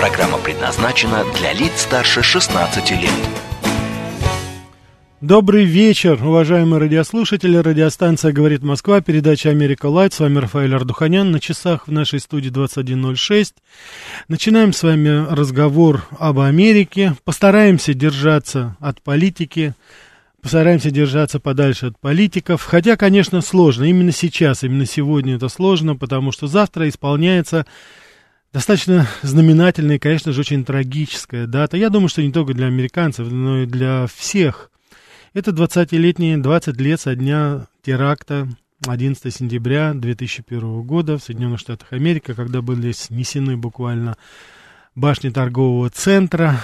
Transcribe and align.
Программа 0.00 0.38
предназначена 0.38 1.24
для 1.36 1.52
лиц 1.52 1.82
старше 1.82 2.22
16 2.22 2.90
лет. 2.92 3.10
Добрый 5.20 5.66
вечер, 5.66 6.14
уважаемые 6.24 6.80
радиослушатели. 6.80 7.58
Радиостанция 7.58 8.32
«Говорит 8.32 8.62
Москва», 8.62 9.02
передача 9.02 9.50
«Америка 9.50 9.90
Лайт». 9.90 10.14
С 10.14 10.20
вами 10.20 10.38
Рафаэль 10.38 10.74
Ардуханян. 10.74 11.30
На 11.30 11.38
часах 11.38 11.86
в 11.86 11.92
нашей 11.92 12.18
студии 12.18 12.50
21.06. 12.50 13.52
Начинаем 14.28 14.72
с 14.72 14.82
вами 14.82 15.30
разговор 15.30 16.06
об 16.18 16.38
Америке. 16.38 17.14
Постараемся 17.24 17.92
держаться 17.92 18.78
от 18.80 19.02
политики. 19.02 19.74
Постараемся 20.40 20.90
держаться 20.90 21.40
подальше 21.40 21.88
от 21.88 21.98
политиков. 21.98 22.64
Хотя, 22.64 22.96
конечно, 22.96 23.42
сложно. 23.42 23.84
Именно 23.84 24.12
сейчас, 24.12 24.64
именно 24.64 24.86
сегодня 24.86 25.36
это 25.36 25.50
сложно, 25.50 25.94
потому 25.94 26.32
что 26.32 26.46
завтра 26.46 26.88
исполняется 26.88 27.66
достаточно 28.52 29.06
знаменательная 29.22 29.96
и, 29.96 30.00
конечно 30.00 30.32
же, 30.32 30.40
очень 30.40 30.64
трагическая 30.64 31.46
дата. 31.46 31.76
Я 31.76 31.90
думаю, 31.90 32.08
что 32.08 32.22
не 32.22 32.32
только 32.32 32.54
для 32.54 32.66
американцев, 32.66 33.30
но 33.30 33.62
и 33.62 33.66
для 33.66 34.06
всех. 34.06 34.70
Это 35.32 35.52
20-летние, 35.52 36.38
20 36.38 36.80
лет 36.80 37.00
со 37.00 37.14
дня 37.14 37.66
теракта 37.82 38.48
11 38.86 39.34
сентября 39.34 39.92
2001 39.94 40.82
года 40.82 41.18
в 41.18 41.22
Соединенных 41.22 41.60
Штатах 41.60 41.92
Америки, 41.92 42.32
когда 42.34 42.62
были 42.62 42.92
снесены 42.92 43.56
буквально 43.56 44.16
башни 44.94 45.28
торгового 45.28 45.90
центра, 45.90 46.60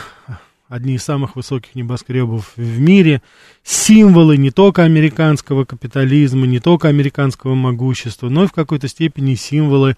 одни 0.69 0.95
из 0.95 1.05
самых 1.05 1.37
высоких 1.37 1.75
небоскребов 1.75 2.53
в 2.57 2.81
мире, 2.81 3.23
символы 3.63 4.37
не 4.37 4.51
только 4.51 4.83
американского 4.83 5.65
капитализма, 5.65 6.47
не 6.47 6.61
только 6.61 6.89
американского 6.89 7.55
могущества, 7.55 8.29
но 8.29 8.45
и 8.45 8.49
в 8.49 8.53
какой-то 8.53 8.89
степени 8.89 9.35
символы 9.35 9.97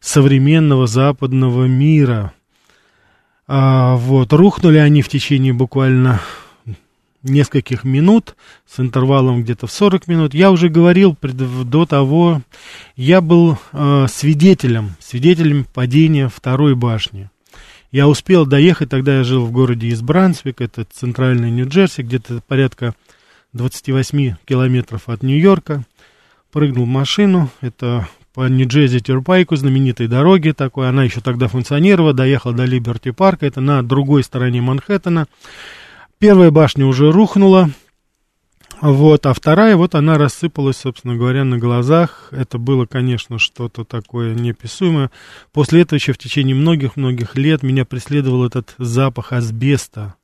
современного 0.00 0.86
западного 0.86 1.64
мира. 1.64 2.32
А, 3.46 3.96
вот, 3.96 4.32
рухнули 4.32 4.78
они 4.78 5.02
в 5.02 5.08
течение 5.08 5.52
буквально 5.52 6.20
нескольких 7.22 7.84
минут, 7.84 8.36
с 8.66 8.80
интервалом 8.80 9.42
где-то 9.42 9.66
в 9.66 9.72
40 9.72 10.06
минут. 10.06 10.34
Я 10.34 10.50
уже 10.50 10.68
говорил 10.68 11.14
пред, 11.14 11.36
до 11.36 11.84
того, 11.84 12.42
я 12.96 13.20
был 13.20 13.58
э, 13.72 14.06
свидетелем, 14.08 14.96
свидетелем 15.00 15.64
падения 15.64 16.28
второй 16.28 16.74
башни. 16.74 17.30
Я 17.92 18.06
успел 18.06 18.46
доехать, 18.46 18.88
тогда 18.88 19.18
я 19.18 19.24
жил 19.24 19.44
в 19.44 19.50
городе 19.50 19.88
из 19.88 20.00
Брансвик, 20.00 20.60
это 20.60 20.84
центральный 20.84 21.50
Нью-Джерси, 21.50 22.02
где-то 22.02 22.40
порядка 22.46 22.94
28 23.52 24.36
километров 24.44 25.08
от 25.08 25.24
Нью-Йорка. 25.24 25.82
Прыгнул 26.52 26.84
в 26.84 26.88
машину, 26.88 27.50
это 27.60 28.08
по 28.32 28.48
Нью-Джерси 28.48 29.00
Терпайку, 29.00 29.56
знаменитой 29.56 30.06
дороге 30.06 30.52
такой, 30.52 30.88
она 30.88 31.02
еще 31.02 31.20
тогда 31.20 31.48
функционировала, 31.48 32.12
доехал 32.12 32.52
до 32.52 32.64
Либерти 32.64 33.10
Парка, 33.10 33.46
это 33.46 33.60
на 33.60 33.82
другой 33.82 34.22
стороне 34.22 34.60
Манхэттена. 34.60 35.26
Первая 36.20 36.52
башня 36.52 36.86
уже 36.86 37.10
рухнула, 37.10 37.70
вот, 38.80 39.26
а 39.26 39.34
вторая, 39.34 39.76
вот 39.76 39.94
она 39.94 40.16
рассыпалась, 40.16 40.78
собственно 40.78 41.14
говоря, 41.14 41.44
на 41.44 41.58
глазах. 41.58 42.28
Это 42.30 42.56
было, 42.56 42.86
конечно, 42.86 43.38
что-то 43.38 43.84
такое 43.84 44.34
неописуемое. 44.34 45.10
После 45.52 45.82
этого 45.82 45.98
еще 45.98 46.14
в 46.14 46.18
течение 46.18 46.54
многих-многих 46.54 47.36
лет 47.36 47.62
меня 47.62 47.84
преследовал 47.84 48.44
этот 48.46 48.74
запах 48.78 49.32
асбеста. 49.32 50.14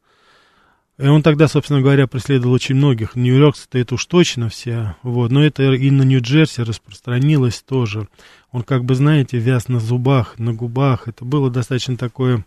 И 0.98 1.06
он 1.06 1.22
тогда, 1.22 1.48
собственно 1.48 1.82
говоря, 1.82 2.06
преследовал 2.06 2.54
очень 2.54 2.76
многих. 2.76 3.14
Нью-Йоркцы-то 3.14 3.78
это 3.78 3.96
уж 3.96 4.06
точно 4.06 4.48
все. 4.48 4.96
Вот. 5.02 5.30
Но 5.30 5.44
это 5.44 5.74
и 5.74 5.90
на 5.90 6.02
Нью-Джерси 6.02 6.62
распространилось 6.62 7.62
тоже. 7.62 8.08
Он, 8.52 8.62
как 8.62 8.86
бы, 8.86 8.94
знаете, 8.94 9.36
вяз 9.36 9.68
на 9.68 9.80
зубах, 9.80 10.38
на 10.38 10.54
губах. 10.54 11.08
Это 11.08 11.26
было 11.26 11.50
достаточно 11.50 11.98
такое 11.98 12.46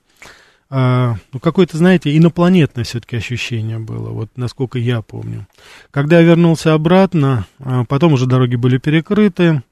а, 0.69 1.16
ну, 1.34 1.40
какое-то, 1.40 1.78
знаете, 1.78 2.16
инопланетное 2.16 2.84
все-таки 2.84 3.18
ощущение 3.18 3.80
было, 3.80 4.09
вот 4.09 4.30
насколько 4.35 4.78
я 4.78 5.02
помню. 5.02 5.47
Когда 5.90 6.19
я 6.19 6.25
вернулся 6.25 6.74
обратно, 6.74 7.46
а, 7.59 7.85
потом 7.85 8.13
уже 8.13 8.28
дороги 8.28 8.56
были 8.56 8.78
перекрыты, 8.78 9.63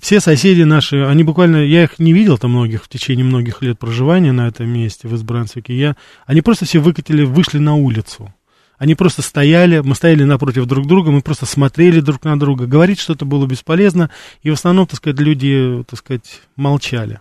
все 0.00 0.20
соседи 0.20 0.62
наши, 0.62 0.96
они 1.04 1.22
буквально, 1.22 1.58
я 1.58 1.84
их 1.84 1.98
не 1.98 2.12
видел 2.12 2.38
там 2.38 2.52
многих 2.52 2.84
в 2.84 2.88
течение 2.88 3.24
многих 3.24 3.62
лет 3.62 3.78
проживания 3.78 4.32
на 4.32 4.48
этом 4.48 4.68
месте, 4.68 5.06
в 5.06 5.14
Избрансвике, 5.14 5.76
я, 5.76 5.96
они 6.26 6.40
просто 6.40 6.64
все 6.64 6.80
выкатили, 6.80 7.22
вышли 7.24 7.58
на 7.58 7.76
улицу. 7.76 8.34
Они 8.78 8.96
просто 8.96 9.22
стояли, 9.22 9.78
мы 9.78 9.94
стояли 9.94 10.24
напротив 10.24 10.66
друг 10.66 10.88
друга, 10.88 11.12
мы 11.12 11.22
просто 11.22 11.46
смотрели 11.46 12.00
друг 12.00 12.24
на 12.24 12.36
друга. 12.36 12.66
Говорить 12.66 12.98
что-то 12.98 13.24
было 13.24 13.46
бесполезно, 13.46 14.10
и 14.42 14.50
в 14.50 14.54
основном, 14.54 14.88
так 14.88 14.96
сказать, 14.96 15.20
люди, 15.20 15.84
так 15.88 16.00
сказать, 16.00 16.40
молчали. 16.56 17.20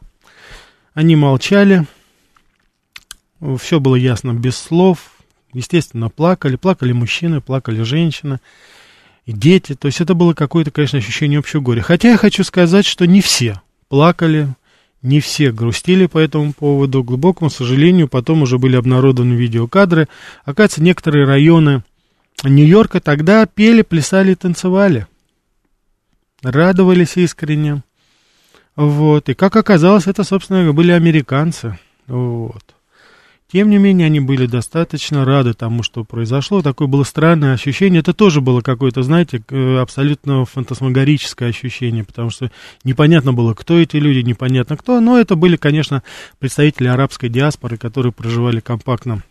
Они 0.96 1.16
молчали, 1.16 1.86
все 3.60 3.80
было 3.80 3.96
ясно 3.96 4.34
без 4.34 4.56
слов. 4.56 5.12
Естественно, 5.54 6.10
плакали. 6.10 6.56
Плакали 6.56 6.92
мужчины, 6.92 7.42
плакали 7.42 7.84
женщины, 7.84 8.40
и 9.26 9.34
дети. 9.34 9.76
То 9.76 9.88
есть 9.88 10.02
это 10.02 10.14
было 10.14 10.34
какое-то, 10.34 10.72
конечно, 10.72 11.00
ощущение 11.00 11.40
общего 11.40 11.62
горя. 11.62 11.82
Хотя 11.82 12.12
я 12.12 12.18
хочу 12.18 12.44
сказать, 12.44 12.86
что 12.86 13.06
не 13.06 13.22
все 13.22 13.62
плакали, 13.90 14.48
не 15.02 15.20
все 15.20 15.52
грустили 15.52 16.06
по 16.06 16.18
этому 16.18 16.54
поводу. 16.54 17.04
К 17.04 17.08
глубокому 17.08 17.50
сожалению, 17.50 18.08
потом 18.08 18.44
уже 18.44 18.58
были 18.58 18.76
обнародованы 18.76 19.34
видеокадры. 19.34 20.08
Оказывается, 20.46 20.84
некоторые 20.84 21.26
районы 21.26 21.84
Нью-Йорка 22.44 23.00
тогда 23.00 23.46
пели, 23.46 23.82
плясали 23.82 24.32
и 24.32 24.36
танцевали. 24.36 25.08
Радовались 26.42 27.18
искренне. 27.18 27.84
Вот. 28.76 29.30
И 29.30 29.34
как 29.34 29.56
оказалось, 29.56 30.08
это, 30.08 30.24
собственно, 30.24 30.72
были 30.74 30.92
американцы. 30.92 31.78
Вот. 32.08 32.64
Тем 33.52 33.70
не 33.70 33.78
менее, 33.80 34.06
они 34.06 34.22
были 34.22 34.46
достаточно 34.46 35.26
рады 35.26 35.54
тому, 35.54 35.84
что 35.84 36.06
произошло. 36.06 36.62
Такое 36.62 36.88
было 36.88 37.04
странное 37.04 37.54
ощущение. 37.54 38.00
Это 38.00 38.14
тоже 38.14 38.40
было 38.40 38.62
какое-то, 38.62 39.04
знаете, 39.04 39.44
абсолютно 39.80 40.46
фантасмагорическое 40.46 41.50
ощущение, 41.50 42.06
потому 42.06 42.30
что 42.30 42.50
непонятно 42.86 43.34
было, 43.34 43.54
кто 43.54 43.78
эти 43.78 43.98
люди, 43.98 44.26
непонятно 44.26 44.78
кто. 44.78 45.02
Но 45.02 45.20
это 45.20 45.36
были, 45.36 45.58
конечно, 45.58 46.02
представители 46.40 46.88
арабской 46.88 47.28
диаспоры, 47.28 47.76
которые 47.76 48.14
проживали 48.14 48.62
компактно 48.62 49.22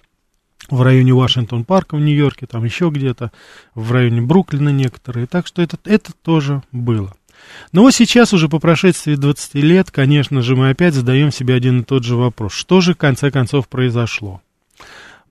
в 0.69 0.83
районе 0.83 1.15
Вашингтон-парка 1.15 1.97
в 1.97 2.01
Нью-Йорке, 2.01 2.47
там 2.47 2.65
еще 2.65 2.91
где-то, 2.91 3.33
в 3.75 3.91
районе 3.91 4.21
Бруклина 4.21 4.69
некоторые. 4.69 5.27
Так 5.27 5.47
что 5.47 5.63
это, 5.63 5.79
это 5.87 6.13
тоже 6.23 6.63
было. 6.73 7.15
Но 7.73 7.83
вот 7.83 7.95
сейчас 7.95 8.33
уже 8.33 8.49
по 8.49 8.59
прошествии 8.59 9.15
20 9.15 9.55
лет, 9.55 9.91
конечно 9.91 10.43
же, 10.43 10.57
мы 10.57 10.71
опять 10.71 10.95
задаем 10.95 11.31
себе 11.31 11.55
один 11.55 11.81
и 11.81 11.85
тот 11.85 12.05
же 12.05 12.17
вопрос. 12.17 12.53
Что 12.53 12.81
же 12.81 12.95
в 12.95 12.99
конце 12.99 13.31
концов 13.31 13.69
произошло? 13.69 14.43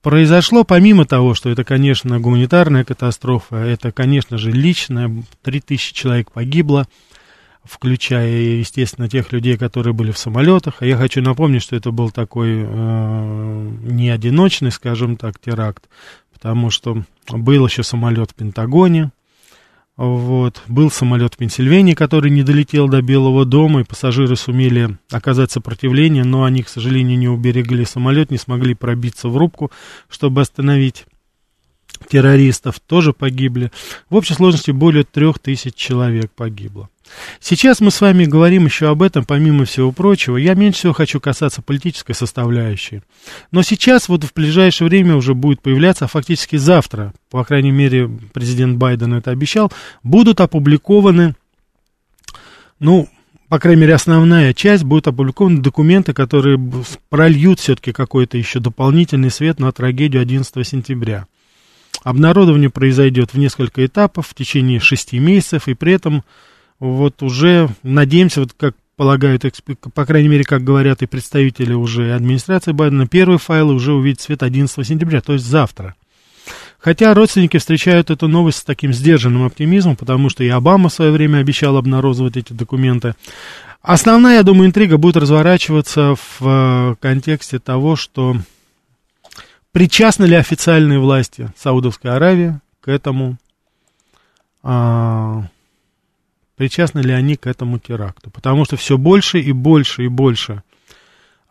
Произошло, 0.02 0.64
помимо 0.64 1.06
того, 1.06 1.34
что 1.34 1.50
это, 1.50 1.66
конечно, 1.66 2.20
гуманитарная 2.20 2.86
катастрофа, 2.86 3.58
это, 3.58 3.92
конечно 3.92 4.38
же, 4.38 4.52
личная, 4.52 5.12
3000 5.44 5.94
человек 5.94 6.32
погибло, 6.32 6.88
включая, 7.66 8.30
естественно, 8.30 9.10
тех 9.10 9.34
людей, 9.34 9.58
которые 9.58 9.94
были 9.94 10.12
в 10.12 10.18
самолетах. 10.18 10.76
А 10.80 10.86
я 10.86 10.96
хочу 10.96 11.22
напомнить, 11.22 11.64
что 11.64 11.76
это 11.76 11.92
был 11.92 12.12
такой 12.12 12.64
э, 12.64 13.70
не 13.82 14.10
одиночный, 14.10 14.72
скажем 14.72 15.18
так, 15.18 15.38
теракт, 15.38 15.90
потому 16.32 16.70
что 16.70 17.04
был 17.28 17.68
еще 17.68 17.84
самолет 17.84 18.32
в 18.32 18.36
Пентагоне, 18.36 19.12
вот. 20.00 20.62
Был 20.70 20.90
самолет 20.90 21.34
в 21.34 21.38
Пенсильвании, 21.38 21.94
который 21.94 22.32
не 22.32 22.42
долетел 22.42 22.88
до 22.88 23.02
Белого 23.02 23.44
дома, 23.44 23.82
и 23.82 23.84
пассажиры 23.84 24.38
сумели 24.38 24.98
оказать 25.12 25.52
сопротивление, 25.52 26.24
но 26.24 26.46
они, 26.46 26.64
к 26.64 26.70
сожалению, 26.70 27.20
не 27.20 27.28
уберегли 27.28 27.84
самолет, 27.84 28.32
не 28.32 28.38
смогли 28.38 28.76
пробиться 28.76 29.28
в 29.28 29.36
рубку, 29.36 29.72
чтобы 30.08 30.40
остановить 30.40 31.06
террористов, 32.08 32.80
тоже 32.80 33.14
погибли. 33.14 33.72
В 34.10 34.16
общей 34.16 34.34
сложности 34.34 34.72
более 34.72 35.04
трех 35.04 35.40
тысяч 35.40 35.76
человек 35.76 36.32
погибло. 36.32 36.90
Сейчас 37.40 37.80
мы 37.80 37.92
с 37.92 38.02
вами 38.02 38.26
говорим 38.26 38.66
еще 38.66 38.90
об 38.90 39.02
этом, 39.02 39.26
помимо 39.26 39.66
всего 39.66 39.92
прочего. 39.92 40.38
Я 40.38 40.54
меньше 40.54 40.80
всего 40.80 40.94
хочу 40.94 41.20
касаться 41.20 41.62
политической 41.62 42.14
составляющей. 42.14 43.02
Но 43.52 43.64
сейчас, 43.64 44.10
вот 44.10 44.24
в 44.24 44.34
ближайшее 44.34 44.88
время 44.88 45.16
уже 45.16 45.34
будет 45.34 45.62
появляться, 45.62 46.06
а 46.06 46.08
фактически 46.08 46.58
завтра, 46.58 47.14
по 47.30 47.44
крайней 47.44 47.72
мере, 47.72 48.10
президент 48.34 48.78
Байден 48.78 49.14
это 49.14 49.32
обещал, 49.32 49.72
будут 50.04 50.40
опубликованы, 50.42 51.36
ну, 52.80 53.10
по 53.50 53.58
крайней 53.58 53.82
мере, 53.82 53.96
основная 53.96 54.54
часть, 54.54 54.84
будут 54.84 55.08
опубликованы 55.08 55.60
документы, 55.60 56.14
которые 56.14 56.60
прольют 57.10 57.60
все-таки 57.60 57.92
какой-то 57.92 58.38
еще 58.38 58.60
дополнительный 58.60 59.32
свет 59.32 59.60
на 59.60 59.72
трагедию 59.72 60.22
11 60.22 60.68
сентября. 60.68 61.26
Обнародование 62.04 62.70
произойдет 62.70 63.34
в 63.34 63.38
несколько 63.38 63.86
этапов 63.86 64.28
в 64.28 64.34
течение 64.34 64.80
шести 64.80 65.20
месяцев, 65.20 65.68
и 65.68 65.74
при 65.74 65.94
этом 65.94 66.24
вот 66.80 67.22
уже, 67.22 67.70
надеемся, 67.84 68.42
вот 68.42 68.54
как 68.58 68.76
полагают, 68.96 69.46
по 69.94 70.06
крайней 70.06 70.28
мере, 70.28 70.44
как 70.44 70.64
говорят 70.64 71.02
и 71.02 71.08
представители 71.08 71.74
уже 71.74 72.14
администрации 72.14 72.72
Байдена, 72.72 73.08
первые 73.08 73.38
файлы 73.38 73.74
уже 73.74 73.94
увидят 73.94 74.22
свет 74.22 74.44
11 74.44 74.86
сентября, 74.86 75.22
то 75.22 75.34
есть 75.34 75.46
завтра. 75.46 75.96
Хотя 76.80 77.14
родственники 77.14 77.58
встречают 77.58 78.10
эту 78.10 78.28
новость 78.28 78.60
с 78.60 78.64
таким 78.64 78.94
сдержанным 78.94 79.46
оптимизмом, 79.46 79.98
потому 79.98 80.30
что 80.30 80.44
и 80.44 80.48
Обама 80.48 80.90
в 80.90 80.94
свое 80.94 81.12
время 81.12 81.40
обещал 81.40 81.76
обнародовать 81.76 82.38
эти 82.38 82.54
документы. 82.54 83.16
Основная, 83.82 84.36
я 84.36 84.44
думаю, 84.44 84.68
интрига 84.68 84.98
будет 84.98 85.18
разворачиваться 85.18 86.16
в 86.16 86.42
э, 86.42 86.96
контексте 87.02 87.60
того, 87.60 87.96
что 87.96 88.38
причастны 89.72 90.26
ли 90.26 90.36
официальные 90.36 91.00
власти 91.00 91.52
Саудовской 91.56 92.12
Аравии 92.12 92.60
к 92.82 92.88
этому, 92.88 93.38
а, 94.64 95.44
причастны 96.56 97.00
ли 97.00 97.14
они 97.14 97.36
к 97.36 97.48
этому 97.48 97.80
теракту. 97.80 98.30
Потому 98.32 98.66
что 98.66 98.78
все 98.78 98.98
больше 98.98 99.40
и 99.40 99.52
больше 99.52 100.06
и 100.06 100.08
больше 100.08 100.64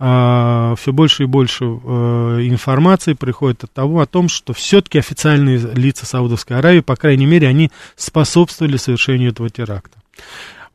а, 0.01 0.75
все 0.77 0.93
больше 0.93 1.25
и 1.25 1.27
больше 1.27 1.65
а, 1.65 2.39
информации 2.41 3.15
приходит 3.15 3.65
от 3.65 3.73
того, 3.73 4.01
о 4.01 4.07
том, 4.07 4.29
что 4.29 4.53
все-таки 4.53 4.99
официальные 4.99 5.59
лица 5.59 6.07
Саудовской 6.07 6.57
Аравии, 6.57 6.81
по 6.81 6.95
крайней 6.95 7.27
мере, 7.27 7.49
они 7.49 7.73
способствовали 7.97 8.77
совершению 8.77 9.31
этого 9.31 9.51
теракта. 9.51 9.99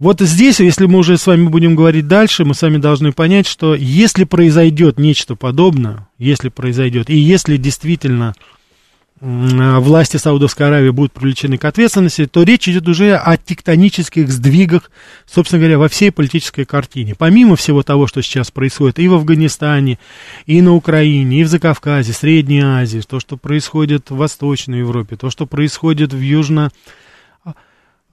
Вот 0.03 0.19
здесь, 0.19 0.59
если 0.59 0.85
мы 0.85 0.99
уже 0.99 1.17
с 1.17 1.25
вами 1.25 1.47
будем 1.47 1.75
говорить 1.75 2.07
дальше, 2.07 2.43
мы 2.43 2.53
с 2.53 2.61
вами 2.61 2.77
должны 2.77 3.13
понять, 3.13 3.47
что 3.47 3.73
если 3.73 4.25
произойдет 4.25 4.99
нечто 4.99 5.35
подобное, 5.35 6.07
если 6.17 6.49
произойдет, 6.49 7.09
и 7.09 7.15
если 7.15 7.57
действительно 7.57 8.35
Э, 9.25 9.79
власти 9.79 10.17
Саудовской 10.17 10.67
Аравии 10.67 10.89
будут 10.89 11.13
привлечены 11.13 11.57
к 11.57 11.63
ответственности, 11.63 12.25
то 12.25 12.43
речь 12.43 12.67
идет 12.67 12.89
уже 12.89 13.15
о 13.15 13.37
тектонических 13.37 14.29
сдвигах, 14.29 14.91
собственно 15.25 15.61
говоря, 15.61 15.79
во 15.79 15.87
всей 15.87 16.11
политической 16.11 16.65
картине. 16.65 17.15
Помимо 17.17 17.55
всего 17.55 17.83
того, 17.83 18.05
что 18.05 18.21
сейчас 18.21 18.51
происходит 18.51 18.99
и 18.99 19.07
в 19.07 19.13
Афганистане, 19.13 19.97
и 20.45 20.61
на 20.61 20.73
Украине, 20.73 21.39
и 21.39 21.43
в 21.45 21.47
Закавказье, 21.47 22.13
Средней 22.13 22.59
Азии, 22.61 23.01
то, 23.07 23.21
что 23.21 23.37
происходит 23.37 24.09
в 24.09 24.17
Восточной 24.17 24.79
Европе, 24.79 25.15
то, 25.15 25.29
что 25.29 25.45
происходит 25.45 26.11
в 26.11 26.19
Южно 26.19 26.71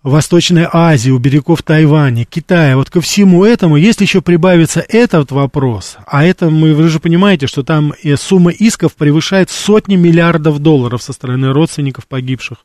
Восточной 0.02 0.66
Азии, 0.72 1.10
у 1.10 1.18
берегов 1.18 1.62
Тайваня, 1.62 2.24
Китая, 2.24 2.76
вот 2.76 2.88
ко 2.88 3.02
всему 3.02 3.44
этому, 3.44 3.76
если 3.76 4.04
еще 4.04 4.22
прибавится 4.22 4.80
этот 4.80 5.30
вопрос, 5.30 5.98
а 6.06 6.24
это, 6.24 6.48
мы, 6.48 6.72
вы 6.72 6.88
же 6.88 7.00
понимаете, 7.00 7.46
что 7.46 7.62
там 7.62 7.92
сумма 8.16 8.50
исков 8.50 8.94
превышает 8.94 9.50
сотни 9.50 9.96
миллиардов 9.96 10.58
долларов 10.60 11.02
со 11.02 11.12
стороны 11.12 11.52
родственников 11.52 12.06
погибших 12.06 12.64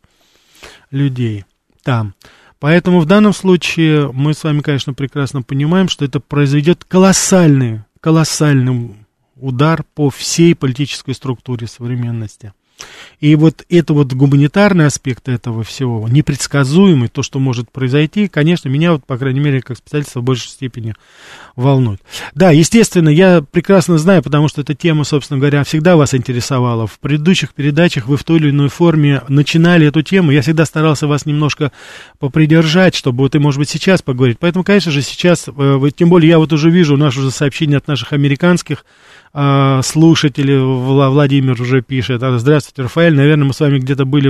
людей 0.92 1.44
там. 1.84 2.14
Поэтому 2.60 3.02
в 3.02 3.06
данном 3.06 3.34
случае 3.34 4.12
мы 4.14 4.34
с 4.34 4.44
вами, 4.46 4.62
конечно, 4.62 4.94
прекрасно 4.94 5.42
понимаем, 5.42 5.90
что 5.90 6.06
это 6.06 6.22
произойдет 6.22 6.86
колоссальный, 6.86 7.82
колоссальный 8.00 8.96
удар 9.36 9.84
по 9.94 10.10
всей 10.10 10.56
политической 10.56 11.14
структуре 11.14 11.68
современности. 11.68 12.54
И 13.20 13.36
вот 13.36 13.64
это 13.70 13.94
вот 13.94 14.14
гуманитарный 14.14 14.86
аспект 14.86 15.30
этого 15.30 15.64
всего, 15.64 16.08
непредсказуемый, 16.10 17.08
то, 17.08 17.24
что 17.24 17.40
может 17.40 17.72
произойти, 17.72 18.28
конечно, 18.28 18.68
меня, 18.70 18.94
вот, 18.94 19.06
по 19.06 19.18
крайней 19.18 19.40
мере, 19.40 19.62
как 19.62 19.78
специалиста 19.78 20.20
в 20.20 20.24
большей 20.24 20.50
степени 20.50 20.94
волнует. 21.56 22.02
Да, 22.34 22.52
естественно, 22.52 23.10
я 23.10 23.42
прекрасно 23.42 23.98
знаю, 23.98 24.22
потому 24.22 24.48
что 24.48 24.62
эта 24.62 24.76
тема, 24.76 25.06
собственно 25.06 25.40
говоря, 25.40 25.64
всегда 25.64 25.96
вас 25.96 26.14
интересовала. 26.14 26.88
В 26.88 27.00
предыдущих 27.00 27.54
передачах 27.54 28.08
вы 28.08 28.18
в 28.18 28.24
той 28.24 28.40
или 28.40 28.50
иной 28.50 28.70
форме 28.70 29.22
начинали 29.30 29.88
эту 29.88 30.02
тему. 30.02 30.32
Я 30.32 30.42
всегда 30.42 30.66
старался 30.66 31.08
вас 31.08 31.26
немножко 31.26 31.72
попридержать, 32.20 32.96
чтобы 32.96 33.20
вот 33.20 33.36
и, 33.36 33.40
может 33.40 33.60
быть, 33.60 33.70
сейчас 33.70 34.02
поговорить. 34.02 34.38
Поэтому, 34.40 34.64
конечно 34.64 34.92
же, 34.92 35.02
сейчас, 35.02 35.46
э, 35.48 35.90
тем 35.96 36.10
более 36.10 36.30
я 36.30 36.40
вот 36.40 36.52
уже 36.52 36.70
вижу 36.70 36.98
наши 36.98 37.20
уже 37.20 37.32
сообщения 37.32 37.78
от 37.78 37.88
наших 37.88 38.12
американских 38.14 38.86
а, 39.38 39.82
слушатели, 39.82 40.56
Владимир 40.56 41.62
уже 41.62 41.82
пишет, 41.82 42.24
а, 42.24 42.38
здравствуйте, 42.40 42.84
Рафаэль, 42.84 43.14
наверное, 43.14 43.48
мы 43.48 43.54
с 43.54 43.60
вами 43.60 43.80
где-то 43.80 44.06
были 44.06 44.30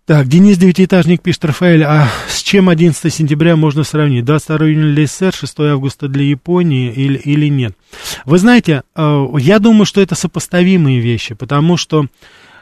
Так, 0.06 0.28
Денис 0.28 0.58
Девятиэтажник 0.58 1.22
пишет, 1.22 1.46
Рафаэль, 1.46 1.84
а 1.84 2.10
с 2.28 2.42
чем 2.42 2.70
11 2.70 3.14
сентября 3.14 3.56
можно 3.56 3.84
сравнить? 3.84 4.26
22 4.26 4.68
июня 4.68 4.94
для 4.96 5.06
СССР, 5.06 5.34
6 5.34 5.60
августа 5.60 6.08
для 6.08 6.24
Японии 6.24 6.92
или, 6.92 7.18
или 7.18 7.48
нет? 7.48 7.78
Вы 8.26 8.40
знаете, 8.40 8.82
э, 8.96 9.28
я 9.38 9.60
думаю, 9.60 9.86
что 9.86 10.02
это 10.02 10.16
сопоставимые 10.16 11.00
вещи, 11.00 11.36
потому 11.36 11.78
что 11.78 12.08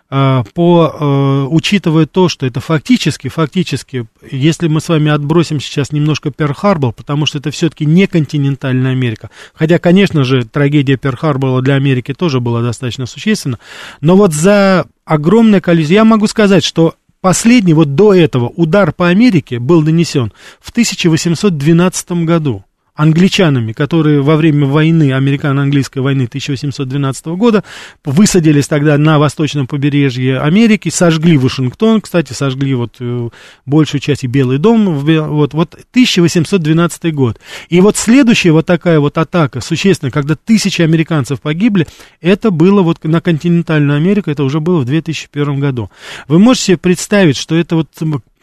по, 0.09 0.95
э, 0.99 1.47
учитывая 1.51 2.07
то, 2.07 2.29
что 2.29 2.47
это 2.47 2.59
фактически, 2.59 3.27
фактически, 3.27 4.07
если 4.29 4.67
мы 4.67 4.81
с 4.81 4.89
вами 4.89 5.11
отбросим 5.11 5.59
сейчас 5.59 5.91
немножко 5.91 6.29
Перл-Харбор, 6.29 6.93
потому 6.93 7.27
что 7.27 7.37
это 7.37 7.51
все-таки 7.51 7.85
не 7.85 8.07
континентальная 8.07 8.91
Америка, 8.91 9.29
хотя, 9.53 9.77
конечно 9.77 10.23
же, 10.23 10.45
трагедия 10.45 10.95
Перл-Харбора 10.95 11.61
для 11.61 11.75
Америки 11.75 12.13
тоже 12.13 12.39
была 12.39 12.61
достаточно 12.61 13.05
существенна, 13.05 13.59
но 14.01 14.15
вот 14.15 14.33
за 14.33 14.87
огромное 15.05 15.61
количество, 15.61 15.93
я 15.93 16.05
могу 16.05 16.25
сказать, 16.25 16.63
что 16.63 16.95
последний, 17.21 17.73
вот 17.73 17.93
до 17.93 18.13
этого, 18.13 18.47
удар 18.47 18.91
по 18.93 19.09
Америке 19.09 19.59
был 19.59 19.81
нанесен 19.83 20.33
в 20.59 20.71
1812 20.71 22.11
году 22.23 22.63
англичанами, 22.99 23.71
которые 23.71 24.21
во 24.21 24.35
время 24.35 24.65
войны, 24.65 25.13
американо-английской 25.13 25.99
войны 25.99 26.25
1812 26.25 27.27
года, 27.27 27.63
высадились 28.03 28.67
тогда 28.67 28.97
на 28.97 29.17
восточном 29.19 29.67
побережье 29.67 30.41
Америки, 30.41 30.89
сожгли 30.89 31.37
Вашингтон, 31.37 32.01
кстати, 32.01 32.33
сожгли 32.33 32.73
вот 32.73 32.97
э, 32.99 33.29
большую 33.65 34.01
часть 34.01 34.25
и 34.25 34.27
Белый 34.27 34.57
дом, 34.57 34.99
вот, 34.99 35.53
вот 35.53 35.75
1812 35.91 37.13
год. 37.15 37.39
И 37.69 37.79
вот 37.79 37.95
следующая 37.95 38.51
вот 38.51 38.65
такая 38.65 38.99
вот 38.99 39.17
атака, 39.17 39.61
существенно, 39.61 40.11
когда 40.11 40.35
тысячи 40.35 40.81
американцев 40.81 41.39
погибли, 41.39 41.87
это 42.19 42.51
было 42.51 42.81
вот 42.81 43.01
на 43.05 43.21
континентальную 43.21 43.95
Америку, 43.95 44.29
это 44.29 44.43
уже 44.43 44.59
было 44.59 44.81
в 44.81 44.85
2001 44.85 45.61
году. 45.61 45.89
Вы 46.27 46.37
можете 46.39 46.65
себе 46.65 46.77
представить, 46.77 47.37
что 47.37 47.55
это 47.55 47.77
вот 47.77 47.87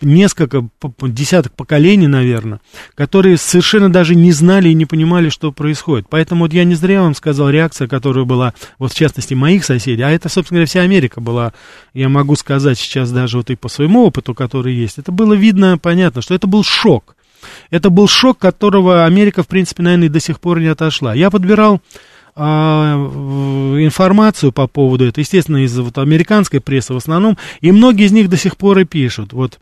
несколько, 0.00 0.68
десяток 1.02 1.52
поколений, 1.54 2.06
наверное, 2.06 2.60
которые 2.94 3.36
совершенно 3.36 3.90
даже 3.90 4.14
не 4.14 4.32
знали 4.32 4.68
и 4.68 4.74
не 4.74 4.86
понимали, 4.86 5.28
что 5.28 5.52
происходит. 5.52 6.06
Поэтому 6.08 6.44
вот 6.44 6.52
я 6.52 6.64
не 6.64 6.74
зря 6.74 7.02
вам 7.02 7.14
сказал 7.14 7.50
реакция, 7.50 7.88
которая 7.88 8.24
была, 8.24 8.54
вот 8.78 8.92
в 8.92 8.96
частности, 8.96 9.34
моих 9.34 9.64
соседей, 9.64 10.02
а 10.02 10.10
это, 10.10 10.28
собственно 10.28 10.58
говоря, 10.58 10.66
вся 10.66 10.82
Америка 10.82 11.20
была, 11.20 11.52
я 11.94 12.08
могу 12.08 12.36
сказать 12.36 12.78
сейчас 12.78 13.10
даже 13.10 13.38
вот 13.38 13.50
и 13.50 13.56
по 13.56 13.68
своему 13.68 14.04
опыту, 14.04 14.34
который 14.34 14.74
есть, 14.74 14.98
это 14.98 15.12
было 15.12 15.34
видно, 15.34 15.78
понятно, 15.78 16.22
что 16.22 16.34
это 16.34 16.46
был 16.46 16.62
шок. 16.62 17.16
Это 17.70 17.90
был 17.90 18.08
шок, 18.08 18.38
которого 18.38 19.04
Америка, 19.04 19.42
в 19.42 19.48
принципе, 19.48 19.82
наверное, 19.82 20.06
и 20.06 20.10
до 20.10 20.20
сих 20.20 20.40
пор 20.40 20.58
не 20.60 20.66
отошла. 20.66 21.14
Я 21.14 21.30
подбирал 21.30 21.80
а, 22.34 22.96
информацию 23.78 24.52
по 24.52 24.66
поводу 24.66 25.06
этого, 25.06 25.22
естественно, 25.22 25.64
из 25.64 25.78
вот, 25.78 25.96
американской 25.98 26.60
прессы 26.60 26.92
в 26.92 26.96
основном, 26.96 27.38
и 27.60 27.72
многие 27.72 28.06
из 28.06 28.12
них 28.12 28.28
до 28.28 28.36
сих 28.36 28.56
пор 28.56 28.78
и 28.80 28.84
пишут. 28.84 29.32
Вот 29.32 29.58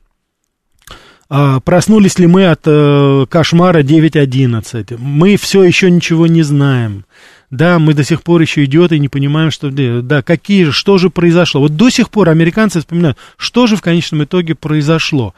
проснулись 1.28 2.18
ли 2.18 2.26
мы 2.26 2.46
от 2.46 2.62
э, 2.66 3.26
кошмара 3.28 3.82
9.11? 3.82 4.96
Мы 4.98 5.36
все 5.36 5.62
еще 5.62 5.90
ничего 5.90 6.26
не 6.26 6.42
знаем. 6.42 7.04
Да, 7.50 7.78
мы 7.78 7.94
до 7.94 8.02
сих 8.02 8.22
пор 8.22 8.40
еще 8.40 8.64
идиоты 8.64 8.96
и 8.96 9.00
не 9.00 9.08
понимаем, 9.08 9.50
что, 9.50 9.70
да, 9.70 10.22
какие 10.22 10.70
что 10.70 10.98
же 10.98 11.08
произошло. 11.08 11.60
Вот 11.60 11.76
до 11.76 11.88
сих 11.88 12.10
пор 12.10 12.28
американцы 12.30 12.80
вспоминают, 12.80 13.16
что 13.36 13.66
же 13.66 13.76
в 13.76 13.82
конечном 13.82 14.24
итоге 14.24 14.54
произошло. 14.54 15.34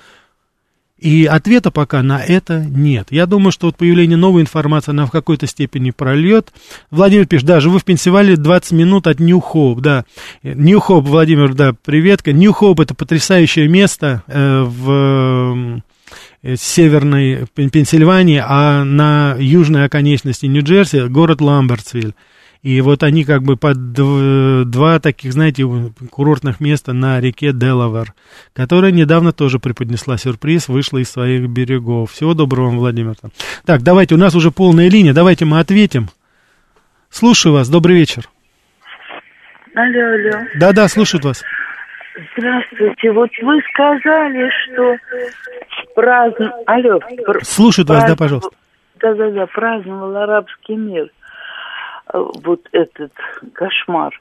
И 0.98 1.26
ответа 1.26 1.70
пока 1.70 2.02
на 2.02 2.22
это 2.24 2.64
нет. 2.64 3.08
Я 3.10 3.26
думаю, 3.26 3.52
что 3.52 3.66
вот 3.66 3.76
появление 3.76 4.16
новой 4.16 4.40
информации, 4.40 4.92
она 4.92 5.04
в 5.04 5.10
какой-то 5.10 5.46
степени 5.46 5.90
прольет. 5.90 6.52
Владимир 6.90 7.26
пишет, 7.26 7.46
да, 7.46 7.60
живу 7.60 7.78
в 7.78 7.84
Пенсильвании 7.84 8.34
20 8.34 8.72
минут 8.72 9.06
от 9.06 9.20
Нью-Хоуп, 9.20 9.80
да. 9.80 10.06
Нью-Хоуп, 10.42 11.04
Владимир, 11.04 11.52
да, 11.52 11.74
приветка. 11.84 12.32
Нью-Хоуп 12.32 12.80
это 12.80 12.94
потрясающее 12.94 13.68
место 13.68 14.22
э, 14.26 14.62
в 14.62 15.82
э, 16.42 16.56
северной 16.56 17.46
Пенсильвании, 17.54 18.42
а 18.42 18.82
на 18.84 19.36
южной 19.38 19.84
оконечности 19.84 20.46
Нью-Джерси 20.46 21.08
город 21.08 21.42
Ламбертсвиль. 21.42 22.14
И 22.66 22.80
вот 22.80 23.04
они 23.04 23.22
как 23.22 23.44
бы 23.44 23.56
под 23.56 23.92
два 23.92 24.98
таких, 24.98 25.32
знаете, 25.32 25.64
курортных 26.10 26.58
места 26.58 26.92
на 26.92 27.20
реке 27.20 27.52
Делавер, 27.52 28.12
которая 28.54 28.90
недавно 28.90 29.30
тоже 29.30 29.60
преподнесла 29.60 30.16
сюрприз, 30.16 30.66
вышла 30.66 30.98
из 30.98 31.08
своих 31.08 31.48
берегов. 31.48 32.10
Всего 32.10 32.34
доброго 32.34 32.66
вам, 32.66 32.78
Владимир. 32.78 33.14
Так, 33.64 33.82
давайте, 33.82 34.16
у 34.16 34.18
нас 34.18 34.34
уже 34.34 34.50
полная 34.50 34.90
линия, 34.90 35.12
давайте 35.12 35.44
мы 35.44 35.60
ответим. 35.60 36.08
Слушаю 37.08 37.52
вас, 37.52 37.68
добрый 37.68 37.94
вечер. 37.94 38.24
Алло, 39.76 40.14
алло. 40.14 40.46
Да-да, 40.56 40.88
слушают 40.88 41.24
вас. 41.24 41.44
Здравствуйте. 42.36 43.12
Вот 43.12 43.30
вы 43.42 43.60
сказали, 43.72 44.50
что 44.64 44.96
праздн... 45.94 46.46
Алло. 46.66 46.98
Пр... 47.24 47.44
Слушают 47.44 47.86
праздн... 47.86 48.02
вас, 48.02 48.10
да, 48.10 48.16
пожалуйста. 48.16 48.50
Да-да-да, 49.00 49.46
праздновал 49.46 50.16
арабский 50.16 50.74
мир. 50.74 51.10
Э, 52.12 52.24
вот 52.44 52.60
этот 52.70 53.12
кошмар. 53.52 54.12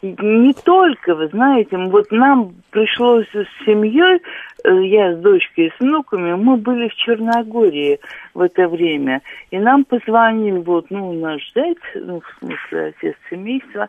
Не 0.00 0.52
только, 0.52 1.16
вы 1.16 1.26
знаете, 1.28 1.76
вот 1.76 2.12
нам 2.12 2.54
пришлось 2.70 3.26
с 3.34 3.64
семьей, 3.66 4.22
э, 4.64 4.84
я 4.84 5.16
с 5.16 5.18
дочкой 5.18 5.66
и 5.66 5.70
с 5.70 5.80
внуками, 5.80 6.34
мы 6.34 6.56
были 6.56 6.88
в 6.88 6.94
Черногории 6.94 7.98
в 8.34 8.42
это 8.42 8.68
время. 8.68 9.22
И 9.50 9.58
нам 9.58 9.84
позвонил 9.84 10.62
вот, 10.62 10.86
ну, 10.90 11.12
наш 11.14 11.52
зять, 11.52 11.78
ну, 11.96 12.20
в 12.20 12.38
смысле, 12.38 12.94
отец 12.96 13.16
семейства, 13.28 13.88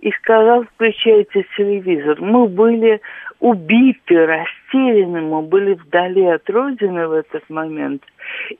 и 0.00 0.10
сказал, 0.12 0.64
включайте 0.64 1.46
телевизор. 1.56 2.20
Мы 2.20 2.46
были 2.48 3.00
убиты, 3.40 4.26
растеряны, 4.26 5.20
мы 5.20 5.42
были 5.42 5.74
вдали 5.74 6.24
от 6.24 6.48
родины 6.48 7.06
в 7.06 7.12
этот 7.12 7.48
момент. 7.50 8.02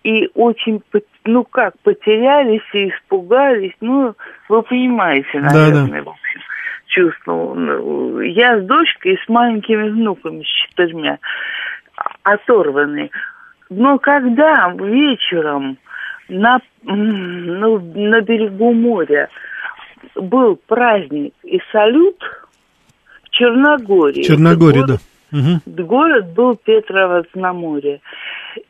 И 0.02 0.28
очень, 0.34 0.82
ну 1.24 1.44
как, 1.44 1.74
потерялись 1.82 2.68
и 2.72 2.90
испугались. 2.90 3.74
Ну, 3.80 4.14
вы 4.48 4.62
понимаете, 4.62 5.40
наверное, 5.40 5.86
да, 5.86 5.92
да. 5.92 6.02
в 6.02 6.08
общем, 6.10 6.40
чувство. 6.86 7.54
Ну, 7.54 8.20
я 8.20 8.58
с 8.60 8.64
дочкой 8.64 9.14
и 9.14 9.24
с 9.24 9.28
маленькими 9.28 9.88
внуками, 9.90 10.42
с 10.42 10.46
четырьмя, 10.46 11.18
оторваны. 12.22 13.10
Но 13.68 13.98
когда 13.98 14.72
вечером 14.78 15.78
на, 16.28 16.60
ну, 16.82 17.78
на 17.78 18.20
берегу 18.20 18.72
моря 18.72 19.28
был 20.16 20.56
праздник 20.66 21.35
и 21.42 21.61
салют 21.73 22.18
в 23.25 23.30
Черногории. 23.30 24.23
Черногория, 24.23 24.82
город, 24.82 25.00
да. 25.32 25.38
Угу. 25.38 25.85
Город 25.85 26.32
был 26.35 26.56
Петровец 26.56 27.26
на 27.35 27.52
море. 27.52 28.00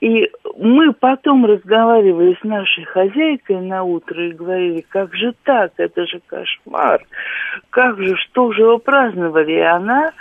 И 0.00 0.31
мы 0.59 0.93
потом 0.93 1.45
разговаривали 1.45 2.37
с 2.41 2.45
нашей 2.45 2.85
хозяйкой 2.85 3.61
на 3.61 3.85
утро 3.85 4.26
и 4.26 4.33
говорили, 4.33 4.85
как 4.88 5.15
же 5.15 5.35
так, 5.45 5.73
это 5.76 6.07
же 6.07 6.21
кошмар, 6.26 7.05
как 7.71 7.99
же, 7.99 8.17
что 8.17 8.53
же 8.53 8.65
вы 8.65 8.79
праздновали? 8.79 9.53
И 9.53 9.61
она 9.61 10.12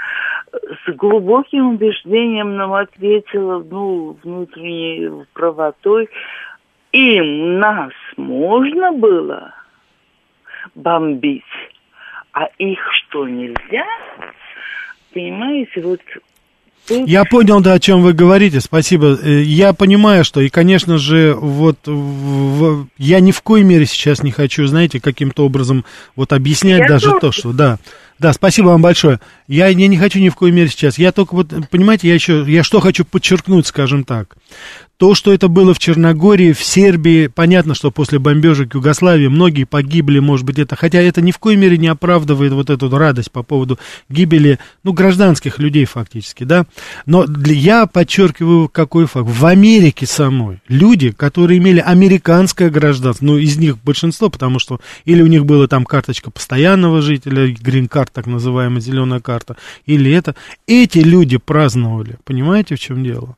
с 0.53 0.91
глубоким 0.93 1.69
убеждением 1.69 2.55
нам 2.57 2.73
ответила, 2.73 3.63
ну, 3.69 4.17
внутренней 4.23 5.25
правотой, 5.33 6.09
им 6.91 7.59
нас 7.59 7.91
можно 8.17 8.91
было 8.91 9.53
бомбить, 10.73 11.43
а 12.31 12.45
их 12.57 12.79
что, 12.93 13.27
нельзя? 13.27 13.85
Понимаете, 15.13 15.81
вот 15.81 16.01
я 16.89 17.25
понял, 17.25 17.61
да, 17.61 17.73
о 17.73 17.79
чем 17.79 18.01
вы 18.01 18.13
говорите, 18.13 18.61
спасибо. 18.61 19.17
Э, 19.21 19.41
я 19.41 19.73
понимаю, 19.73 20.23
что, 20.23 20.41
и, 20.41 20.49
конечно 20.49 20.97
же, 20.97 21.33
вот 21.33 21.79
в, 21.85 22.87
я 22.97 23.19
ни 23.19 23.31
в 23.31 23.41
коей 23.41 23.63
мере 23.63 23.85
сейчас 23.85 24.21
не 24.21 24.31
хочу, 24.31 24.65
знаете, 24.67 24.99
каким-то 24.99 25.45
образом 25.45 25.83
вот 26.15 26.31
объяснять 26.31 26.81
я 26.81 26.87
даже 26.87 27.07
тоже. 27.07 27.19
то, 27.19 27.31
что, 27.31 27.53
да, 27.53 27.79
да, 28.17 28.31
спасибо 28.31 28.67
вам 28.67 28.81
большое. 28.81 29.19
Я, 29.47 29.67
я 29.67 29.87
не 29.87 29.97
хочу 29.97 30.19
ни 30.19 30.29
в 30.29 30.35
коей 30.35 30.53
мере 30.53 30.69
сейчас. 30.69 30.97
Я 30.97 31.11
только 31.11 31.35
вот, 31.35 31.53
понимаете, 31.69 32.07
я 32.07 32.13
еще, 32.13 32.45
я 32.47 32.63
что 32.63 32.79
хочу 32.79 33.03
подчеркнуть, 33.03 33.67
скажем 33.67 34.03
так. 34.03 34.35
То, 34.97 35.13
что 35.13 35.33
это 35.33 35.49
было 35.49 35.73
в 35.73 35.79
Черногории, 35.79 36.53
в 36.53 36.63
Сербии, 36.63 37.27
понятно, 37.27 37.75
что 37.75 37.91
после 37.91 38.17
бомбежек 38.17 38.75
Югославии 38.75 39.27
многие 39.27 39.65
погибли, 39.65 40.19
может 40.19 40.45
быть, 40.45 40.57
это, 40.57 40.77
хотя 40.77 41.01
это 41.01 41.19
ни 41.19 41.31
в 41.31 41.37
коей 41.37 41.57
мере 41.57 41.77
не 41.77 41.87
оправдывает 41.87 42.53
вот 42.53 42.69
эту 42.69 42.89
радость 42.89 43.29
по 43.29 43.43
поводу 43.43 43.77
гибели, 44.07 44.57
ну, 44.83 44.93
гражданских 44.93 45.59
людей 45.59 45.83
фактически, 45.83 46.45
да. 46.45 46.65
Но 47.05 47.25
для, 47.25 47.53
я 47.53 47.87
подчеркиваю, 47.87 48.69
какой 48.69 49.05
факт. 49.05 49.27
В 49.27 49.45
Америке 49.45 50.05
самой 50.05 50.61
люди, 50.69 51.11
которые 51.11 51.57
имели 51.57 51.81
американское 51.81 52.69
гражданство, 52.69 53.25
ну, 53.25 53.37
из 53.37 53.57
них 53.57 53.77
большинство, 53.83 54.29
потому 54.29 54.59
что 54.59 54.79
или 55.03 55.21
у 55.21 55.27
них 55.27 55.45
была 55.45 55.67
там 55.67 55.83
карточка 55.83 56.31
постоянного 56.31 57.01
жителя, 57.01 57.53
грин-карт, 58.05 58.11
так 58.13 58.27
называемая 58.27 58.81
зеленая 58.81 59.19
карта, 59.19 59.55
или 59.85 60.11
это, 60.11 60.35
эти 60.67 60.99
люди 60.99 61.37
праздновали, 61.37 62.17
понимаете, 62.23 62.75
в 62.75 62.79
чем 62.79 63.03
дело? 63.03 63.37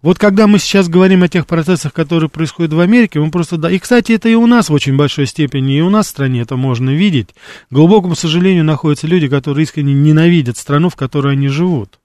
Вот 0.00 0.16
когда 0.16 0.46
мы 0.46 0.60
сейчас 0.60 0.88
говорим 0.88 1.24
о 1.24 1.28
тех 1.28 1.44
процессах, 1.44 1.92
которые 1.92 2.30
происходят 2.30 2.72
в 2.72 2.78
Америке, 2.78 3.18
мы 3.18 3.32
просто... 3.32 3.56
Да, 3.56 3.68
и, 3.68 3.80
кстати, 3.80 4.12
это 4.12 4.28
и 4.28 4.34
у 4.34 4.46
нас 4.46 4.68
в 4.68 4.72
очень 4.72 4.96
большой 4.96 5.26
степени, 5.26 5.76
и 5.76 5.80
у 5.80 5.90
нас 5.90 6.06
в 6.06 6.10
стране 6.10 6.42
это 6.42 6.54
можно 6.54 6.90
видеть. 6.90 7.30
К 7.68 7.74
глубокому 7.74 8.14
сожалению, 8.14 8.64
находятся 8.64 9.08
люди, 9.08 9.26
которые 9.26 9.64
искренне 9.64 9.94
ненавидят 9.94 10.56
страну, 10.56 10.88
в 10.88 10.94
которой 10.94 11.32
они 11.32 11.48
живут. 11.48 11.98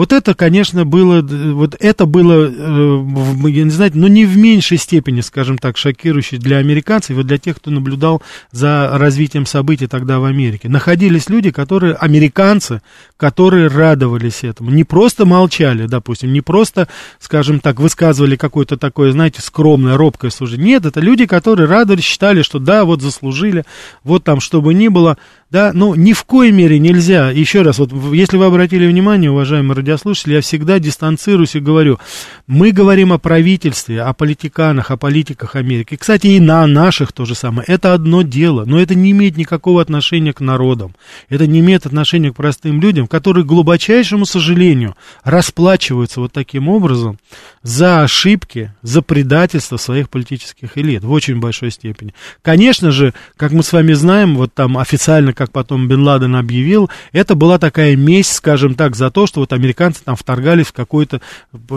Вот 0.00 0.14
это, 0.14 0.32
конечно, 0.32 0.86
было, 0.86 1.20
вот 1.20 1.76
это 1.78 2.06
было, 2.06 2.50
э, 2.50 3.50
я 3.50 3.64
не 3.64 3.70
знаю, 3.70 3.90
но 3.92 4.08
не 4.08 4.24
в 4.24 4.34
меньшей 4.34 4.78
степени, 4.78 5.20
скажем 5.20 5.58
так, 5.58 5.76
шокирующе 5.76 6.38
для 6.38 6.56
американцев, 6.56 7.18
и 7.18 7.22
для 7.22 7.36
тех, 7.36 7.56
кто 7.56 7.70
наблюдал 7.70 8.22
за 8.50 8.92
развитием 8.94 9.44
событий 9.44 9.88
тогда 9.88 10.18
в 10.18 10.24
Америке. 10.24 10.70
Находились 10.70 11.28
люди, 11.28 11.50
которые, 11.50 11.92
американцы, 11.92 12.80
которые 13.18 13.68
радовались 13.68 14.42
этому. 14.42 14.70
Не 14.70 14.84
просто 14.84 15.26
молчали, 15.26 15.84
допустим, 15.84 16.32
не 16.32 16.40
просто, 16.40 16.88
скажем 17.18 17.60
так, 17.60 17.78
высказывали 17.78 18.36
какое-то 18.36 18.78
такое, 18.78 19.12
знаете, 19.12 19.42
скромное, 19.42 19.98
робкое 19.98 20.30
суждение. 20.30 20.66
Нет, 20.66 20.86
это 20.86 21.00
люди, 21.00 21.26
которые 21.26 21.68
радовались, 21.68 22.04
считали, 22.04 22.40
что 22.40 22.58
да, 22.58 22.86
вот 22.86 23.02
заслужили, 23.02 23.66
вот 24.02 24.24
там, 24.24 24.40
что 24.40 24.62
бы 24.62 24.72
ни 24.72 24.88
было, 24.88 25.18
да, 25.50 25.72
но 25.74 25.94
ни 25.94 26.12
в 26.12 26.24
коей 26.24 26.52
мере 26.52 26.78
нельзя, 26.78 27.30
еще 27.30 27.62
раз, 27.62 27.78
вот 27.78 27.92
если 28.14 28.36
вы 28.36 28.46
обратили 28.46 28.86
внимание, 28.86 29.30
уважаемые 29.30 29.74
радиослушатели, 29.90 30.34
я 30.34 30.40
всегда 30.40 30.78
дистанцируюсь 30.78 31.56
и 31.56 31.60
говорю, 31.60 31.98
мы 32.46 32.70
говорим 32.70 33.12
о 33.12 33.18
правительстве, 33.18 34.02
о 34.02 34.12
политиканах, 34.12 34.90
о 34.90 34.96
политиках 34.96 35.56
Америки, 35.56 35.96
кстати, 35.96 36.28
и 36.28 36.40
на 36.40 36.66
наших 36.66 37.12
то 37.12 37.24
же 37.24 37.34
самое, 37.34 37.64
это 37.66 37.92
одно 37.92 38.22
дело, 38.22 38.64
но 38.64 38.80
это 38.80 38.94
не 38.94 39.10
имеет 39.10 39.36
никакого 39.36 39.82
отношения 39.82 40.32
к 40.32 40.40
народам, 40.40 40.94
это 41.28 41.46
не 41.46 41.60
имеет 41.60 41.86
отношения 41.86 42.30
к 42.32 42.36
простым 42.36 42.80
людям, 42.80 43.06
которые, 43.06 43.44
к 43.44 43.48
глубочайшему 43.48 44.26
сожалению, 44.26 44.96
расплачиваются 45.24 46.20
вот 46.20 46.32
таким 46.32 46.68
образом 46.68 47.18
за 47.62 48.02
ошибки, 48.02 48.72
за 48.82 49.02
предательство 49.02 49.76
своих 49.76 50.08
политических 50.08 50.78
элит 50.78 51.02
в 51.02 51.10
очень 51.10 51.40
большой 51.40 51.70
степени. 51.70 52.14
Конечно 52.42 52.90
же, 52.90 53.12
как 53.36 53.52
мы 53.52 53.62
с 53.62 53.72
вами 53.72 53.92
знаем, 53.92 54.36
вот 54.36 54.54
там 54.54 54.78
официально 54.78 55.32
как 55.32 55.50
потом 55.50 55.88
Бен 55.88 56.02
Ладен 56.02 56.36
объявил, 56.36 56.90
это 57.12 57.34
была 57.34 57.58
такая 57.58 57.96
месть, 57.96 58.32
скажем 58.32 58.74
так, 58.74 58.96
за 58.96 59.10
то, 59.10 59.26
что 59.26 59.40
вот 59.40 59.52
американцы 59.52 59.69
там 59.72 60.16
вторгались 60.16 60.66
в 60.66 60.72
какой-то, 60.72 61.20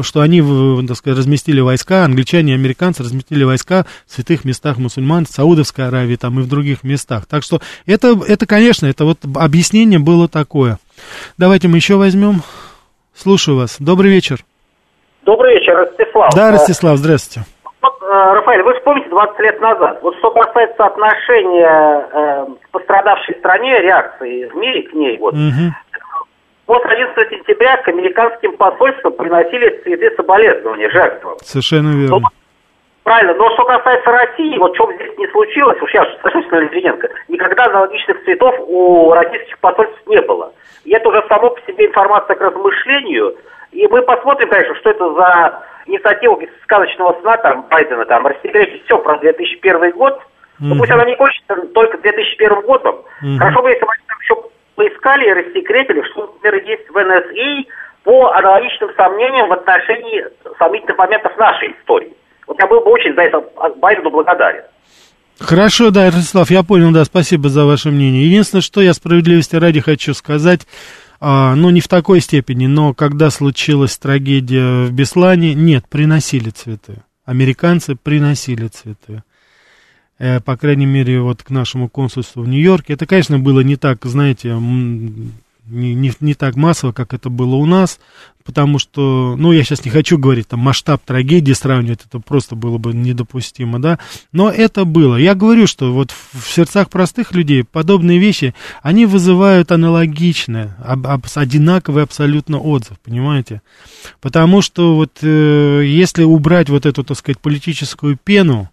что 0.02 0.22
они, 0.22 0.42
так 0.88 0.98
сказать, 0.98 1.20
разместили 1.20 1.60
войска, 1.60 2.06
англичане 2.06 2.54
и 2.54 2.56
американцы 2.56 3.04
разместили 3.04 3.44
войска 3.44 3.86
в 4.08 4.12
святых 4.12 4.46
местах 4.46 4.78
мусульман, 4.78 5.26
в 5.26 5.30
Саудовской 5.30 5.88
Аравии 5.88 6.16
там 6.16 6.40
и 6.40 6.44
в 6.44 6.50
других 6.50 6.84
местах. 6.84 7.26
Так 7.26 7.44
что 7.44 7.60
это, 7.86 8.16
это, 8.28 8.46
конечно, 8.46 8.86
это 8.86 9.06
вот 9.06 9.20
объяснение 9.36 10.00
было 10.00 10.28
такое. 10.28 10.78
Давайте 11.38 11.68
мы 11.68 11.78
еще 11.78 11.96
возьмем. 11.96 12.42
Слушаю 13.16 13.58
вас. 13.58 13.78
Добрый 13.80 14.12
вечер. 14.12 14.40
Добрый 15.24 15.56
вечер, 15.56 15.76
Ростислав. 15.76 16.34
Да, 16.36 16.52
Ростислав, 16.52 16.98
здравствуйте. 16.98 17.48
Вот, 17.82 18.02
Рафаэль, 18.02 18.64
вы 18.64 18.74
вспомните 18.76 19.10
20 19.10 19.40
лет 19.40 19.62
назад. 19.62 20.00
Вот 20.02 20.16
что 20.18 20.32
касается 20.32 20.86
отношения 20.86 22.08
э, 22.12 22.46
к 22.62 22.70
пострадавшей 22.72 23.36
стране, 23.40 23.80
реакции 23.80 24.46
в 24.46 24.56
мире 24.56 24.84
к 24.84 24.94
ней, 24.94 25.18
вот, 25.18 25.34
угу. 25.34 25.74
После 26.66 26.92
11 26.92 27.30
сентября 27.30 27.78
к 27.78 27.88
американским 27.90 28.56
посольствам 28.56 29.14
приносили 29.14 29.82
цветы 29.84 30.16
соболезнования 30.16 30.90
жертвам. 30.90 31.38
Совершенно 31.42 31.90
верно. 31.90 32.20
Но, 32.20 32.30
правильно, 33.04 33.34
но 33.34 33.50
что 33.54 33.66
касается 33.66 34.10
России, 34.10 34.58
вот 34.58 34.74
что 34.76 34.92
здесь 34.94 35.18
не 35.18 35.28
случилось, 35.28 35.82
уж 35.82 35.94
я 35.94 36.06
соглашусь 36.06 36.48
с 36.48 36.52
Литвиненко, 36.52 37.10
никогда 37.28 37.66
аналогичных 37.66 38.24
цветов 38.24 38.56
у 38.60 39.12
российских 39.12 39.60
посольств 39.60 40.00
не 40.08 40.22
было. 40.22 40.54
И 40.86 40.92
это 40.92 41.10
уже 41.10 41.24
само 41.28 41.50
по 41.50 41.62
себе 41.68 41.88
информация 41.88 42.36
к 42.36 42.42
размышлению. 42.42 43.36
И 43.72 43.86
мы 43.88 44.02
посмотрим, 44.04 44.50
конечно, 44.50 44.76
что 44.76 44.90
это 44.92 45.14
за 45.14 45.64
инициатива 45.86 46.40
сказочного 46.64 47.20
сна 47.22 47.38
там 47.38 47.66
Байдена, 47.70 48.06
там, 48.06 48.26
рассекретить 48.26 48.86
все 48.86 48.98
про 49.00 49.18
2001 49.18 49.92
год. 49.92 50.14
Mm-hmm. 50.14 50.22
Ну, 50.60 50.78
пусть 50.78 50.92
она 50.92 51.04
не 51.04 51.16
кончится 51.16 51.56
только 51.74 51.98
2001 51.98 52.62
годом. 52.62 52.96
Mm-hmm. 53.22 53.38
Хорошо 53.38 53.62
бы, 53.62 53.70
если 53.70 53.84
бы 53.84 53.92
поискали 54.76 55.28
и 55.28 55.34
рассекретили, 55.34 56.02
что, 56.12 56.28
например, 56.28 56.64
есть 56.66 56.90
в 56.90 56.98
НСИ 56.98 57.68
по 58.04 58.32
аналогичным 58.32 58.90
сомнениям 58.96 59.50
в 59.50 59.54
отношении 59.54 60.26
сомнительных 60.58 60.98
моментов 60.98 61.38
нашей 61.38 61.72
истории. 61.72 62.14
Вот 62.48 62.60
я 62.60 62.68
был 62.68 62.82
бы 62.82 62.92
очень 62.92 63.16
за 63.16 63.22
это 63.22 63.44
Байдену 63.78 64.10
благодарен. 64.10 64.64
Хорошо, 65.40 65.90
да, 65.90 66.06
Ростислав, 66.06 66.52
я 66.52 66.64
понял, 66.64 66.92
да, 66.92 67.04
спасибо 67.06 67.50
за 67.50 67.66
ваше 67.66 67.90
мнение. 67.90 68.26
Единственное, 68.26 68.62
что 68.62 68.82
я 68.82 68.94
справедливости 68.94 69.56
ради 69.56 69.80
хочу 69.80 70.14
сказать, 70.14 70.62
а, 71.20 71.56
ну, 71.56 71.70
не 71.70 71.82
в 71.82 71.88
такой 71.88 72.20
степени, 72.20 72.68
но 72.68 72.94
когда 72.94 73.30
случилась 73.30 73.98
трагедия 73.98 74.86
в 74.86 74.92
Беслане, 74.92 75.54
нет, 75.54 75.86
приносили 75.90 76.50
цветы. 76.50 76.98
Американцы 77.26 77.96
приносили 77.96 78.68
цветы. 78.68 79.24
Э, 80.20 80.40
по 80.40 80.56
крайней 80.58 80.86
мере, 80.86 81.22
вот 81.22 81.44
к 81.44 81.50
нашему 81.50 81.90
консульству 81.90 82.44
в 82.44 82.48
Нью-Йорке. 82.48 82.94
Это, 82.94 83.06
конечно, 83.06 83.40
было 83.40 83.62
не 83.62 83.76
так, 83.76 84.06
знаете, 84.06 84.54
не, 84.54 85.96
не, 85.96 86.12
не 86.20 86.34
так 86.34 86.56
массово, 86.56 86.92
как 86.92 87.14
это 87.14 87.30
было 87.30 87.56
у 87.56 87.66
нас, 87.66 88.00
потому 88.44 88.80
что, 88.80 89.36
ну, 89.38 89.52
я 89.52 89.64
сейчас 89.64 89.86
не 89.86 89.92
хочу 89.92 90.18
говорить, 90.18 90.48
там, 90.50 90.60
масштаб 90.60 91.02
трагедии 91.04 91.54
сравнивать, 91.54 92.02
это 92.06 92.20
просто 92.20 92.56
было 92.56 92.78
бы 92.78 92.94
недопустимо, 92.94 93.82
да, 93.82 93.98
но 94.32 94.50
это 94.50 94.86
было. 94.86 95.16
Я 95.16 95.36
говорю, 95.36 95.66
что 95.66 95.94
вот 95.94 96.12
в 96.12 96.50
сердцах 96.50 96.90
простых 96.90 97.32
людей 97.32 97.64
подобные 97.64 98.20
вещи, 98.20 98.54
они 98.82 99.06
вызывают 99.06 99.72
аналогичный, 99.72 100.72
об, 100.84 101.08
об, 101.08 101.26
одинаковый 101.34 102.04
абсолютно 102.04 102.60
отзыв, 102.60 103.00
понимаете? 103.00 103.62
Потому 104.22 104.62
что 104.62 104.96
вот 104.96 105.20
э, 105.22 105.84
если 105.86 106.24
убрать 106.24 106.70
вот 106.70 106.86
эту, 106.86 107.04
так 107.04 107.18
сказать, 107.18 107.40
политическую 107.40 108.18
пену, 108.22 108.70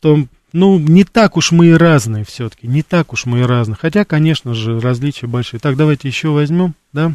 то 0.00 0.24
ну, 0.52 0.78
не 0.78 1.04
так 1.04 1.36
уж 1.36 1.52
мы 1.52 1.66
и 1.66 1.72
разные 1.72 2.24
все-таки, 2.24 2.66
не 2.66 2.82
так 2.82 3.12
уж 3.12 3.26
мы 3.26 3.40
и 3.40 3.44
разные. 3.44 3.76
Хотя, 3.80 4.04
конечно 4.04 4.54
же, 4.54 4.80
различия 4.80 5.26
большие. 5.26 5.60
Так, 5.60 5.76
давайте 5.76 6.08
еще 6.08 6.28
возьмем, 6.28 6.74
да. 6.92 7.12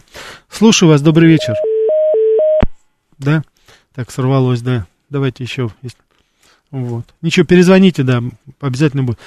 Слушаю 0.50 0.90
вас, 0.90 1.02
добрый 1.02 1.28
вечер. 1.28 1.54
Да, 3.18 3.44
так, 3.94 4.12
сорвалось, 4.12 4.62
да. 4.62 4.86
Давайте 5.10 5.44
еще, 5.44 5.70
если... 5.82 6.00
Вот. 6.72 7.06
Ничего, 7.22 7.46
перезвоните, 7.46 8.04
да, 8.04 8.22
обязательно 8.60 9.04
будет. 9.04 9.20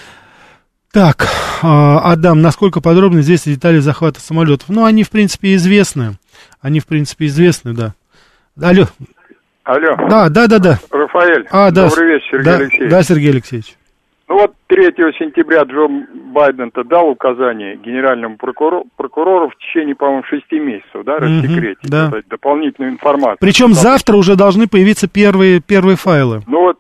Так, 0.93 1.29
а, 1.63 2.13
Адам, 2.13 2.43
насколько 2.43 2.81
подробно 2.81 3.21
известны 3.21 3.55
детали 3.55 3.79
захвата 3.79 4.21
самолетов? 4.21 4.69
Ну, 4.69 4.85
они, 4.85 5.05
в 5.05 5.11
принципе, 5.11 5.55
известны. 5.55 6.19
Они, 6.61 6.81
в 6.81 6.87
принципе, 6.87 7.27
известны, 7.27 7.75
да. 7.75 7.95
Алло. 8.61 8.87
Алло. 9.65 10.09
Да, 10.09 10.29
да, 10.29 10.47
да, 10.47 10.59
да. 10.59 10.79
Рафаэль. 10.91 11.47
А, 11.51 11.71
да. 11.71 11.89
Добрый 11.89 12.15
вечер, 12.15 12.27
Сергей 12.31 12.45
да, 12.45 12.57
Алексеевич. 12.57 12.91
Да, 12.91 13.03
Сергей 13.03 13.31
Алексеевич. 13.31 13.78
Ну 14.29 14.37
вот 14.41 14.53
3 14.67 14.93
сентября 15.19 15.63
Джо 15.63 15.89
Байден-то 15.89 16.85
дал 16.85 17.09
указание 17.09 17.77
генеральному 17.77 18.37
прокурору, 18.37 18.85
прокурору 18.97 19.49
в 19.49 19.57
течение, 19.57 19.95
по-моему, 19.95 20.23
6 20.25 20.53
месяцев, 20.53 21.03
да, 21.05 21.17
рассекретить 21.17 21.85
угу, 21.85 21.91
да. 21.91 22.11
дополнительную 22.29 22.93
информацию. 22.93 23.39
Причем 23.41 23.71
Потому... 23.71 23.83
завтра 23.83 24.17
уже 24.17 24.37
должны 24.37 24.69
появиться 24.69 25.09
первые, 25.09 25.61
первые 25.61 25.97
файлы. 25.97 26.43
Ну 26.47 26.61
вот, 26.61 26.79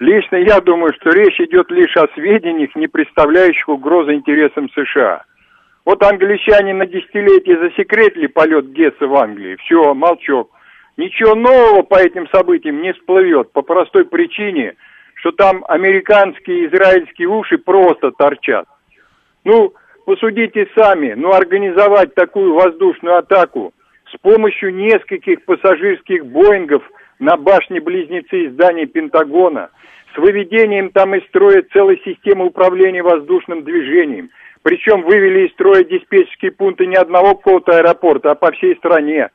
лично 0.00 0.36
я 0.36 0.60
думаю, 0.60 0.92
что 0.94 1.10
речь 1.10 1.38
идет 1.40 1.70
лишь 1.70 1.96
о 1.96 2.08
сведениях, 2.14 2.74
не 2.74 2.88
представляющих 2.88 3.68
угрозы 3.68 4.14
интересам 4.14 4.68
США. 4.70 5.22
Вот 5.84 6.02
англичане 6.02 6.74
на 6.74 6.84
десятилетие 6.84 7.58
засекретили 7.60 8.26
полет 8.26 8.72
Гесса 8.72 9.06
в 9.06 9.14
Англии. 9.14 9.56
Все, 9.64 9.94
молчок. 9.94 10.50
Ничего 10.96 11.36
нового 11.36 11.82
по 11.82 11.94
этим 11.94 12.26
событиям 12.30 12.82
не 12.82 12.92
всплывет 12.92 13.52
по 13.52 13.62
простой 13.62 14.04
причине– 14.04 14.74
что 15.18 15.32
там 15.32 15.64
американские 15.68 16.64
и 16.64 16.66
израильские 16.68 17.28
уши 17.28 17.58
просто 17.58 18.12
торчат. 18.12 18.66
Ну, 19.44 19.74
посудите 20.04 20.68
сами, 20.76 21.14
ну, 21.14 21.32
организовать 21.32 22.14
такую 22.14 22.54
воздушную 22.54 23.18
атаку 23.18 23.72
с 24.12 24.18
помощью 24.20 24.74
нескольких 24.74 25.44
пассажирских 25.44 26.24
Боингов 26.26 26.82
на 27.18 27.36
башне-близнецы 27.36 28.50
здания 28.50 28.86
Пентагона, 28.86 29.70
с 30.14 30.18
выведением 30.18 30.90
там 30.90 31.14
из 31.14 31.26
строя 31.28 31.64
целой 31.72 32.00
системы 32.04 32.46
управления 32.46 33.02
воздушным 33.02 33.64
движением, 33.64 34.30
причем 34.62 35.02
вывели 35.02 35.46
из 35.46 35.52
строя 35.52 35.82
диспетчерские 35.84 36.52
пункты 36.52 36.86
не 36.86 36.96
одного 36.96 37.34
какого-то 37.34 37.76
аэропорта, 37.76 38.30
а 38.30 38.34
по 38.34 38.52
всей 38.52 38.76
стране, 38.76 39.30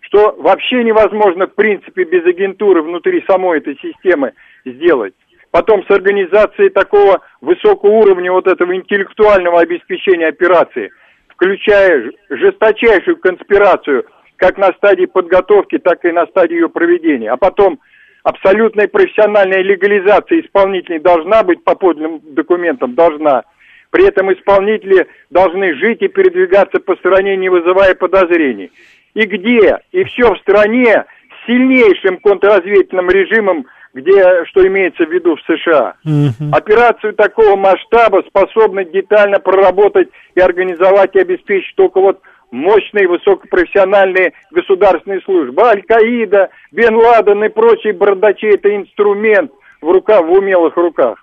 что 0.00 0.34
вообще 0.38 0.82
невозможно 0.82 1.46
в 1.46 1.54
принципе 1.54 2.04
без 2.04 2.24
агентуры 2.24 2.82
внутри 2.82 3.24
самой 3.26 3.58
этой 3.58 3.78
системы 3.78 4.32
сделать 4.64 5.14
потом 5.50 5.84
с 5.84 5.90
организацией 5.90 6.70
такого 6.70 7.20
высокого 7.40 7.90
уровня 7.90 8.32
вот 8.32 8.46
этого 8.46 8.74
интеллектуального 8.74 9.60
обеспечения 9.60 10.26
операции, 10.26 10.90
включая 11.28 12.10
жесточайшую 12.30 13.16
конспирацию 13.18 14.04
как 14.36 14.56
на 14.56 14.72
стадии 14.72 15.06
подготовки, 15.06 15.78
так 15.78 16.04
и 16.04 16.12
на 16.12 16.26
стадии 16.26 16.54
ее 16.54 16.68
проведения. 16.68 17.30
А 17.30 17.36
потом 17.36 17.80
абсолютная 18.22 18.88
профессиональная 18.88 19.62
легализация 19.62 20.40
исполнителей 20.40 21.00
должна 21.00 21.42
быть 21.42 21.64
по 21.64 21.74
подлинным 21.74 22.20
документам, 22.34 22.94
должна. 22.94 23.44
При 23.90 24.06
этом 24.06 24.32
исполнители 24.32 25.06
должны 25.30 25.74
жить 25.74 26.02
и 26.02 26.08
передвигаться 26.08 26.78
по 26.78 26.94
стране, 26.96 27.36
не 27.36 27.48
вызывая 27.48 27.94
подозрений. 27.94 28.70
И 29.14 29.22
где? 29.22 29.78
И 29.92 30.04
все 30.04 30.34
в 30.34 30.38
стране 30.38 31.04
с 31.04 31.46
сильнейшим 31.46 32.18
контрразведывательным 32.18 33.08
режимом 33.08 33.66
где, 33.98 34.44
что 34.46 34.66
имеется 34.66 35.04
в 35.04 35.10
виду 35.10 35.36
в 35.36 35.40
США. 35.42 35.94
Угу. 36.04 36.52
Операцию 36.52 37.14
такого 37.14 37.56
масштаба 37.56 38.22
способны 38.28 38.84
детально 38.84 39.38
проработать 39.40 40.08
и 40.34 40.40
организовать 40.40 41.14
и 41.14 41.20
обеспечить 41.20 41.74
только 41.76 42.00
вот 42.00 42.20
мощные 42.50 43.08
высокопрофессиональные 43.08 44.32
государственные 44.52 45.20
службы. 45.22 45.62
Аль-Каида, 45.62 46.50
Бен 46.72 46.94
Ладен 46.96 47.44
и 47.44 47.48
прочие 47.48 47.92
бардачи– 47.92 48.46
это 48.54 48.74
инструмент 48.74 49.50
в 49.82 49.90
руках, 49.90 50.24
в 50.24 50.32
умелых 50.32 50.76
руках. 50.76 51.22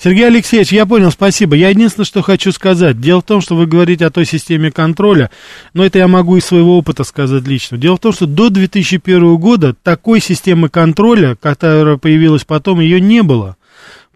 Сергей 0.00 0.28
Алексеевич, 0.28 0.70
я 0.70 0.86
понял, 0.86 1.10
спасибо. 1.10 1.56
Я 1.56 1.70
единственное, 1.70 2.06
что 2.06 2.22
хочу 2.22 2.52
сказать. 2.52 3.00
Дело 3.00 3.20
в 3.20 3.24
том, 3.24 3.40
что 3.40 3.56
вы 3.56 3.66
говорите 3.66 4.06
о 4.06 4.10
той 4.10 4.26
системе 4.26 4.70
контроля, 4.70 5.28
но 5.74 5.84
это 5.84 5.98
я 5.98 6.06
могу 6.06 6.36
из 6.36 6.44
своего 6.44 6.78
опыта 6.78 7.02
сказать 7.02 7.44
лично. 7.48 7.78
Дело 7.78 7.96
в 7.96 8.00
том, 8.00 8.12
что 8.12 8.26
до 8.26 8.48
2001 8.48 9.36
года 9.38 9.74
такой 9.82 10.20
системы 10.20 10.68
контроля, 10.68 11.34
которая 11.34 11.96
появилась 11.96 12.44
потом, 12.44 12.78
ее 12.78 13.00
не 13.00 13.24
было. 13.24 13.56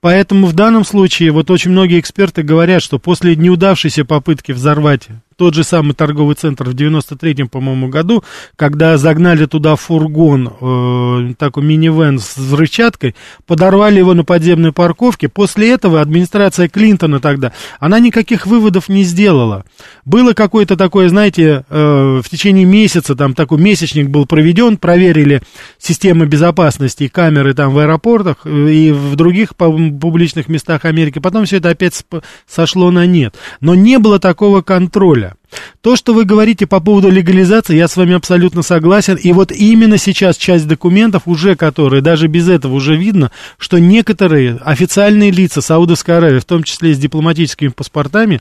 Поэтому 0.01 0.47
в 0.47 0.53
данном 0.53 0.85
случае 0.85 1.33
вот 1.33 1.51
очень 1.51 1.73
многие 1.73 1.99
эксперты 1.99 2.43
говорят, 2.43 2.83
что 2.83 3.01
после 3.01 3.35
неудавшейся 3.35 4.05
попытки 4.05 4.53
взорвать 4.53 5.09
тот 5.43 5.55
же 5.55 5.65
самый 5.65 5.95
торговый 5.95 6.37
центр 6.37 6.69
в 6.69 6.73
93-м, 6.73 7.49
по-моему, 7.49 7.89
году, 7.89 8.23
когда 8.55 8.97
загнали 8.97 9.47
туда 9.47 9.75
фургон, 9.75 10.53
э, 10.61 11.35
такой 11.37 11.65
минивэн 11.65 12.21
с 12.21 12.37
взрывчаткой, 12.37 13.17
подорвали 13.45 13.99
его 13.99 14.15
на 14.15 14.23
подземной 14.23 14.71
парковке. 14.71 15.29
После 15.29 15.73
этого 15.73 16.01
администрация 16.01 16.69
Клинтона 16.69 17.19
тогда, 17.19 17.53
она 17.81 17.99
никаких 17.99 18.47
выводов 18.47 18.89
не 18.89 19.03
сделала. 19.03 19.65
Было 20.05 20.33
какое-то 20.33 20.77
такое, 20.77 21.09
знаете, 21.09 21.65
э, 21.69 22.21
в 22.25 22.31
течение 22.31 22.65
месяца, 22.65 23.17
там 23.17 23.35
такой 23.35 23.59
месячник 23.59 24.11
был 24.11 24.27
проведен, 24.27 24.77
проверили 24.77 25.43
системы 25.77 26.27
безопасности, 26.27 27.09
камеры 27.09 27.53
там 27.53 27.73
в 27.73 27.79
аэропортах 27.81 28.37
э, 28.45 28.71
и 28.71 28.93
в 28.93 29.17
других 29.17 29.57
публичных 29.57 30.47
местах 30.47 30.85
Америки. 30.85 31.19
Потом 31.19 31.47
все 31.47 31.57
это 31.57 31.71
опять 31.71 32.01
сошло 32.47 32.93
на 32.93 33.07
нет. 33.07 33.35
Но 33.61 33.75
не 33.75 33.99
было 33.99 34.21
такого 34.21 34.63
контроля. 34.63 35.32
То, 35.81 35.97
что 35.97 36.15
вы 36.15 36.25
говорите 36.25 36.67
по 36.67 36.81
поводу 36.81 37.11
легализации, 37.11 37.77
я 37.77 37.89
с 37.89 37.97
вами 37.97 38.15
абсолютно 38.15 38.63
согласен. 38.63 39.17
И 39.17 39.33
вот 39.33 39.53
именно 39.53 39.99
сейчас 39.99 40.37
часть 40.37 40.67
документов 40.67 41.23
уже, 41.27 41.57
которые 41.57 42.03
даже 42.03 42.27
без 42.29 42.49
этого 42.49 42.75
уже 42.75 42.97
видно, 42.97 43.31
что 43.59 43.79
некоторые 43.79 44.59
официальные 44.65 45.31
лица 45.31 45.61
Саудовской 45.61 46.17
Аравии, 46.17 46.39
в 46.39 46.45
том 46.45 46.63
числе 46.63 46.95
с 46.95 46.99
дипломатическими 46.99 47.69
паспортами, 47.69 48.41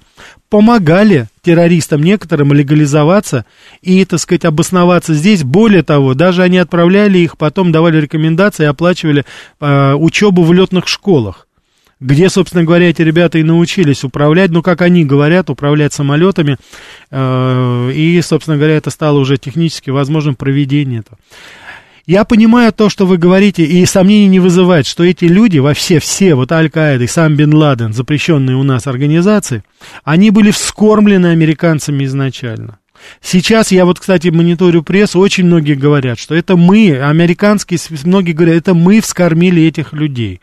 помогали 0.49 1.27
террористам 1.41 2.03
некоторым 2.03 2.53
легализоваться 2.53 3.45
и, 3.81 4.03
так 4.05 4.19
сказать, 4.19 4.45
обосноваться 4.45 5.13
здесь. 5.13 5.43
Более 5.43 5.83
того, 5.83 6.13
даже 6.13 6.43
они 6.43 6.57
отправляли 6.57 7.17
их, 7.17 7.37
потом 7.37 7.71
давали 7.71 7.99
рекомендации 7.99 8.63
и 8.63 8.67
оплачивали 8.67 9.25
э, 9.59 9.93
учебу 9.93 10.43
в 10.43 10.53
летных 10.53 10.87
школах 10.87 11.47
где, 12.01 12.29
собственно 12.29 12.63
говоря, 12.63 12.89
эти 12.89 13.03
ребята 13.03 13.37
и 13.37 13.43
научились 13.43 14.03
управлять, 14.03 14.49
ну, 14.49 14.61
как 14.63 14.81
они 14.81 15.05
говорят, 15.05 15.49
управлять 15.49 15.93
самолетами, 15.93 16.57
э, 17.11 17.91
и, 17.93 18.19
собственно 18.21 18.57
говоря, 18.57 18.75
это 18.75 18.89
стало 18.89 19.19
уже 19.19 19.37
технически 19.37 19.91
возможным 19.91 20.35
проведение 20.35 21.01
этого. 21.01 21.17
Я 22.07 22.25
понимаю 22.25 22.73
то, 22.73 22.89
что 22.89 23.05
вы 23.05 23.17
говорите, 23.17 23.63
и 23.63 23.85
сомнений 23.85 24.27
не 24.27 24.39
вызывает, 24.39 24.87
что 24.87 25.03
эти 25.03 25.25
люди, 25.25 25.59
во 25.59 25.75
все, 25.75 25.99
все, 25.99 26.33
вот 26.33 26.51
Аль-Каида 26.51 27.03
и 27.03 27.07
сам 27.07 27.35
Бен 27.35 27.53
Ладен, 27.53 27.93
запрещенные 27.93 28.57
у 28.57 28.63
нас 28.63 28.87
организации, 28.87 29.63
они 30.03 30.31
были 30.31 30.49
вскормлены 30.49 31.27
американцами 31.27 32.03
изначально. 32.05 32.79
Сейчас 33.21 33.71
я 33.71 33.85
вот, 33.85 33.99
кстати, 33.99 34.29
мониторю 34.29 34.81
прессу, 34.81 35.19
очень 35.19 35.45
многие 35.45 35.75
говорят, 35.75 36.17
что 36.17 36.33
это 36.33 36.55
мы, 36.55 36.99
американские, 36.99 37.79
многие 38.03 38.31
говорят, 38.31 38.55
это 38.55 38.73
мы 38.73 38.99
вскормили 39.01 39.61
этих 39.63 39.93
людей. 39.93 40.41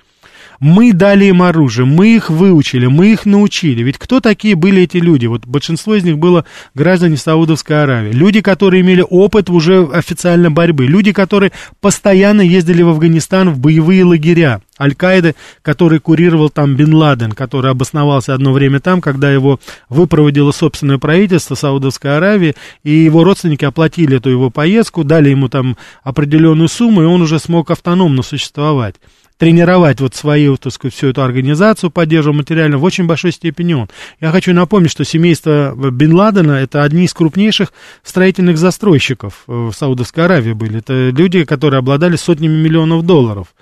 Мы 0.60 0.92
дали 0.92 1.26
им 1.26 1.42
оружие, 1.42 1.86
мы 1.86 2.16
их 2.16 2.30
выучили, 2.30 2.86
мы 2.86 3.12
их 3.12 3.26
научили. 3.26 3.82
Ведь 3.82 3.96
кто 3.96 4.20
такие 4.20 4.56
были 4.56 4.82
эти 4.82 4.96
люди? 4.96 5.26
Вот 5.26 5.46
большинство 5.46 5.94
из 5.94 6.02
них 6.02 6.18
было 6.18 6.44
граждане 6.74 7.16
Саудовской 7.16 7.84
Аравии. 7.84 8.10
Люди, 8.10 8.40
которые 8.40 8.82
имели 8.82 9.04
опыт 9.08 9.50
уже 9.50 9.86
официальной 9.86 10.50
борьбы. 10.50 10.86
Люди, 10.86 11.12
которые 11.12 11.52
постоянно 11.80 12.40
ездили 12.40 12.82
в 12.82 12.88
Афганистан 12.88 13.50
в 13.50 13.60
боевые 13.60 14.04
лагеря. 14.04 14.60
Аль-Каиды, 14.80 15.34
который 15.62 16.00
курировал 16.00 16.50
там 16.50 16.76
Бен 16.76 16.94
Ладен, 16.94 17.32
который 17.32 17.70
обосновался 17.70 18.34
одно 18.34 18.52
время 18.52 18.80
там, 18.80 19.00
когда 19.00 19.30
его 19.30 19.60
выпроводило 19.88 20.52
собственное 20.52 20.98
правительство 20.98 21.54
Саудовской 21.56 22.16
Аравии, 22.16 22.54
и 22.84 22.90
его 22.90 23.24
родственники 23.24 23.64
оплатили 23.64 24.16
эту 24.18 24.30
его 24.30 24.50
поездку, 24.50 25.02
дали 25.02 25.30
ему 25.30 25.48
там 25.48 25.76
определенную 26.02 26.68
сумму, 26.68 27.02
и 27.02 27.06
он 27.06 27.22
уже 27.22 27.38
смог 27.38 27.70
автономно 27.70 28.22
существовать 28.22 28.96
тренировать 29.38 30.00
вот 30.00 30.14
свою, 30.14 30.56
так 30.56 30.72
сказать, 30.72 30.94
всю 30.94 31.08
эту 31.08 31.22
организацию, 31.22 31.90
поддерживать 31.90 32.38
материально, 32.38 32.76
в 32.76 32.84
очень 32.84 33.06
большой 33.06 33.32
степени 33.32 33.72
он. 33.72 33.88
Я 34.20 34.30
хочу 34.30 34.52
напомнить, 34.52 34.90
что 34.90 35.04
семейство 35.04 35.74
Бен 35.74 36.12
Ладена– 36.12 36.52
это 36.52 36.82
одни 36.82 37.04
из 37.04 37.14
крупнейших 37.14 37.72
строительных 38.02 38.58
застройщиков 38.58 39.44
в 39.46 39.72
Саудовской 39.72 40.24
Аравии 40.24 40.52
были. 40.52 40.80
Это 40.80 41.10
люди, 41.10 41.44
которые 41.44 41.78
обладали 41.78 42.16
сотнями 42.16 42.60
миллионов 42.60 43.06
долларов. 43.06 43.54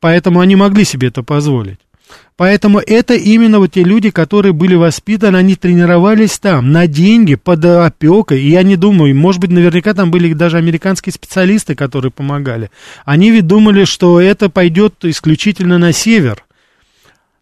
Поэтому 0.00 0.40
они 0.40 0.56
могли 0.56 0.84
себе 0.84 1.08
это 1.08 1.22
позволить. 1.22 1.78
Поэтому 2.36 2.80
это 2.80 3.14
именно 3.14 3.60
вот 3.60 3.72
те 3.72 3.84
люди, 3.84 4.10
которые 4.10 4.52
были 4.52 4.74
воспитаны, 4.74 5.36
они 5.36 5.54
тренировались 5.54 6.38
там 6.38 6.72
на 6.72 6.88
деньги, 6.88 7.36
под 7.36 7.64
опекой. 7.64 8.40
И 8.40 8.50
я 8.50 8.64
не 8.64 8.76
думаю, 8.76 9.14
может 9.14 9.40
быть, 9.40 9.50
наверняка 9.50 9.94
там 9.94 10.10
были 10.10 10.32
даже 10.32 10.56
американские 10.56 11.12
специалисты, 11.12 11.76
которые 11.76 12.10
помогали. 12.10 12.70
Они 13.04 13.30
ведь 13.30 13.46
думали, 13.46 13.84
что 13.84 14.20
это 14.20 14.50
пойдет 14.50 14.94
исключительно 15.04 15.78
на 15.78 15.92
север. 15.92 16.44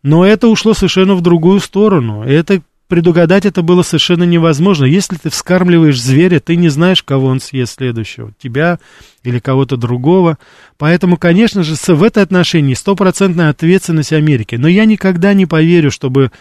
Но 0.03 0.27
это 0.27 0.49
ушло 0.49 0.75
совершенно 0.75 1.15
в 1.15 1.23
другую 1.23 1.61
сторону. 1.61 2.25
Это 2.25 2.61
предугадать 2.93 3.47
это 3.47 3.63
было 3.63 3.83
совершенно 3.83 4.25
невозможно. 4.25 4.85
Если 4.85 5.17
ты 5.17 5.31
вскармливаешь 5.31 5.99
зверя, 5.99 6.41
ты 6.41 6.57
не 6.57 6.69
знаешь, 6.69 7.03
кого 7.03 7.29
он 7.29 7.41
съест 7.41 7.79
следующего, 7.79 8.33
тебя 8.39 8.81
или 9.25 9.39
кого-то 9.39 9.79
другого. 9.79 10.37
Поэтому, 10.77 11.17
конечно 11.17 11.63
же, 11.63 11.75
в 11.75 12.03
этой 12.03 12.23
отношении 12.23 12.75
стопроцентная 12.75 13.49
ответственность 13.49 14.13
Америки. 14.13 14.57
Но 14.57 14.69
я 14.69 14.85
никогда 14.85 15.33
не 15.33 15.47
поверю, 15.47 15.91
чтобы 15.91 16.33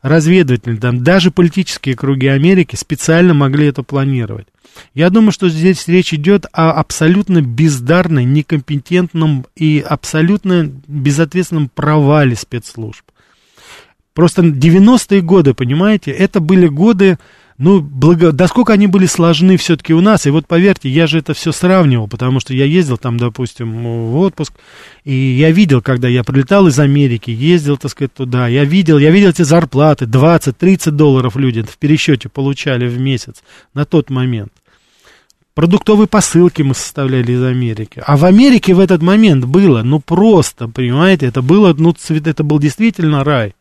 разведыватели, 0.00 0.76
там, 0.76 1.04
даже 1.04 1.30
политические 1.30 1.94
круги 1.94 2.28
Америки 2.28 2.74
специально 2.74 3.34
могли 3.34 3.66
это 3.66 3.82
планировать. 3.82 4.46
Я 4.94 5.10
думаю, 5.10 5.30
что 5.30 5.50
здесь 5.50 5.86
речь 5.88 6.14
идет 6.14 6.46
о 6.54 6.72
абсолютно 6.72 7.42
бездарном, 7.42 8.32
некомпетентном 8.32 9.44
и 9.56 9.84
абсолютно 9.86 10.72
безответственном 10.86 11.68
провале 11.68 12.34
спецслужб. 12.34 13.04
Просто 14.14 14.42
90-е 14.42 15.22
годы, 15.22 15.54
понимаете, 15.54 16.10
это 16.10 16.40
были 16.40 16.66
годы, 16.66 17.18
ну, 17.56 17.80
благо... 17.80 18.32
да 18.32 18.46
сколько 18.46 18.74
они 18.74 18.86
были 18.86 19.06
сложны 19.06 19.56
все-таки 19.56 19.94
у 19.94 20.02
нас. 20.02 20.26
И 20.26 20.30
вот 20.30 20.46
поверьте, 20.46 20.90
я 20.90 21.06
же 21.06 21.18
это 21.18 21.32
все 21.32 21.50
сравнивал, 21.50 22.08
потому 22.08 22.38
что 22.38 22.52
я 22.52 22.66
ездил 22.66 22.98
там, 22.98 23.16
допустим, 23.16 23.72
в 24.10 24.16
отпуск, 24.18 24.52
и 25.04 25.14
я 25.14 25.50
видел, 25.50 25.80
когда 25.80 26.08
я 26.08 26.24
прилетал 26.24 26.66
из 26.66 26.78
Америки, 26.78 27.30
ездил, 27.30 27.78
так 27.78 27.90
сказать, 27.90 28.12
туда, 28.12 28.48
я 28.48 28.64
видел, 28.64 28.98
я 28.98 29.10
видел 29.10 29.30
эти 29.30 29.42
зарплаты, 29.42 30.04
20-30 30.04 30.90
долларов 30.90 31.36
люди 31.36 31.62
в 31.62 31.78
пересчете 31.78 32.28
получали 32.28 32.86
в 32.88 32.98
месяц 32.98 33.42
на 33.72 33.86
тот 33.86 34.10
момент. 34.10 34.52
Продуктовые 35.54 36.06
посылки 36.06 36.62
мы 36.62 36.74
составляли 36.74 37.32
из 37.32 37.42
Америки. 37.42 38.02
А 38.06 38.16
в 38.16 38.24
Америке 38.24 38.74
в 38.74 38.80
этот 38.80 39.02
момент 39.02 39.44
было, 39.44 39.82
ну, 39.82 40.00
просто, 40.00 40.68
понимаете, 40.68 41.26
это 41.26 41.42
было, 41.42 41.74
ну, 41.76 41.94
это 42.08 42.42
был 42.42 42.58
действительно 42.58 43.22
рай. 43.22 43.54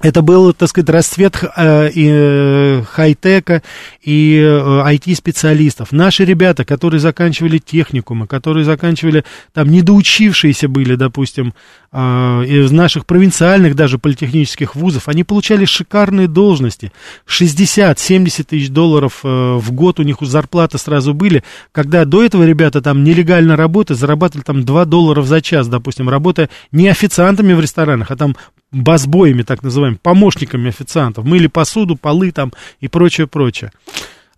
Это 0.00 0.22
был, 0.22 0.52
так 0.52 0.68
сказать, 0.68 0.88
расцвет 0.90 1.42
э, 1.42 1.90
э, 1.92 2.82
хай-тека 2.88 3.62
и 4.00 4.38
э, 4.40 4.82
IT-специалистов. 4.94 5.90
Наши 5.90 6.24
ребята, 6.24 6.64
которые 6.64 7.00
заканчивали 7.00 7.58
техникумы, 7.58 8.28
которые 8.28 8.64
заканчивали, 8.64 9.24
там, 9.52 9.68
недоучившиеся 9.68 10.68
были, 10.68 10.94
допустим, 10.94 11.52
э, 11.90 11.98
из 12.46 12.70
наших 12.70 13.06
провинциальных 13.06 13.74
даже 13.74 13.98
политехнических 13.98 14.76
вузов, 14.76 15.08
они 15.08 15.24
получали 15.24 15.64
шикарные 15.64 16.28
должности. 16.28 16.92
60-70 17.26 18.44
тысяч 18.44 18.70
долларов 18.70 19.20
э, 19.24 19.56
в 19.56 19.72
год 19.72 19.98
у 19.98 20.04
них 20.04 20.18
зарплаты 20.20 20.78
сразу 20.78 21.12
были, 21.12 21.42
когда 21.72 22.04
до 22.04 22.22
этого 22.22 22.44
ребята 22.44 22.80
там 22.80 23.02
нелегально 23.02 23.56
работали, 23.56 23.96
зарабатывали 23.96 24.44
там 24.44 24.64
2 24.64 24.84
доллара 24.84 25.22
за 25.22 25.40
час, 25.40 25.66
допустим, 25.66 26.08
работая 26.08 26.50
не 26.70 26.88
официантами 26.88 27.52
в 27.52 27.60
ресторанах, 27.60 28.12
а 28.12 28.16
там 28.16 28.36
басбоями, 28.72 29.42
так 29.42 29.62
называемыми, 29.62 29.98
помощниками 30.02 30.68
официантов, 30.68 31.24
мыли 31.24 31.46
посуду, 31.46 31.96
полы 31.96 32.30
там 32.32 32.52
и 32.80 32.88
прочее, 32.88 33.26
прочее. 33.26 33.72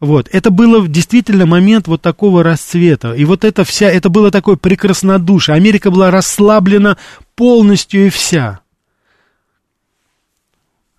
Вот, 0.01 0.29
это 0.33 0.51
было 0.51 0.89
действительно 0.89 1.45
момент 1.45 1.87
вот 1.87 2.01
такого 2.01 2.43
расцвета. 2.43 3.13
И 3.13 3.25
вот 3.27 3.45
это 3.45 3.65
вся, 3.65 3.91
это 3.91 4.09
было 4.09 4.31
такое 4.31 4.57
прекраснодушие. 4.57 5.55
Америка 5.55 5.91
была 5.91 6.11
расслаблена 6.11 6.97
полностью 7.37 8.07
и 8.07 8.11
вся. 8.11 8.60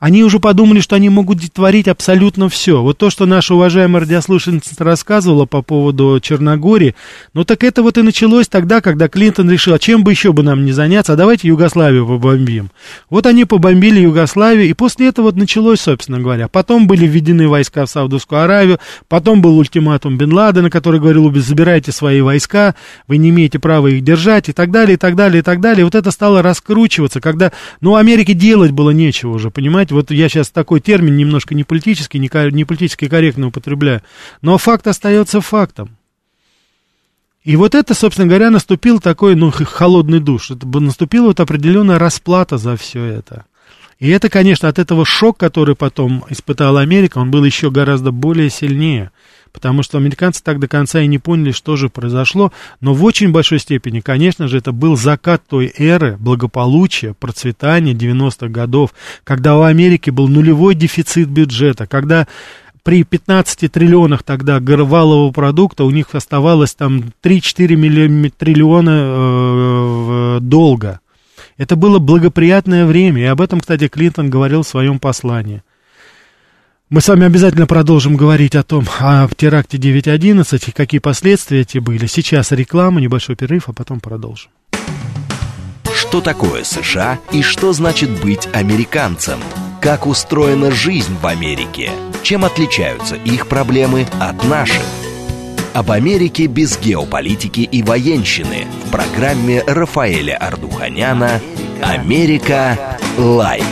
Они 0.02 0.24
уже 0.24 0.40
подумали, 0.40 0.80
что 0.80 0.96
они 0.96 1.10
могут 1.10 1.40
творить 1.54 1.88
абсолютно 1.88 2.50
все. 2.50 2.82
Вот 2.82 2.98
то, 2.98 3.12
что 3.12 3.28
наша 3.28 3.54
уважаемая 3.54 4.02
радиослушательница 4.02 4.84
рассказывала 4.84 5.46
по 5.46 5.62
поводу 5.62 6.20
Черногории, 6.20 6.96
ну 7.36 7.46
так 7.46 7.64
это 7.64 7.84
вот 7.84 8.00
и 8.00 8.02
началось 8.02 8.48
тогда, 8.48 8.82
когда 8.82 9.08
Клинтон 9.08 9.52
решил, 9.52 9.76
а 9.76 9.80
чем 9.80 10.04
бы 10.04 10.10
еще 10.10 10.34
бы 10.34 10.42
нам 10.42 10.66
не 10.66 10.72
заняться, 10.72 11.14
а 11.14 11.16
давайте 11.16 11.50
Югославию 11.50 12.08
побомбим. 12.08 12.72
Вот 13.12 13.28
они 13.28 13.46
побомбили 13.46 14.00
Югославию, 14.00 14.68
и 14.68 14.74
после 14.74 15.08
этого 15.08 15.26
вот 15.26 15.36
началось, 15.36 15.82
собственно 15.82 16.20
говоря. 16.20 16.48
Потом 16.48 16.88
были 16.88 17.06
введены 17.06 17.48
войска 17.48 17.86
в 17.86 17.90
Саудовскую 17.92 18.42
Аравию, 18.42 18.80
потом 19.08 19.44
был 19.44 19.56
ультиматум 19.60 20.18
Бен 20.18 20.34
Ладена, 20.34 20.72
который 20.72 21.00
говорил, 21.00 21.32
забирайте 21.36 21.92
свои 21.92 22.22
войска, 22.22 22.74
вы 23.08 23.18
не 23.18 23.30
имеете 23.30 23.60
права 23.60 23.86
их 23.86 24.04
держать, 24.04 24.50
и 24.50 24.52
так 24.52 24.72
далее, 24.72 24.96
и 24.96 24.98
так 24.98 25.16
далее, 25.16 25.42
и 25.42 25.44
так 25.44 25.62
далее. 25.62 25.86
Вот 25.86 25.94
это 25.94 26.10
стало 26.10 26.42
раскручиваться, 26.42 27.22
когда, 27.22 27.52
ну, 27.82 27.98
Америке 27.98 28.34
делать 28.34 28.72
было 28.72 28.90
нечего 28.90 29.34
уже, 29.36 29.52
понимаете? 29.52 29.91
Вот 29.92 30.12
я 30.12 30.30
сейчас 30.30 30.50
такой 30.50 30.80
термин 30.80 31.18
немножко 31.18 31.56
не 31.56 31.64
политический, 31.64 32.20
не, 32.20 32.30
не 32.52 32.66
политически 32.66 33.08
корректно 33.08 33.48
употребляю, 33.48 34.02
но 34.42 34.58
факт 34.58 34.88
остается 34.88 35.42
фактом. 35.42 35.98
И 37.44 37.56
вот 37.56 37.74
это, 37.74 37.94
собственно 37.94 38.28
говоря, 38.28 38.52
наступил 38.52 39.00
такой, 39.00 39.36
ну, 39.36 39.52
холодный 39.52 40.20
душ. 40.20 40.52
Это 40.52 40.68
наступила 40.80 41.28
вот 41.28 41.40
определенная 41.40 41.98
расплата 41.98 42.58
за 42.58 42.78
все 42.78 43.04
это. 43.04 43.46
И 43.98 44.10
это, 44.10 44.30
конечно, 44.30 44.68
от 44.68 44.80
этого 44.80 45.06
шок, 45.06 45.38
который 45.38 45.76
потом 45.76 46.26
испытала 46.30 46.82
Америка, 46.82 47.20
он 47.20 47.32
был 47.32 47.44
еще 47.44 47.72
гораздо 47.72 48.12
более 48.12 48.50
сильнее 48.50 49.12
потому 49.52 49.84
что 49.84 49.98
американцы 49.98 50.44
так 50.44 50.60
до 50.60 50.68
конца 50.68 51.02
и 51.02 51.08
не 51.08 51.20
поняли, 51.20 51.52
что 51.52 51.76
же 51.76 51.90
произошло, 51.90 52.52
но 52.80 52.94
в 52.94 53.04
очень 53.04 53.32
большой 53.32 53.60
степени, 53.60 54.00
конечно 54.00 54.48
же, 54.48 54.58
это 54.58 54.72
был 54.72 54.96
закат 54.96 55.44
той 55.48 55.74
эры 55.78 56.18
благополучия, 56.20 57.14
процветания 57.14 57.94
90-х 57.94 58.48
годов, 58.48 58.94
когда 59.24 59.58
у 59.58 59.64
Америки 59.64 60.10
был 60.10 60.28
нулевой 60.28 60.76
дефицит 60.76 61.30
бюджета, 61.30 61.88
когда 61.88 62.28
при 62.84 63.04
15 63.04 63.72
триллионах 63.72 64.24
тогда 64.24 64.60
валового 64.60 65.32
продукта 65.32 65.84
у 65.84 65.92
них 65.92 66.16
оставалось 66.16 66.74
там 66.74 67.12
3-4 67.24 68.32
триллиона 68.38 68.90
э, 68.92 70.40
долга. 70.42 71.00
Это 71.58 71.76
было 71.76 72.00
благоприятное 72.00 72.88
время, 72.88 73.22
и 73.22 73.26
об 73.26 73.42
этом, 73.42 73.60
кстати, 73.60 73.88
Клинтон 73.88 74.30
говорил 74.30 74.64
в 74.64 74.68
своем 74.68 74.98
послании. 74.98 75.62
Мы 76.92 77.00
с 77.00 77.08
вами 77.08 77.26
обязательно 77.26 77.68
продолжим 77.68 78.18
говорить 78.18 78.54
о 78.54 78.64
том, 78.64 78.86
о 79.00 79.26
теракте 79.38 79.78
9.11 79.78 80.62
и 80.68 80.72
какие 80.74 81.00
последствия 81.00 81.62
эти 81.62 81.78
были. 81.78 82.06
Сейчас 82.06 82.52
реклама, 82.52 83.00
небольшой 83.00 83.38
перерыв, 83.38 83.70
а 83.70 83.74
потом 83.74 84.02
продолжим. 84.02 84.52
Что 85.96 86.20
такое 86.20 86.66
США 86.66 87.18
и 87.32 87.44
что 87.44 87.72
значит 87.72 88.10
быть 88.22 88.50
американцем? 88.52 89.40
Как 89.80 90.06
устроена 90.06 90.70
жизнь 90.70 91.16
в 91.22 91.26
Америке? 91.28 91.92
Чем 92.24 92.44
отличаются 92.44 93.16
их 93.16 93.48
проблемы 93.48 94.06
от 94.20 94.44
наших? 94.44 94.84
Об 95.74 95.92
Америке 95.92 96.48
без 96.48 96.78
геополитики 96.78 97.62
и 97.62 97.84
военщины 97.84 98.68
в 98.86 98.92
программе 98.92 99.64
Рафаэля 99.66 100.36
Ардуханяна 100.36 101.40
«Америка. 101.82 102.78
Light». 103.18 103.64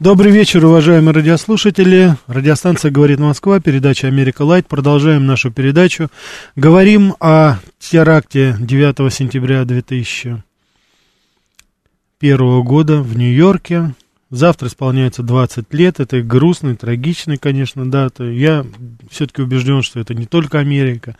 Добрый 0.00 0.32
вечер, 0.32 0.64
уважаемые 0.64 1.12
радиослушатели. 1.12 2.16
Радиостанция 2.26 2.90
«Говорит 2.90 3.18
Москва», 3.18 3.60
передача 3.60 4.06
«Америка 4.06 4.44
Light». 4.44 4.66
Продолжаем 4.66 5.26
нашу 5.26 5.50
передачу. 5.50 6.08
Говорим 6.56 7.16
о 7.20 7.58
теракте 7.78 8.56
9 8.58 9.12
сентября 9.12 9.66
2001 9.66 12.62
года 12.62 13.02
в 13.02 13.14
Нью-Йорке. 13.14 13.92
Завтра 14.30 14.68
исполняется 14.68 15.22
20 15.22 15.74
лет. 15.74 16.00
Это 16.00 16.22
грустный, 16.22 16.76
трагичный, 16.76 17.36
конечно, 17.36 17.90
дата. 17.90 18.24
Я 18.24 18.64
все-таки 19.10 19.42
убежден, 19.42 19.82
что 19.82 20.00
это 20.00 20.14
не 20.14 20.24
только 20.24 20.60
Америка. 20.60 21.14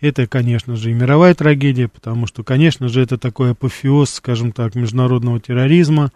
Это, 0.00 0.26
конечно 0.26 0.74
же, 0.74 0.90
и 0.90 0.94
мировая 0.94 1.34
трагедия, 1.34 1.86
потому 1.86 2.26
что, 2.26 2.42
конечно 2.42 2.88
же, 2.88 3.00
это 3.00 3.16
такой 3.16 3.52
апофеоз, 3.52 4.14
скажем 4.14 4.50
так, 4.50 4.74
международного 4.74 5.38
терроризма. 5.38 6.10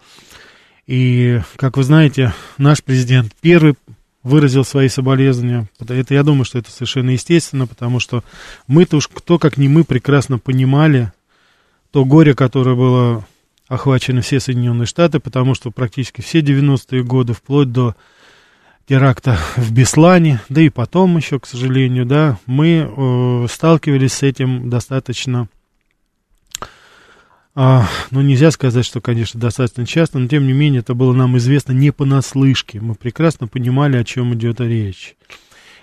И, 0.89 1.39
как 1.57 1.77
вы 1.77 1.83
знаете, 1.83 2.33
наш 2.57 2.83
президент 2.83 3.33
первый 3.41 3.75
выразил 4.23 4.65
свои 4.65 4.87
соболезнования. 4.87 5.69
Это, 5.79 6.15
я 6.15 6.23
думаю, 6.23 6.45
что 6.45 6.57
это 6.57 6.71
совершенно 6.71 7.11
естественно, 7.11 7.67
потому 7.67 7.99
что 7.99 8.23
мы-то 8.65 8.97
уж 8.97 9.07
кто, 9.07 9.37
как 9.37 9.57
не 9.57 9.67
мы, 9.67 9.83
прекрасно 9.83 10.39
понимали 10.39 11.11
то 11.91 12.05
горе, 12.05 12.33
которое 12.33 12.75
было 12.75 13.27
охвачено 13.67 14.21
все 14.21 14.39
Соединенные 14.39 14.87
Штаты, 14.87 15.19
потому 15.19 15.53
что 15.53 15.69
практически 15.69 16.21
все 16.21 16.39
90-е 16.39 17.03
годы, 17.03 17.33
вплоть 17.33 17.71
до 17.71 17.95
теракта 18.87 19.37
в 19.57 19.71
Беслане, 19.71 20.41
да 20.49 20.61
и 20.61 20.69
потом 20.69 21.17
еще, 21.17 21.39
к 21.39 21.45
сожалению, 21.45 22.07
да, 22.07 22.39
мы 22.47 22.89
э, 22.89 23.47
сталкивались 23.47 24.13
с 24.13 24.23
этим 24.23 24.71
достаточно 24.71 25.49
а, 27.61 27.89
ну, 28.11 28.21
нельзя 28.21 28.51
сказать, 28.51 28.85
что, 28.85 29.01
конечно, 29.01 29.37
достаточно 29.37 29.85
часто, 29.85 30.17
но, 30.17 30.29
тем 30.29 30.47
не 30.47 30.53
менее, 30.53 30.79
это 30.79 30.93
было 30.93 31.11
нам 31.11 31.37
известно 31.37 31.73
не 31.73 31.91
понаслышке. 31.91 32.79
Мы 32.79 32.95
прекрасно 32.95 33.49
понимали, 33.49 33.97
о 33.97 34.05
чем 34.05 34.33
идет 34.33 34.61
речь. 34.61 35.17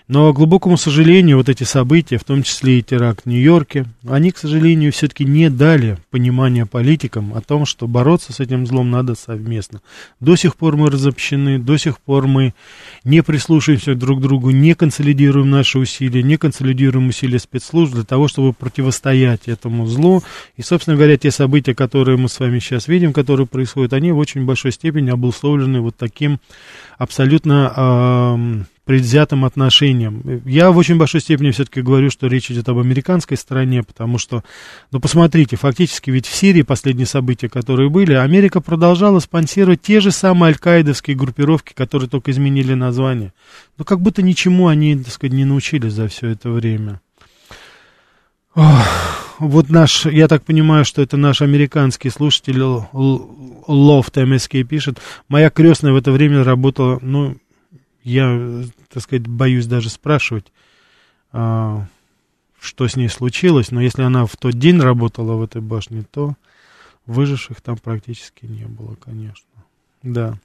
Но, 0.09 0.33
к 0.33 0.37
глубокому 0.37 0.77
сожалению, 0.77 1.38
вот 1.38 1.49
эти 1.49 1.64
события, 1.64 2.16
в 2.16 2.23
том 2.23 2.45
числе 2.45 2.79
и 2.79 2.83
теракт 2.83 3.25
в 3.25 3.29
Нью-Йорке, 3.29 3.87
они, 4.09 4.31
к 4.31 4.38
сожалению, 4.38 4.92
все-таки 4.92 5.25
не 5.25 5.51
дали 5.51 5.99
понимания 6.11 6.64
политикам 6.64 7.35
о 7.35 7.40
том, 7.40 7.66
что 7.66 7.88
бороться 7.88 8.33
с 8.33 8.38
этим 8.38 8.69
злом 8.69 8.88
надо 8.88 9.16
совместно. 9.16 9.81
До 10.21 10.37
сих 10.37 10.55
пор 10.55 10.77
мы 10.77 10.90
разобщены, 10.90 11.59
до 11.59 11.77
сих 11.77 11.99
пор 11.99 12.29
мы 12.29 12.55
не 13.03 13.21
прислушиваемся 13.25 13.97
друг 13.97 14.21
к 14.21 14.23
другу, 14.23 14.51
не 14.51 14.77
консолидируем 14.77 15.51
наши 15.51 15.77
усилия, 15.77 16.23
не 16.23 16.37
консолидируем 16.37 17.09
усилия 17.09 17.40
спецслужб 17.40 17.92
для 17.92 18.05
того, 18.05 18.29
чтобы 18.29 18.53
противостоять 18.53 19.49
этому 19.49 19.87
злу. 19.87 20.23
И, 20.57 20.62
собственно 20.62 20.97
говоря, 20.97 21.16
те 21.16 21.33
события, 21.33 21.75
которые 21.75 22.16
мы 22.16 22.29
с 22.29 22.38
вами 22.38 22.61
сейчас 22.61 22.87
видим, 22.87 23.12
которые 23.12 23.49
происходят, 23.49 23.92
они 23.92 24.12
в 24.12 24.19
очень 24.19 24.45
большой 24.45 24.71
степени 24.71 25.11
обусловлены 25.11 25.81
вот 25.81 25.97
таким 25.97 26.38
абсолютно... 26.97 27.73
Э, 27.77 28.76
предвзятым 28.87 29.44
отношением. 29.44 30.42
Я 30.46 30.70
в 30.70 30.77
очень 30.77 30.96
большой 30.96 31.20
степени 31.20 31.51
все-таки 31.51 31.83
говорю, 31.83 32.09
что 32.09 32.29
речь 32.29 32.53
идет 32.53 32.68
об 32.68 32.79
американской 32.79 33.37
стороне, 33.37 33.83
потому 33.83 34.16
что, 34.16 34.44
ну, 34.92 35.01
посмотрите, 35.01 35.57
фактически 35.57 36.11
ведь 36.11 36.27
в 36.27 36.33
Сирии 36.33 36.62
последние 36.62 37.07
события, 37.07 37.49
которые 37.49 37.90
были, 37.90 38.14
Америка 38.14 38.61
продолжала 38.61 39.18
спонсировать 39.18 39.83
те 39.83 39.99
же 39.99 40.12
самые 40.12 40.51
аль-каидовские 40.51 41.16
группировки, 41.16 41.72
которые 41.75 42.09
только 42.09 42.31
изменили 42.31 42.75
название. 42.75 43.33
Но 43.77 43.85
как 43.85 44.01
будто 44.01 44.22
ничему 44.22 44.68
они, 44.68 44.96
так 44.96 45.12
сказать, 45.12 45.35
не 45.35 45.44
научились 45.44 45.92
за 45.92 46.07
все 46.07 46.29
это 46.29 46.51
время. 46.51 47.01
Ох, 48.55 49.37
вот 49.40 49.68
наш, 49.68 50.07
я 50.07 50.29
так 50.29 50.44
понимаю, 50.44 50.85
что 50.85 51.03
это 51.03 51.16
наш 51.16 51.42
американский 51.42 52.09
слушатель 52.09 52.62
Лофт 52.62 54.16
МСК 54.16 54.64
пишет, 54.64 54.99
моя 55.29 55.51
крестная 55.51 55.92
в 55.92 55.96
это 55.96 56.12
время 56.12 56.44
работала, 56.44 57.01
ну, 57.03 57.37
я, 58.07 58.64
так 58.88 59.03
сказать, 59.03 59.27
боюсь 59.27 59.66
даже 59.66 59.90
спрашивать, 59.90 60.47
а, 61.33 61.87
что 62.61 62.87
с 62.88 62.97
ней 62.97 63.09
случилось, 63.09 63.71
но 63.71 63.81
если 63.81 64.03
она 64.03 64.27
в 64.27 64.37
тот 64.37 64.55
день 64.55 64.81
работала 64.81 65.35
в 65.35 65.42
этой 65.42 65.61
башне, 65.61 66.05
то 66.11 66.35
выживших 67.05 67.61
там 67.61 67.77
практически 67.77 68.47
не 68.47 68.64
было, 68.64 68.95
конечно. 68.95 69.45
Да. 70.03 70.38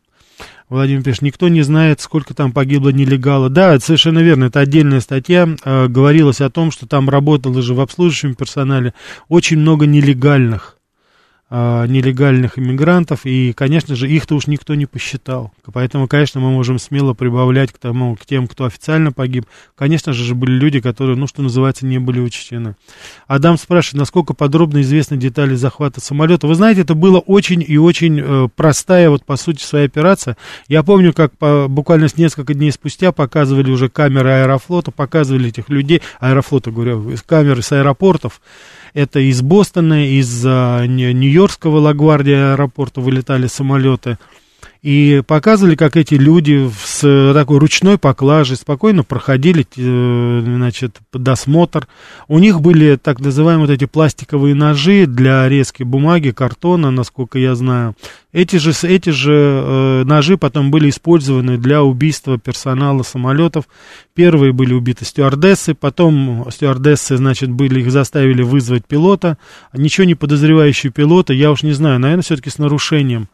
Владимир 0.69 1.03
пишет, 1.03 1.21
никто 1.21 1.49
не 1.49 1.61
знает, 1.61 2.01
сколько 2.01 2.33
там 2.33 2.51
погибло 2.51 2.89
нелегала. 2.89 3.49
Да, 3.49 3.75
это 3.75 3.85
совершенно 3.85 4.19
верно, 4.19 4.45
это 4.45 4.59
отдельная 4.59 4.99
статья. 4.99 5.47
Э, 5.63 5.87
говорилось 5.87 6.41
о 6.41 6.49
том, 6.49 6.71
что 6.71 6.87
там 6.87 7.09
работало 7.09 7.61
же 7.61 7.75
в 7.75 7.79
обслуживающем 7.79 8.35
персонале 8.35 8.93
очень 9.27 9.59
много 9.59 9.85
нелегальных 9.85 10.77
а, 11.53 11.85
нелегальных 11.85 12.57
иммигрантов, 12.57 13.25
и, 13.25 13.51
конечно 13.51 13.93
же, 13.93 14.09
их-то 14.09 14.35
уж 14.35 14.47
никто 14.47 14.73
не 14.73 14.85
посчитал. 14.85 15.51
Поэтому, 15.73 16.07
конечно, 16.07 16.39
мы 16.39 16.49
можем 16.49 16.79
смело 16.79 17.13
прибавлять 17.13 17.73
к, 17.73 17.77
тому, 17.77 18.15
к 18.15 18.25
тем, 18.25 18.47
кто 18.47 18.63
официально 18.63 19.11
погиб. 19.11 19.45
Конечно 19.75 20.13
же, 20.13 20.33
были 20.33 20.53
люди, 20.53 20.79
которые, 20.79 21.17
ну, 21.17 21.27
что 21.27 21.41
называется, 21.41 21.85
не 21.85 21.99
были 21.99 22.21
учтены. 22.21 22.77
Адам 23.27 23.57
спрашивает, 23.57 23.99
насколько 23.99 24.33
подробно 24.33 24.79
известны 24.79 25.17
детали 25.17 25.55
захвата 25.55 25.99
самолета. 25.99 26.47
Вы 26.47 26.55
знаете, 26.55 26.83
это 26.83 26.95
была 26.95 27.19
очень 27.19 27.61
и 27.67 27.77
очень 27.77 28.21
э, 28.21 28.47
простая, 28.55 29.09
вот, 29.09 29.25
по 29.25 29.35
сути, 29.35 29.61
своя 29.61 29.87
операция. 29.87 30.37
Я 30.69 30.83
помню, 30.83 31.11
как 31.11 31.37
по, 31.37 31.67
буквально 31.67 32.07
с 32.07 32.15
несколько 32.15 32.53
дней 32.53 32.71
спустя 32.71 33.11
показывали 33.11 33.69
уже 33.69 33.89
камеры 33.89 34.29
аэрофлота, 34.29 34.91
показывали 34.91 35.49
этих 35.49 35.67
людей, 35.67 36.01
аэрофлота, 36.21 36.71
говорю, 36.71 37.13
камеры 37.25 37.61
с 37.61 37.73
аэропортов, 37.73 38.39
это 38.93 39.19
из 39.19 39.41
Бостона, 39.41 40.05
из 40.05 40.43
а, 40.45 40.85
Нью-Йоркского 40.85 41.79
Лагвардия 41.79 42.53
аэропорта 42.53 43.01
вылетали 43.01 43.47
самолеты. 43.47 44.17
И 44.81 45.21
показывали, 45.27 45.75
как 45.75 45.95
эти 45.95 46.15
люди 46.15 46.67
с 46.83 47.33
такой 47.35 47.59
ручной 47.59 47.99
поклажей 47.99 48.57
спокойно 48.57 49.03
проходили, 49.03 49.63
э, 49.77 50.41
значит, 50.43 50.97
досмотр. 51.13 51.87
У 52.27 52.39
них 52.39 52.61
были 52.61 52.95
так 52.95 53.19
называемые 53.19 53.67
вот 53.67 53.73
эти 53.73 53.85
пластиковые 53.85 54.55
ножи 54.55 55.05
для 55.05 55.47
резки 55.47 55.83
бумаги, 55.83 56.31
картона, 56.31 56.89
насколько 56.89 57.37
я 57.37 57.53
знаю. 57.53 57.93
Эти 58.33 58.55
же, 58.55 58.71
эти 58.81 59.11
же 59.11 59.33
э, 59.33 60.03
ножи 60.03 60.35
потом 60.35 60.71
были 60.71 60.89
использованы 60.89 61.59
для 61.59 61.83
убийства 61.83 62.39
персонала 62.39 63.03
самолетов. 63.03 63.65
Первые 64.15 64.51
были 64.51 64.73
убиты 64.73 65.05
стюардессы, 65.05 65.75
потом 65.75 66.47
стюардессы, 66.49 67.17
значит, 67.17 67.51
были, 67.51 67.81
их 67.81 67.91
заставили 67.91 68.41
вызвать 68.41 68.87
пилота. 68.87 69.37
Ничего 69.73 70.05
не 70.05 70.15
подозревающий 70.15 70.89
пилота, 70.89 71.33
я 71.33 71.51
уж 71.51 71.61
не 71.61 71.73
знаю, 71.73 71.99
наверное, 71.99 72.23
все-таки 72.23 72.49
с 72.49 72.57
нарушением 72.57 73.27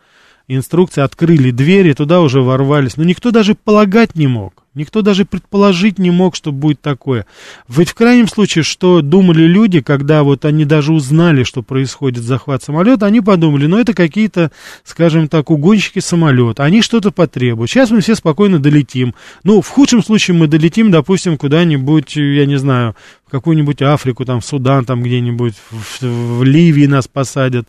инструкции, 0.47 1.01
открыли 1.01 1.51
двери, 1.51 1.93
туда 1.93 2.21
уже 2.21 2.41
ворвались. 2.41 2.97
Но 2.97 3.03
никто 3.03 3.31
даже 3.31 3.55
полагать 3.55 4.15
не 4.15 4.27
мог. 4.27 4.63
Никто 4.77 5.01
даже 5.01 5.25
предположить 5.25 5.97
не 5.97 6.11
мог, 6.11 6.35
что 6.35 6.51
будет 6.51 6.81
такое. 6.81 7.25
Ведь 7.67 7.89
в 7.89 7.95
крайнем 7.95 8.27
случае, 8.27 8.63
что 8.63 9.01
думали 9.01 9.41
люди, 9.41 9.81
когда 9.81 10.21
вот 10.21 10.45
они 10.45 10.65
даже 10.65 10.93
узнали, 10.93 11.41
что 11.41 11.63
происходит 11.63 12.23
захват 12.23 12.61
самолета, 12.61 13.07
они 13.07 13.19
подумали, 13.21 13.65
ну 13.65 13.79
это 13.79 13.95
какие-то, 13.95 14.51
скажем 14.83 15.29
так, 15.29 15.49
угонщики 15.49 15.97
самолета, 15.97 16.63
они 16.63 16.83
что-то 16.83 17.09
потребуют. 17.09 17.71
Сейчас 17.71 17.89
мы 17.89 18.01
все 18.01 18.13
спокойно 18.13 18.59
долетим. 18.59 19.15
Ну, 19.43 19.63
в 19.63 19.67
худшем 19.67 20.03
случае 20.03 20.37
мы 20.37 20.45
долетим, 20.45 20.91
допустим, 20.91 21.39
куда-нибудь, 21.39 22.15
я 22.15 22.45
не 22.45 22.59
знаю, 22.59 22.95
в 23.25 23.31
какую-нибудь 23.31 23.81
Африку, 23.81 24.25
там, 24.25 24.41
в 24.41 24.45
Судан, 24.45 24.85
там 24.85 25.01
где-нибудь, 25.01 25.55
в, 25.71 26.01
в 26.03 26.43
Ливии 26.43 26.85
нас 26.85 27.07
посадят. 27.07 27.67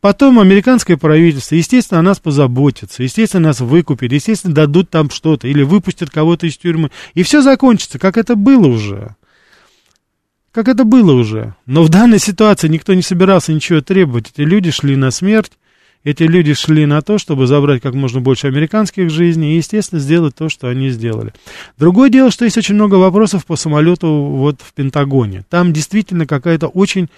Потом 0.00 0.38
американское 0.38 0.96
правительство, 0.96 1.56
естественно, 1.56 1.98
о 1.98 2.02
нас 2.02 2.20
позаботится, 2.20 3.02
естественно, 3.02 3.48
нас 3.48 3.60
выкупит, 3.60 4.12
естественно, 4.12 4.54
дадут 4.54 4.90
там 4.90 5.10
что-то 5.10 5.48
или 5.48 5.62
выпустят 5.62 6.10
кого-то 6.10 6.46
из 6.46 6.56
тюрьмы. 6.56 6.90
И 7.14 7.24
все 7.24 7.42
закончится, 7.42 7.98
как 7.98 8.16
это 8.16 8.36
было 8.36 8.68
уже. 8.68 9.16
Как 10.52 10.68
это 10.68 10.84
было 10.84 11.12
уже. 11.12 11.54
Но 11.66 11.82
в 11.82 11.88
данной 11.88 12.20
ситуации 12.20 12.68
никто 12.68 12.94
не 12.94 13.02
собирался 13.02 13.52
ничего 13.52 13.80
требовать. 13.80 14.30
Эти 14.32 14.42
люди 14.42 14.70
шли 14.70 14.96
на 14.96 15.10
смерть, 15.10 15.52
Эти 16.04 16.22
люди 16.22 16.54
шли 16.54 16.86
на 16.86 17.02
то, 17.02 17.18
чтобы 17.18 17.46
забрать 17.46 17.82
как 17.82 17.94
можно 17.94 18.20
больше 18.20 18.46
американских 18.46 19.10
жизней 19.10 19.54
и, 19.54 19.56
естественно, 19.56 20.00
сделать 20.00 20.34
то, 20.36 20.48
что 20.48 20.68
они 20.68 20.90
сделали. 20.90 21.34
Другое 21.76 22.08
дело, 22.08 22.30
что 22.30 22.44
есть 22.44 22.56
очень 22.56 22.76
много 22.76 22.94
вопросов 22.94 23.44
по 23.44 23.56
самолету 23.56 24.08
вот 24.08 24.60
в 24.62 24.72
Пентагоне. 24.74 25.44
Там 25.50 25.72
действительно 25.72 26.24
какая-то 26.26 26.68
очень 26.68 27.08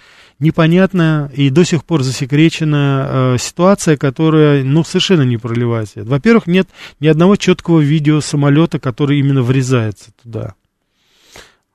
непонятная 0.41 1.27
и 1.27 1.49
до 1.49 1.63
сих 1.63 1.85
пор 1.85 2.03
засекреченная 2.03 3.35
э, 3.35 3.37
ситуация, 3.39 3.95
которая, 3.95 4.63
ну, 4.63 4.83
совершенно 4.83 5.21
не 5.21 5.37
проливает 5.37 5.89
свет. 5.89 6.07
Во-первых, 6.07 6.47
нет 6.47 6.67
ни 6.99 7.07
одного 7.07 7.37
четкого 7.37 7.79
видео 7.79 8.19
самолета, 8.19 8.79
который 8.79 9.19
именно 9.19 9.41
врезается 9.41 10.11
туда. 10.21 10.55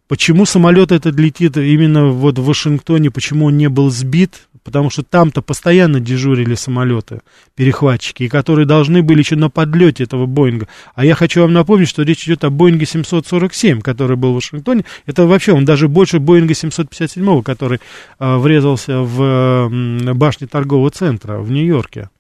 Почему 0.09 0.45
самолет 0.47 0.93
этот 0.93 1.19
летит 1.19 1.57
именно 1.57 2.07
вот 2.07 2.39
в 2.39 2.45
Вашингтоне, 2.45 3.11
почему 3.11 3.47
он 3.47 3.57
не 3.57 3.69
был 3.69 3.91
сбит? 3.91 4.49
Потому 4.67 4.91
что 4.91 5.05
там-то 5.05 5.43
постоянно 5.43 6.01
дежурили 6.01 6.57
самолеты, 6.57 7.21
перехватчики, 7.55 8.27
которые 8.27 8.67
должны 8.67 9.01
были 9.05 9.21
еще 9.21 9.37
на 9.37 9.49
подлете 9.49 10.03
этого 10.03 10.27
Боинга. 10.27 10.67
А 10.97 11.05
я 11.05 11.15
хочу 11.15 11.43
вам 11.43 11.53
напомнить, 11.53 11.89
что 11.89 12.03
речь 12.03 12.25
идет 12.25 12.43
о 12.43 12.51
Боинге 12.51 12.85
747, 12.85 13.81
который 13.81 14.17
был 14.17 14.33
в 14.33 14.35
Вашингтоне. 14.35 14.85
Это 15.07 15.25
вообще, 15.25 15.53
он 15.53 15.65
даже 15.65 15.87
больше 15.87 16.19
Боинга 16.19 16.53
757, 16.53 17.45
который 17.45 17.79
э, 18.19 18.37
врезался 18.39 19.03
в 19.03 19.23
э, 19.23 20.13
башню 20.15 20.49
торгового 20.49 20.91
центра 20.91 21.39
в 21.39 21.49
Нью-Йорке. 21.49 22.11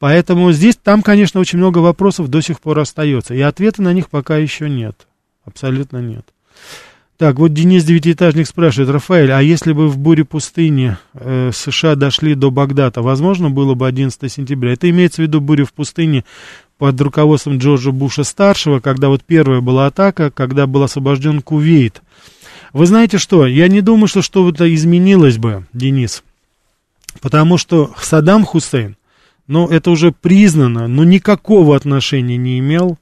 Поэтому 0.00 0.50
здесь, 0.50 0.74
там, 0.74 1.00
конечно, 1.00 1.38
очень 1.38 1.58
много 1.58 1.78
вопросов 1.78 2.26
до 2.26 2.40
сих 2.40 2.60
пор 2.60 2.80
остается. 2.80 3.34
И 3.34 3.40
ответа 3.40 3.82
на 3.82 3.92
них 3.92 4.10
пока 4.10 4.36
еще 4.36 4.68
нет. 4.68 5.06
Абсолютно 5.44 5.98
нет. 5.98 6.26
Так, 7.18 7.38
вот 7.38 7.52
Денис 7.52 7.84
Девятиэтажник 7.84 8.48
спрашивает, 8.48 8.90
Рафаэль, 8.90 9.30
а 9.30 9.40
если 9.40 9.72
бы 9.72 9.88
в 9.88 9.98
буре 9.98 10.24
пустыни 10.24 10.96
э, 11.14 11.50
США 11.52 11.94
дошли 11.94 12.34
до 12.34 12.50
Багдада, 12.50 13.02
возможно 13.02 13.50
было 13.50 13.74
бы 13.74 13.86
11 13.86 14.32
сентября? 14.32 14.72
Это 14.72 14.90
имеется 14.90 15.22
в 15.22 15.26
виду 15.26 15.40
буря 15.40 15.64
в 15.64 15.72
пустыне 15.72 16.24
под 16.78 17.00
руководством 17.00 17.58
Джорджа 17.58 17.92
Буша-старшего, 17.92 18.80
когда 18.80 19.08
вот 19.08 19.22
первая 19.22 19.60
была 19.60 19.86
атака, 19.86 20.30
когда 20.32 20.66
был 20.66 20.82
освобожден 20.82 21.42
Кувейт. 21.42 22.02
Вы 22.72 22.86
знаете 22.86 23.18
что, 23.18 23.46
я 23.46 23.68
не 23.68 23.82
думаю, 23.82 24.08
что 24.08 24.22
что-то 24.22 24.74
изменилось 24.74 25.36
бы, 25.36 25.66
Денис, 25.72 26.24
потому 27.20 27.58
что 27.58 27.94
Саддам 28.00 28.44
Хусейн, 28.44 28.96
ну, 29.46 29.68
это 29.68 29.90
уже 29.90 30.10
признано, 30.10 30.88
но 30.88 31.04
никакого 31.04 31.76
отношения 31.76 32.36
не 32.36 32.58
имел 32.58 32.98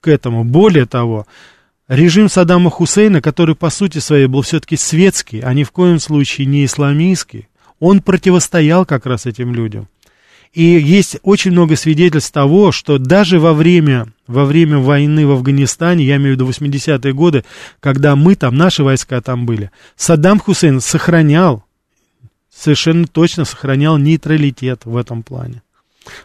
к 0.00 0.08
этому. 0.08 0.44
Более 0.44 0.86
того, 0.86 1.26
Режим 1.92 2.30
Саддама 2.30 2.70
Хусейна, 2.70 3.20
который 3.20 3.54
по 3.54 3.68
сути 3.68 3.98
своей 3.98 4.24
был 4.24 4.40
все-таки 4.40 4.78
светский, 4.78 5.40
а 5.40 5.52
ни 5.52 5.62
в 5.62 5.72
коем 5.72 5.98
случае 6.00 6.46
не 6.46 6.64
исламистский, 6.64 7.48
он 7.80 8.00
противостоял 8.00 8.86
как 8.86 9.04
раз 9.04 9.26
этим 9.26 9.54
людям. 9.54 9.88
И 10.54 10.62
есть 10.62 11.18
очень 11.22 11.50
много 11.50 11.76
свидетельств 11.76 12.32
того, 12.32 12.72
что 12.72 12.96
даже 12.96 13.38
во 13.38 13.52
время, 13.52 14.06
во 14.26 14.46
время 14.46 14.78
войны 14.78 15.26
в 15.26 15.32
Афганистане, 15.32 16.06
я 16.06 16.16
имею 16.16 16.34
в 16.34 16.40
виду 16.40 16.48
80-е 16.48 17.12
годы, 17.12 17.44
когда 17.78 18.16
мы 18.16 18.36
там, 18.36 18.56
наши 18.56 18.82
войска 18.82 19.20
там 19.20 19.44
были, 19.44 19.70
Саддам 19.94 20.40
Хусейн 20.40 20.80
сохранял, 20.80 21.62
совершенно 22.50 23.06
точно 23.06 23.44
сохранял 23.44 23.98
нейтралитет 23.98 24.86
в 24.86 24.96
этом 24.96 25.22
плане 25.22 25.60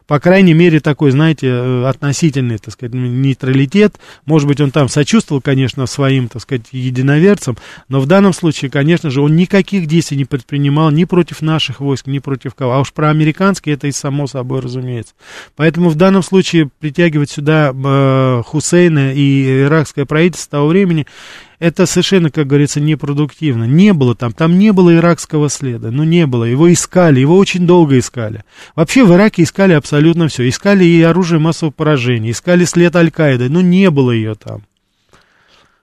по 0.06 0.20
крайней 0.20 0.54
мере, 0.54 0.80
такой, 0.80 1.12
знаете, 1.12 1.48
э, 1.48 1.86
относительный, 1.86 2.58
так 2.58 2.74
сказать, 2.74 2.94
нейтралитет. 2.94 3.98
Может 4.26 4.48
быть, 4.48 4.62
он 4.62 4.72
там 4.72 4.90
сочувствовал, 4.90 5.42
конечно, 5.42 5.86
своим, 5.86 6.28
так 6.28 6.42
сказать, 6.42 6.66
единоверцам, 6.72 7.58
но 7.90 8.00
в 8.00 8.06
данном 8.06 8.34
случае, 8.34 8.72
конечно 8.72 9.10
же, 9.10 9.22
он 9.22 9.36
никаких 9.36 9.88
действий 9.88 10.18
не 10.18 10.26
предпринимал 10.26 10.92
ни 10.92 11.06
против 11.06 11.42
наших 11.42 11.80
войск, 11.80 12.08
ни 12.08 12.20
против 12.20 12.56
кого. 12.56 12.74
А 12.74 12.80
уж 12.80 12.94
про 12.94 13.10
американские 13.10 13.76
это 13.76 13.88
и 13.88 13.92
само 13.92 14.28
собой 14.28 14.62
разумеется. 14.62 15.14
Поэтому 15.56 15.90
в 15.90 15.96
данном 15.96 16.24
случае 16.24 16.70
притягивать 16.80 17.30
сюда 17.30 17.74
э, 17.74 18.44
Хусейна 18.46 19.14
и 19.14 19.64
иракское 19.64 20.06
правительство 20.06 20.52
того 20.52 20.68
времени, 20.68 21.06
это 21.60 21.88
совершенно, 21.88 22.30
как 22.30 22.48
говорится, 22.48 22.80
непродуктивно. 22.80 23.64
Не 23.64 23.94
было 23.94 24.16
там, 24.16 24.32
там 24.32 24.60
не 24.60 24.72
было 24.72 24.96
иракского 24.96 25.50
следа, 25.50 25.90
ну 25.90 26.04
не 26.04 26.28
было, 26.28 26.44
его 26.44 26.72
искали, 26.72 27.20
его 27.20 27.38
очень 27.38 27.66
долго 27.66 27.98
искали. 27.98 28.44
Вообще 28.76 29.04
в 29.04 29.14
Ираке 29.14 29.44
искали 29.44 29.74
абсолютно 29.74 30.28
все, 30.28 30.48
искали 30.48 30.86
и 30.86 31.02
оружие 31.02 31.40
массового 31.40 31.74
поражения, 31.74 32.32
искали 32.32 32.66
след 32.66 32.96
Аль-Каиды, 32.96 33.50
но 33.50 33.62
не 33.62 33.90
было 33.90 34.12
ее 34.12 34.36
там. 34.36 34.64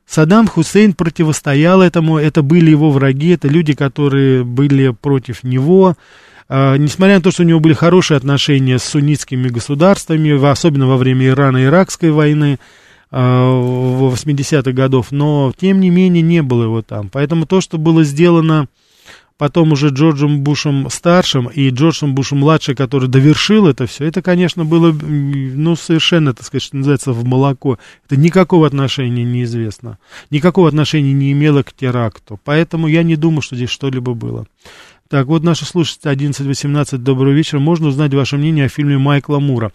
Саддам 0.06 0.46
Хусейн 0.46 0.92
противостоял 0.92 1.82
этому, 1.82 2.18
это 2.18 2.42
были 2.42 2.70
его 2.70 2.90
враги, 2.90 3.30
это 3.30 3.48
люди, 3.48 3.74
которые 3.74 4.44
были 4.44 4.90
против 4.90 5.42
него, 5.42 5.96
Uh, 6.46 6.76
несмотря 6.76 7.16
на 7.16 7.22
то, 7.22 7.30
что 7.30 7.42
у 7.42 7.46
него 7.46 7.58
были 7.58 7.72
хорошие 7.72 8.18
отношения 8.18 8.78
с 8.78 8.84
суннитскими 8.84 9.48
государствами, 9.48 10.50
особенно 10.50 10.86
во 10.86 10.98
время 10.98 11.28
Ирано-Иракской 11.28 12.10
войны, 12.10 12.58
80-х 13.14 14.72
годов, 14.72 15.12
но 15.12 15.52
тем 15.58 15.80
не 15.80 15.90
менее 15.90 16.22
не 16.22 16.42
было 16.42 16.64
его 16.64 16.82
там. 16.82 17.08
Поэтому 17.10 17.46
то, 17.46 17.60
что 17.60 17.78
было 17.78 18.02
сделано 18.02 18.68
потом 19.36 19.72
уже 19.72 19.88
Джорджем 19.88 20.42
Бушем 20.42 20.88
старшим 20.90 21.48
и 21.48 21.68
Джорджем 21.70 22.14
Бушем 22.14 22.38
младшим, 22.38 22.76
который 22.76 23.08
довершил 23.08 23.66
это 23.66 23.86
все, 23.86 24.04
это, 24.04 24.22
конечно, 24.22 24.64
было, 24.64 24.92
ну, 24.92 25.76
совершенно, 25.76 26.34
так 26.34 26.46
сказать, 26.46 26.62
что 26.62 26.76
называется, 26.76 27.12
в 27.12 27.24
молоко. 27.24 27.78
Это 28.06 28.16
никакого 28.16 28.66
отношения 28.66 29.24
неизвестно. 29.24 29.98
Никакого 30.30 30.68
отношения 30.68 31.12
не 31.12 31.32
имело 31.32 31.62
к 31.62 31.72
теракту. 31.72 32.38
Поэтому 32.44 32.86
я 32.86 33.02
не 33.02 33.16
думаю, 33.16 33.42
что 33.42 33.56
здесь 33.56 33.70
что-либо 33.70 34.14
было. 34.14 34.46
Так, 35.08 35.26
вот 35.26 35.42
наши 35.42 35.64
слушатели 35.64 36.12
11-18, 36.12 36.96
добрый 36.98 37.34
вечер. 37.34 37.58
Можно 37.58 37.88
узнать 37.88 38.14
ваше 38.14 38.36
мнение 38.36 38.66
о 38.66 38.68
фильме 38.68 38.98
Майкла 38.98 39.38
Мура? 39.38 39.72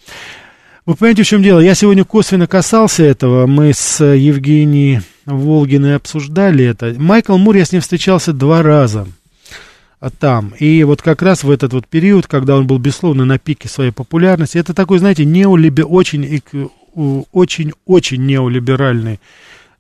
Вы 0.90 0.96
понимаете, 0.96 1.22
в 1.22 1.28
чем 1.28 1.44
дело? 1.44 1.60
Я 1.60 1.76
сегодня 1.76 2.04
косвенно 2.04 2.48
касался 2.48 3.04
этого. 3.04 3.46
Мы 3.46 3.74
с 3.76 4.04
Евгенией 4.04 5.02
Волгиной 5.28 5.96
обсуждали 5.96 6.66
это. 6.66 6.96
Майкл 6.98 7.38
Мур, 7.38 7.56
я 7.56 7.64
с 7.64 7.72
ним 7.72 7.82
встречался 7.82 8.34
два 8.34 8.64
раза 8.64 9.08
а, 10.00 10.10
там. 10.10 10.52
И 10.58 10.84
вот 10.84 11.04
как 11.04 11.22
раз 11.22 11.44
в 11.44 11.52
этот 11.52 11.74
вот 11.74 11.86
период, 11.86 12.26
когда 12.26 12.56
он 12.56 12.66
был, 12.66 12.80
безусловно, 12.80 13.24
на 13.24 13.38
пике 13.38 13.70
своей 13.70 13.92
популярности, 13.92 14.58
это 14.58 14.74
такой, 14.74 14.98
знаете, 14.98 15.26
неолибе, 15.26 15.84
очень, 15.86 16.42
очень, 16.96 17.74
очень 17.86 18.26
неолиберальный 18.26 19.20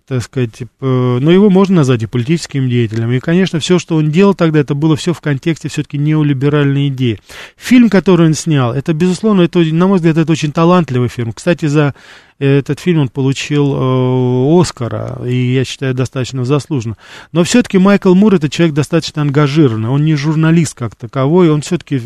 так 0.10 0.24
сказать, 0.24 0.52
типа, 0.54 1.20
но 1.22 1.30
его 1.30 1.52
можно 1.52 1.76
назвать 1.78 2.02
и 2.02 2.08
политическим 2.08 2.68
деятелем. 2.68 3.12
И, 3.12 3.20
конечно, 3.20 3.60
все, 3.60 3.78
что 3.78 3.96
он 3.96 4.10
делал 4.10 4.34
тогда, 4.34 4.60
это 4.60 4.74
было 4.74 4.96
все 4.96 5.14
в 5.14 5.22
контексте 5.22 5.70
все-таки 5.70 6.00
неолиберальной 6.00 6.88
идеи. 6.88 7.20
Фильм, 7.56 7.92
который 7.92 8.26
он 8.26 8.34
снял, 8.34 8.74
это, 8.74 8.94
безусловно, 8.94 9.44
это, 9.44 9.60
на 9.60 9.86
мой 9.86 9.98
взгляд, 9.98 10.18
это 10.18 10.32
очень 10.32 10.52
талантливый 10.52 11.10
фильм. 11.10 11.32
Кстати, 11.32 11.68
за 11.68 11.94
этот 12.40 12.80
фильм 12.80 13.02
он 13.02 13.10
получил 13.10 13.72
э, 13.76 14.60
Оскара, 14.60 15.22
и 15.28 15.54
я 15.54 15.64
считаю, 15.64 15.94
достаточно 15.94 16.44
заслуженно. 16.44 16.98
Но 17.32 17.44
все-таки 17.44 17.78
Майкл 17.78 18.16
Мур 18.16 18.34
это 18.34 18.50
человек 18.50 18.74
достаточно 18.74 19.22
ангажированный, 19.22 19.90
он 19.90 20.06
не 20.06 20.16
журналист 20.16 20.74
как 20.74 20.96
таковой, 20.96 21.52
он 21.52 21.62
все-таки 21.62 22.02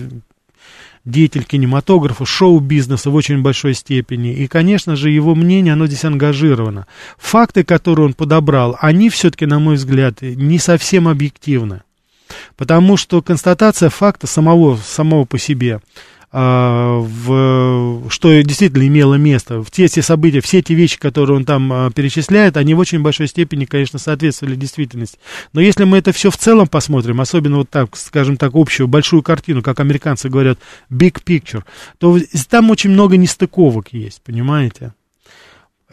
деятель 1.06 1.44
кинематографа, 1.44 2.26
шоу-бизнеса 2.26 3.10
в 3.10 3.16
очень 3.16 3.42
большой 3.42 3.74
степени. 3.74 4.34
И, 4.34 4.48
конечно 4.48 4.96
же, 4.96 5.10
его 5.10 5.36
мнение, 5.36 5.74
оно 5.74 5.88
здесь 5.88 6.06
ангажировано. 6.06 6.88
Факты, 7.18 7.64
которые 7.64 8.08
он 8.08 8.14
подобрал, 8.14 8.78
они 8.80 9.10
все-таки, 9.10 9.46
на 9.46 9.60
мой 9.60 9.76
взгляд, 9.76 10.22
не 10.22 10.60
совсем 10.60 11.08
объективны. 11.08 11.82
Потому 12.56 12.98
что 12.98 13.22
констатация 13.22 13.90
факта 13.90 14.28
самого, 14.28 14.78
самого 14.78 15.26
по 15.26 15.38
себе– 15.38 15.82
в, 16.34 18.10
что 18.10 18.42
действительно 18.42 18.88
имело 18.88 19.16
место. 19.16 19.62
В 19.62 19.70
те, 19.70 19.88
те 19.88 20.02
события, 20.02 20.42
все 20.42 20.60
эти 20.60 20.74
вещи, 20.74 20.98
которые 20.98 21.38
он 21.38 21.46
там 21.46 21.72
а, 21.72 21.92
перечисляет, 21.92 22.58
они 22.58 22.74
в 22.74 22.80
очень 22.80 23.02
большой 23.02 23.28
степени, 23.28 23.66
конечно, 23.66 24.00
соответствовали 24.00 24.56
действительности. 24.56 25.20
Но 25.54 25.62
если 25.62 25.84
мы 25.84 26.00
это 26.00 26.12
все 26.12 26.32
в 26.32 26.38
целом 26.38 26.68
посмотрим, 26.68 27.22
особенно 27.22 27.58
вот 27.58 27.70
так, 27.70 27.96
скажем 27.96 28.38
так, 28.38 28.56
общую 28.56 28.88
большую 28.88 29.22
картину, 29.22 29.62
как 29.62 29.80
американцы 29.80 30.28
говорят, 30.28 30.58
big 30.90 31.24
picture, 31.24 31.64
то 32.00 32.18
там 32.50 32.72
очень 32.72 32.90
много 32.90 33.16
нестыковок 33.16 33.90
есть, 33.92 34.22
понимаете? 34.24 34.94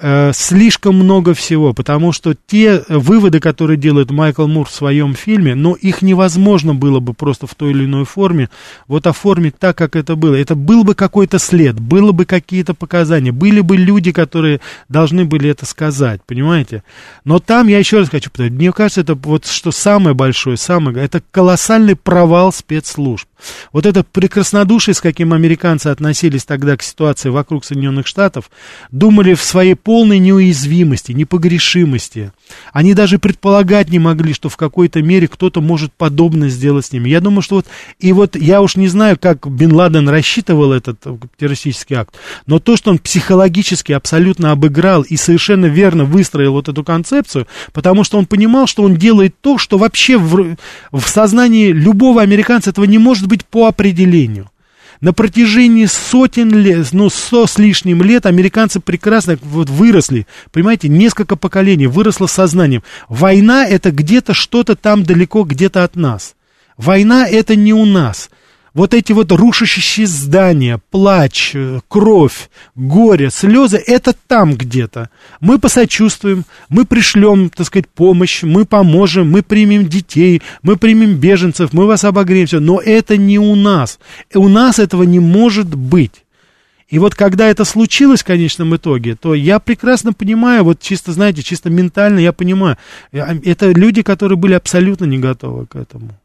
Э, 0.03 0.33
слишком 0.35 0.95
много 0.95 1.35
всего, 1.35 1.75
потому 1.75 2.13
что 2.13 2.35
те 2.47 2.83
выводы, 2.89 3.39
которые 3.39 3.77
делает 3.77 4.11
Майкл 4.11 4.47
Мур 4.47 4.67
в 4.67 4.73
своем 4.73 5.15
фильме, 5.15 5.55
но 5.55 5.75
их 5.75 6.01
невозможно 6.01 6.75
было 6.75 7.01
бы 7.01 7.13
просто 7.13 7.47
в 7.47 7.55
той 7.55 7.73
или 7.73 7.85
иной 7.85 8.07
форме 8.07 8.49
вот 8.89 9.07
оформить 9.07 9.59
так, 9.59 9.77
как 9.77 9.97
это 9.97 10.17
было. 10.17 10.37
Это 10.37 10.55
был 10.55 10.85
бы 10.85 10.95
какой-то 10.95 11.39
след, 11.39 11.79
было 11.79 12.13
бы 12.13 12.25
какие-то 12.25 12.73
показания, 12.73 13.31
были 13.31 13.61
бы 13.61 13.77
люди, 13.77 14.11
которые 14.11 14.61
должны 14.89 15.27
были 15.27 15.51
это 15.51 15.67
сказать, 15.67 16.23
понимаете? 16.27 16.83
Но 17.27 17.39
там, 17.39 17.69
я 17.69 17.79
еще 17.79 17.99
раз 17.99 18.09
хочу 18.09 18.31
повторить, 18.31 18.53
мне 18.53 18.73
кажется, 18.73 19.03
это 19.03 19.15
вот 19.15 19.45
что 19.45 19.71
самое 19.71 20.15
большое, 20.15 20.57
самое, 20.57 20.97
это 20.97 21.23
колоссальный 21.31 21.95
провал 21.95 22.55
спецслужб. 22.55 23.29
Вот 23.73 23.87
это 23.87 24.05
прекраснодушие, 24.05 24.95
с 24.95 25.01
каким 25.01 25.33
американцы 25.33 25.89
относились 25.89 26.45
тогда 26.45 26.77
к 26.77 26.83
ситуации 26.83 27.29
вокруг 27.29 27.65
Соединенных 27.65 28.07
Штатов, 28.07 28.51
думали 28.91 29.35
в 29.35 29.43
своей 29.43 29.75
полной 29.90 30.20
неуязвимости, 30.20 31.11
непогрешимости. 31.11 32.31
Они 32.72 32.94
даже 32.94 33.18
предполагать 33.18 33.90
не 33.90 33.98
могли, 33.98 34.35
что 34.35 34.48
в 34.48 34.57
какой-то 34.57 35.03
мере 35.03 35.26
кто-то 35.26 35.61
может 35.61 35.92
подобное 35.92 36.48
сделать 36.48 36.87
с 36.87 36.92
ними. 36.92 37.09
Я 37.09 37.20
думаю, 37.20 37.42
что 37.42 37.57
вот, 37.57 37.66
и 37.98 38.12
вот 38.12 38.37
я 38.37 38.62
уж 38.62 38.76
не 38.76 38.87
знаю, 38.87 39.18
как 39.20 39.50
Бен 39.50 39.72
Ладен 39.72 40.09
рассчитывал 40.09 40.72
этот 40.72 41.00
э, 41.07 41.16
террористический 41.37 41.96
акт, 41.96 42.14
но 42.46 42.61
то, 42.61 42.76
что 42.76 42.92
он 42.92 42.98
психологически 42.98 43.90
абсолютно 43.90 44.53
обыграл 44.53 45.03
и 45.03 45.16
совершенно 45.16 45.66
верно 45.66 46.05
выстроил 46.05 46.53
вот 46.53 46.68
эту 46.68 46.84
концепцию, 46.84 47.49
потому 47.72 48.05
что 48.05 48.16
он 48.16 48.26
понимал, 48.26 48.68
что 48.68 48.84
он 48.84 48.95
делает 48.95 49.34
то, 49.41 49.59
что 49.59 49.76
вообще 49.76 50.18
в, 50.18 50.57
в 50.93 51.03
сознании 51.03 51.72
любого 51.72 52.22
американца 52.22 52.70
этого 52.70 52.84
не 52.84 52.99
может 52.99 53.26
быть 53.26 53.45
по 53.45 53.66
определению. 53.66 54.51
На 55.01 55.14
протяжении 55.14 55.86
сотен 55.86 56.55
лет, 56.55 56.88
ну, 56.92 57.09
сто 57.09 57.46
с 57.46 57.59
лишним 57.59 58.03
лет 58.03 58.26
американцы 58.26 58.80
прекрасно 58.80 59.38
вот 59.42 59.70
выросли, 59.70 60.26
понимаете, 60.53 60.88
несколько 60.88 61.36
поколений, 61.36 61.86
выросло 61.86 62.26
сознанием. 62.26 62.82
Война 63.09 63.66
это 63.66 63.92
где-то 63.92 64.34
что-то 64.34 64.76
там 64.76 65.05
далеко, 65.05 65.44
где-то 65.44 65.84
от 65.84 65.96
нас. 65.96 66.34
Война 66.76 67.26
это 67.26 67.57
не 67.57 67.72
у 67.72 67.86
нас 67.86 68.30
вот 68.75 68.95
эти 68.95 69.12
вот 69.12 69.33
рушащие 69.33 70.07
здания, 70.07 70.81
плач, 70.91 71.53
э, 71.55 71.81
кровь, 71.89 72.51
горе, 72.75 73.31
слезы, 73.31 73.83
это 73.87 74.14
там 74.27 74.55
где-то. 74.55 75.11
Мы 75.41 75.59
посочувствуем, 75.59 76.45
мы 76.68 76.85
пришлем, 76.85 77.51
так 77.51 77.66
сказать, 77.66 77.89
помощь, 77.89 78.43
мы 78.43 78.64
поможем, 78.64 79.31
мы 79.31 79.43
примем 79.43 79.89
детей, 79.89 80.43
мы 80.62 80.77
примем 80.77 81.14
беженцев, 81.14 81.73
мы 81.73 81.87
вас 81.87 82.05
обогреем, 82.05 82.47
все. 82.47 82.61
Но 82.61 82.81
это 82.81 83.16
не 83.16 83.39
у 83.39 83.55
нас. 83.55 83.99
У 84.35 84.49
нас 84.49 84.79
этого 84.79 85.03
не 85.03 85.21
может 85.21 85.75
быть. 85.75 86.25
И 86.89 86.99
вот 86.99 87.14
когда 87.14 87.47
это 87.47 87.64
случилось 87.64 88.23
в 88.23 88.27
конечном 88.27 88.75
итоге, 88.75 89.14
то 89.14 89.35
я 89.35 89.61
прекрасно 89.61 90.12
понимаю, 90.12 90.64
вот 90.64 90.81
чисто, 90.81 91.12
знаете, 91.12 91.43
чисто 91.43 91.71
ментально 91.71 92.18
я 92.18 92.33
понимаю, 92.33 92.77
э, 93.12 93.39
это 93.45 93.71
люди, 93.71 94.03
которые 94.03 94.37
были 94.37 94.55
абсолютно 94.55 95.05
не 95.05 95.18
готовы 95.18 95.66
к 95.66 95.77
этому. 95.77 96.20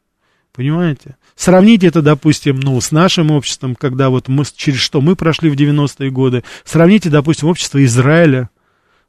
Понимаете? 0.56 1.18
Сравните 1.36 1.88
это, 1.88 2.02
допустим, 2.02 2.60
ну, 2.62 2.80
с 2.80 2.92
нашим 2.92 3.32
обществом, 3.32 3.76
когда 3.76 4.10
вот 4.10 4.30
мы, 4.30 4.46
через 4.56 4.80
что 4.80 5.02
мы 5.02 5.16
прошли 5.16 5.50
в 5.50 5.56
90-е 5.56 6.10
годы. 6.10 6.44
Сравните, 6.64 7.10
допустим, 7.10 7.50
общество 7.50 7.84
Израиля. 7.84 8.50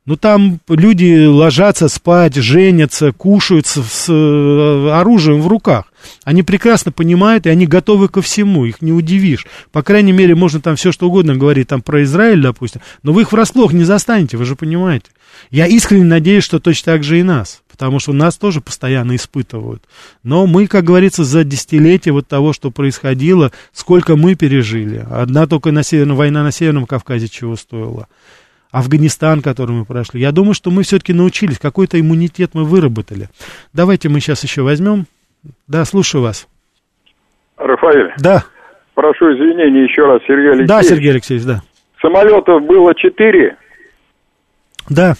Ну, 0.06 0.16
там 0.16 0.60
люди 0.68 1.24
ложатся 1.24 1.88
спать, 1.88 2.36
женятся, 2.36 3.12
кушают 3.12 3.66
с, 3.66 3.82
с 3.82 4.06
э, 4.08 4.90
оружием 4.92 5.40
в 5.40 5.48
руках. 5.48 5.92
Они 6.24 6.42
прекрасно 6.42 6.92
понимают, 6.92 7.46
и 7.46 7.50
они 7.50 7.66
готовы 7.66 8.08
ко 8.08 8.22
всему, 8.22 8.64
их 8.64 8.82
не 8.82 8.92
удивишь. 8.92 9.46
По 9.72 9.82
крайней 9.82 10.12
мере, 10.12 10.36
можно 10.36 10.60
там 10.60 10.76
все 10.76 10.92
что 10.92 11.08
угодно 11.08 11.36
говорить 11.36 11.68
там 11.68 11.82
про 11.82 12.04
Израиль, 12.04 12.40
допустим, 12.40 12.82
но 13.02 13.12
вы 13.12 13.22
их 13.22 13.32
врасплох 13.32 13.72
не 13.72 13.82
застанете, 13.82 14.36
вы 14.36 14.44
же 14.44 14.54
понимаете. 14.54 15.06
Я 15.50 15.66
искренне 15.66 16.04
надеюсь, 16.04 16.44
что 16.44 16.60
точно 16.60 16.92
так 16.92 17.02
же 17.02 17.18
и 17.18 17.24
нас 17.24 17.62
потому 17.76 17.98
что 17.98 18.14
нас 18.14 18.38
тоже 18.38 18.62
постоянно 18.62 19.16
испытывают. 19.16 19.82
Но 20.22 20.46
мы, 20.46 20.66
как 20.66 20.84
говорится, 20.84 21.24
за 21.24 21.44
десятилетия 21.44 22.10
вот 22.10 22.26
того, 22.26 22.54
что 22.54 22.70
происходило, 22.70 23.52
сколько 23.72 24.16
мы 24.16 24.34
пережили. 24.34 25.04
Одна 25.10 25.46
только 25.46 25.72
на 25.72 25.82
Северном, 25.82 26.16
война 26.16 26.42
на 26.42 26.52
Северном 26.52 26.86
Кавказе 26.86 27.28
чего 27.28 27.54
стоила. 27.54 28.08
Афганистан, 28.70 29.42
который 29.42 29.72
мы 29.72 29.84
прошли. 29.84 30.22
Я 30.22 30.32
думаю, 30.32 30.54
что 30.54 30.70
мы 30.70 30.84
все-таки 30.84 31.12
научились, 31.12 31.58
какой-то 31.58 32.00
иммунитет 32.00 32.52
мы 32.54 32.64
выработали. 32.64 33.28
Давайте 33.74 34.08
мы 34.08 34.20
сейчас 34.20 34.42
еще 34.42 34.62
возьмем. 34.62 35.04
Да, 35.68 35.84
слушаю 35.84 36.22
вас. 36.22 36.48
Рафаэль. 37.58 38.14
Да. 38.18 38.44
Прошу 38.94 39.26
извинения 39.34 39.84
еще 39.84 40.06
раз, 40.06 40.22
Сергей 40.26 40.52
Алексеевич. 40.52 40.68
Да, 40.68 40.82
Сергей 40.82 41.10
Алексеевич, 41.10 41.46
да. 41.46 41.62
Самолетов 42.00 42.64
было 42.64 42.94
четыре. 42.94 43.56
Да. 44.88 45.14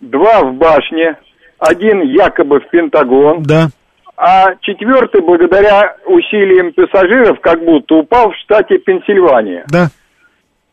Два 0.00 0.42
в 0.42 0.54
башне, 0.56 1.16
один 1.58 2.02
якобы 2.02 2.60
в 2.60 2.68
Пентагон. 2.70 3.42
Да. 3.42 3.68
А 4.16 4.54
четвертый, 4.62 5.20
благодаря 5.20 5.96
усилиям 6.06 6.72
пассажиров, 6.72 7.40
как 7.40 7.64
будто 7.64 7.96
упал 7.96 8.30
в 8.30 8.36
штате 8.36 8.78
Пенсильвания. 8.78 9.64
Да. 9.70 9.88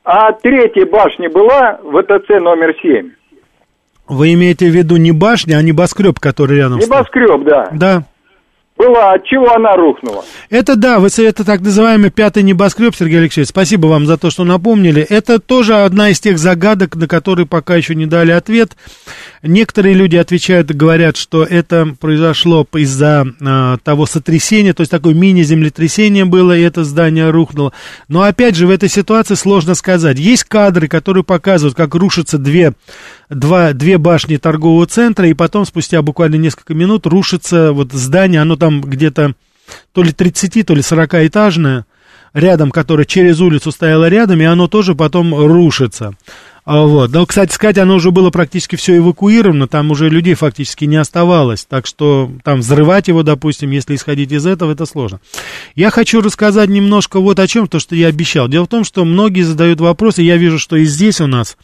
А 0.04 0.32
третья 0.34 0.86
башня 0.86 1.30
была 1.30 1.80
ВТЦ 1.84 2.42
номер 2.42 2.76
семь. 2.82 3.12
Вы 4.08 4.34
имеете 4.34 4.68
в 4.68 4.76
виду 4.76 4.98
не 4.98 5.12
башня, 5.12 5.58
а 5.58 5.64
небоскреб, 5.64 6.20
который 6.20 6.58
рядом 6.58 6.80
Небоскреб, 6.80 7.44
да. 7.44 7.70
Да 7.72 8.04
была, 8.78 9.14
от 9.14 9.26
чего 9.26 9.54
она 9.54 9.76
рухнула? 9.76 10.24
Это 10.50 10.76
да, 10.76 11.00
вы, 11.00 11.08
это 11.08 11.46
так 11.46 11.62
называемый 11.62 12.12
пятый 12.12 12.44
небоскреб, 12.44 12.96
Сергей 12.96 13.20
Алексеевич. 13.20 13.50
Спасибо 13.50 13.88
вам 13.88 14.06
за 14.06 14.18
то, 14.18 14.30
что 14.30 14.44
напомнили. 14.44 15.02
Это 15.02 15.40
тоже 15.40 15.76
одна 15.76 16.10
из 16.10 16.20
тех 16.20 16.38
загадок, 16.38 16.96
на 16.96 17.08
которые 17.08 17.46
пока 17.46 17.76
еще 17.76 17.96
не 17.96 18.06
дали 18.06 18.32
ответ. 18.32 18.72
Некоторые 19.48 19.94
люди 19.94 20.16
отвечают 20.16 20.72
говорят, 20.72 21.18
что 21.18 21.44
это 21.44 21.96
произошло 22.00 22.68
из-за 22.74 23.28
э, 23.40 23.78
того 23.84 24.08
сотрясения, 24.08 24.74
то 24.74 24.82
есть 24.82 24.90
такое 24.90 25.14
мини-землетрясение 25.14 26.26
было, 26.26 26.58
и 26.58 26.64
это 26.64 26.84
здание 26.84 27.30
рухнуло. 27.30 27.72
Но 28.08 28.24
опять 28.24 28.56
же, 28.56 28.66
в 28.66 28.72
этой 28.72 28.90
ситуации 28.90 29.36
сложно 29.36 29.76
сказать. 29.76 30.18
Есть 30.18 30.46
кадры, 30.46 30.88
которые 30.88 31.24
показывают, 31.24 31.78
как 31.78 31.94
рушатся 31.94 32.40
две, 32.40 32.74
два, 33.30 33.74
две 33.74 34.00
башни 34.00 34.38
торгового 34.38 34.88
центра, 34.88 35.28
и 35.28 35.36
потом, 35.36 35.68
спустя 35.68 36.02
буквально 36.02 36.38
несколько 36.38 36.74
минут, 36.74 37.06
рушится 37.06 37.72
вот 37.72 37.94
здание, 37.94 38.42
оно 38.42 38.56
там 38.56 38.82
где-то 38.82 39.36
то 39.94 40.02
ли 40.02 40.12
30, 40.12 40.66
то 40.66 40.74
ли 40.74 40.82
40 40.82 41.14
этажное, 41.28 41.86
рядом, 42.34 42.72
которое 42.72 43.06
через 43.06 43.40
улицу 43.42 43.72
стояло 43.72 44.10
рядом, 44.10 44.42
и 44.42 44.46
оно 44.46 44.68
тоже 44.68 44.96
потом 44.96 45.36
рушится. 45.36 46.16
А, 46.66 46.82
вот. 46.82 47.12
Но, 47.12 47.28
кстати 47.28 47.54
сказать, 47.54 47.78
оно 47.78 47.96
уже 47.96 48.10
было 48.10 48.32
практически 48.32 48.76
все 48.76 48.98
эвакуировано, 48.98 49.68
там 49.68 49.92
уже 49.92 50.10
людей 50.10 50.34
фактически 50.34 50.86
не 50.86 50.96
оставалось, 50.96 51.64
так 51.64 51.86
что 51.86 52.32
там 52.44 52.62
взрывать 52.62 53.08
его, 53.08 53.22
допустим, 53.22 53.70
если 53.70 53.96
исходить 53.96 54.32
из 54.32 54.48
этого, 54.48 54.72
это 54.72 54.88
сложно. 54.88 55.20
Я 55.76 55.92
хочу 55.92 56.22
рассказать 56.22 56.70
немножко 56.70 57.20
вот 57.20 57.40
о 57.40 57.48
чем, 57.48 57.68
то, 57.68 57.80
что 57.80 57.96
я 57.96 58.08
обещал. 58.08 58.48
Дело 58.48 58.66
в 58.66 58.70
том, 58.70 58.84
что 58.84 59.06
многие 59.06 59.44
задают 59.44 59.80
вопросы, 59.80 60.24
я 60.24 60.38
вижу, 60.38 60.58
что 60.58 60.76
и 60.76 60.86
здесь 60.86 61.22
у 61.22 61.28
нас 61.28 61.56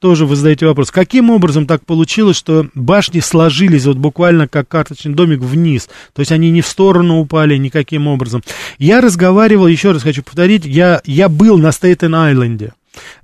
тоже 0.00 0.26
вы 0.26 0.36
задаете 0.36 0.66
вопрос, 0.66 0.90
каким 0.90 1.30
образом 1.30 1.64
так 1.64 1.86
получилось, 1.86 2.36
что 2.36 2.66
башни 2.74 3.20
сложились 3.20 3.86
вот 3.86 3.96
буквально 3.96 4.48
как 4.48 4.68
карточный 4.68 5.14
домик 5.14 5.38
вниз, 5.38 5.88
то 6.12 6.20
есть 6.20 6.32
они 6.32 6.50
не 6.50 6.60
в 6.60 6.66
сторону 6.66 7.20
упали 7.20 7.56
никаким 7.56 8.08
образом. 8.08 8.42
Я 8.78 9.00
разговаривал, 9.00 9.68
еще 9.68 9.92
раз 9.92 10.02
хочу 10.02 10.24
повторить, 10.24 10.66
я, 10.66 11.00
я 11.06 11.28
был 11.28 11.56
на 11.56 11.68
Стейтен-Айленде, 11.68 12.72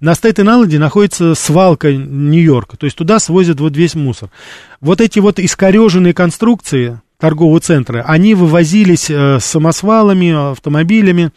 на 0.01 0.14
Стейтен-Айленде 0.14 0.79
находится 0.79 1.35
свалка 1.35 1.93
Нью-Йорка, 1.93 2.77
то 2.77 2.87
есть 2.87 2.97
туда 2.97 3.19
свозят 3.19 3.61
вот 3.61 3.77
весь 3.77 3.95
мусор. 3.95 4.31
Вот 4.81 5.01
эти 5.01 5.19
вот 5.19 5.39
искореженные 5.39 6.14
конструкции 6.14 7.01
торгового 7.19 7.61
центра, 7.61 8.05
они 8.07 8.35
вывозились 8.35 9.11
э, 9.11 9.39
самосвалами, 9.41 10.53
автомобилями, 10.53 11.33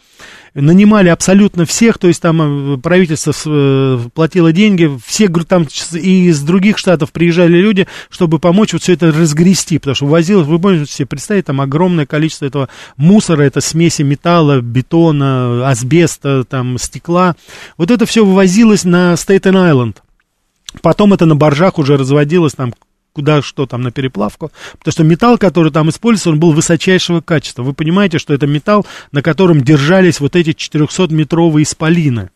нанимали 0.54 1.08
абсолютно 1.08 1.64
всех, 1.64 1.98
то 1.98 2.08
есть 2.08 2.20
там 2.20 2.74
э, 2.74 2.78
правительство 2.78 3.32
э, 3.46 3.98
платило 4.14 4.52
деньги, 4.52 4.90
все 5.04 5.28
там 5.28 5.66
и 5.92 6.28
из 6.28 6.42
других 6.42 6.78
штатов 6.78 7.12
приезжали 7.12 7.56
люди, 7.56 7.86
чтобы 8.10 8.38
помочь 8.38 8.72
вот 8.72 8.82
все 8.82 8.92
это 8.92 9.10
разгрести, 9.12 9.78
потому 9.78 9.94
что 9.94 10.06
возилось, 10.06 10.46
вы 10.46 10.58
можете 10.58 10.92
себе 10.92 11.06
представить, 11.06 11.46
там 11.46 11.60
огромное 11.60 12.06
количество 12.06 12.44
этого 12.46 12.68
мусора, 12.96 13.42
это 13.42 13.60
смеси 13.60 14.02
металла, 14.02 14.60
бетона, 14.60 15.68
асбеста, 15.68 16.44
там, 16.44 16.78
стекла, 16.78 17.34
вот 17.78 17.90
это 17.90 18.04
все 18.04 18.24
вывозилось 18.24 18.84
на 18.84 19.14
Стейтен-Айленд. 19.14 19.96
Потом 20.80 21.12
это 21.12 21.26
на 21.26 21.36
боржах 21.36 21.78
уже 21.78 21.96
разводилось 21.96 22.54
там 22.54 22.72
куда 23.12 23.42
что 23.42 23.66
там 23.66 23.82
на 23.82 23.90
переплавку, 23.90 24.50
потому 24.78 24.92
что 24.92 25.04
металл, 25.04 25.38
который 25.38 25.72
там 25.72 25.90
использовался, 25.90 26.30
он 26.30 26.40
был 26.40 26.52
высочайшего 26.52 27.20
качества. 27.20 27.62
Вы 27.62 27.74
понимаете, 27.74 28.18
что 28.18 28.34
это 28.34 28.46
металл, 28.46 28.86
на 29.10 29.22
котором 29.22 29.62
держались 29.62 30.20
вот 30.20 30.36
эти 30.36 30.50
400-метровые 30.50 31.62
исполины. 31.62 32.30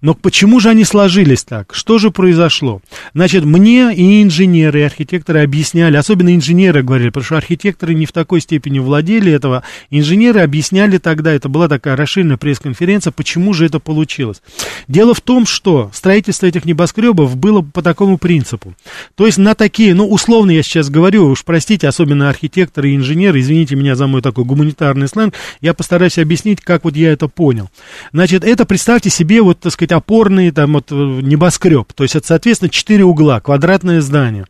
Но 0.00 0.14
почему 0.14 0.60
же 0.60 0.68
они 0.68 0.84
сложились 0.84 1.44
так? 1.44 1.74
Что 1.74 1.98
же 1.98 2.10
произошло? 2.10 2.80
Значит, 3.14 3.44
мне 3.44 3.92
и 3.94 4.22
инженеры, 4.22 4.80
и 4.80 4.84
архитекторы 4.84 5.42
объясняли, 5.42 5.96
особенно 5.96 6.34
инженеры 6.34 6.82
говорили, 6.82 7.08
потому 7.08 7.24
что 7.24 7.36
архитекторы 7.36 7.94
не 7.94 8.06
в 8.06 8.12
такой 8.12 8.40
степени 8.40 8.78
владели 8.78 9.32
этого. 9.32 9.64
Инженеры 9.90 10.40
объясняли 10.40 10.98
тогда, 10.98 11.32
это 11.32 11.48
была 11.48 11.68
такая 11.68 11.96
расширенная 11.96 12.36
пресс-конференция, 12.36 13.10
почему 13.10 13.54
же 13.54 13.66
это 13.66 13.80
получилось. 13.80 14.40
Дело 14.86 15.14
в 15.14 15.20
том, 15.20 15.46
что 15.46 15.90
строительство 15.92 16.46
этих 16.46 16.64
небоскребов 16.64 17.36
было 17.36 17.62
по 17.62 17.82
такому 17.82 18.18
принципу. 18.18 18.74
То 19.16 19.26
есть 19.26 19.38
на 19.38 19.54
такие, 19.54 19.94
ну, 19.94 20.08
условно 20.08 20.52
я 20.52 20.62
сейчас 20.62 20.90
говорю, 20.90 21.26
уж 21.28 21.44
простите, 21.44 21.88
особенно 21.88 22.28
архитекторы 22.28 22.90
и 22.90 22.96
инженеры, 22.96 23.40
извините 23.40 23.74
меня 23.74 23.96
за 23.96 24.06
мой 24.06 24.22
такой 24.22 24.44
гуманитарный 24.44 25.08
сленг, 25.08 25.34
я 25.60 25.74
постараюсь 25.74 26.18
объяснить, 26.18 26.60
как 26.60 26.84
вот 26.84 26.94
я 26.94 27.12
это 27.12 27.26
понял. 27.28 27.68
Значит, 28.12 28.44
это, 28.44 28.64
представьте 28.64 29.10
себе, 29.10 29.37
себе, 29.38 29.42
вот, 29.42 29.60
так 29.60 29.72
сказать, 29.72 29.92
опорный 29.92 30.50
там 30.50 30.74
вот 30.74 30.90
небоскреб. 30.90 31.92
То 31.92 32.02
есть 32.04 32.16
это, 32.16 32.26
соответственно, 32.26 32.70
четыре 32.70 33.04
угла, 33.04 33.40
квадратное 33.40 34.00
здание. 34.00 34.46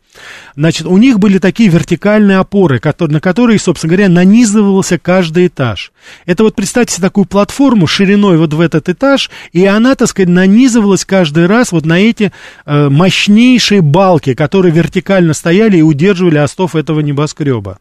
Значит, 0.55 0.87
у 0.87 0.97
них 0.97 1.19
были 1.19 1.37
такие 1.37 1.69
вертикальные 1.69 2.37
опоры, 2.37 2.79
которые, 2.79 3.13
на 3.13 3.21
которые, 3.21 3.59
собственно 3.59 3.91
говоря, 3.93 4.09
нанизывался 4.09 4.97
каждый 4.97 5.47
этаж. 5.47 5.91
Это 6.25 6.43
вот 6.43 6.55
представьте 6.55 6.95
себе 6.95 7.07
такую 7.07 7.25
платформу 7.25 7.87
шириной 7.87 8.37
вот 8.37 8.53
в 8.53 8.59
этот 8.59 8.89
этаж, 8.89 9.29
и 9.53 9.65
она, 9.65 9.95
так 9.95 10.07
сказать, 10.07 10.29
нанизывалась 10.29 11.05
каждый 11.05 11.45
раз 11.45 11.71
вот 11.71 11.85
на 11.85 11.99
эти 11.99 12.31
э, 12.65 12.89
мощнейшие 12.89 13.81
балки, 13.81 14.33
которые 14.33 14.71
вертикально 14.71 15.33
стояли 15.33 15.77
и 15.77 15.81
удерживали 15.81 16.37
остов 16.37 16.75
этого 16.75 16.99
небоскреба. 17.01 17.79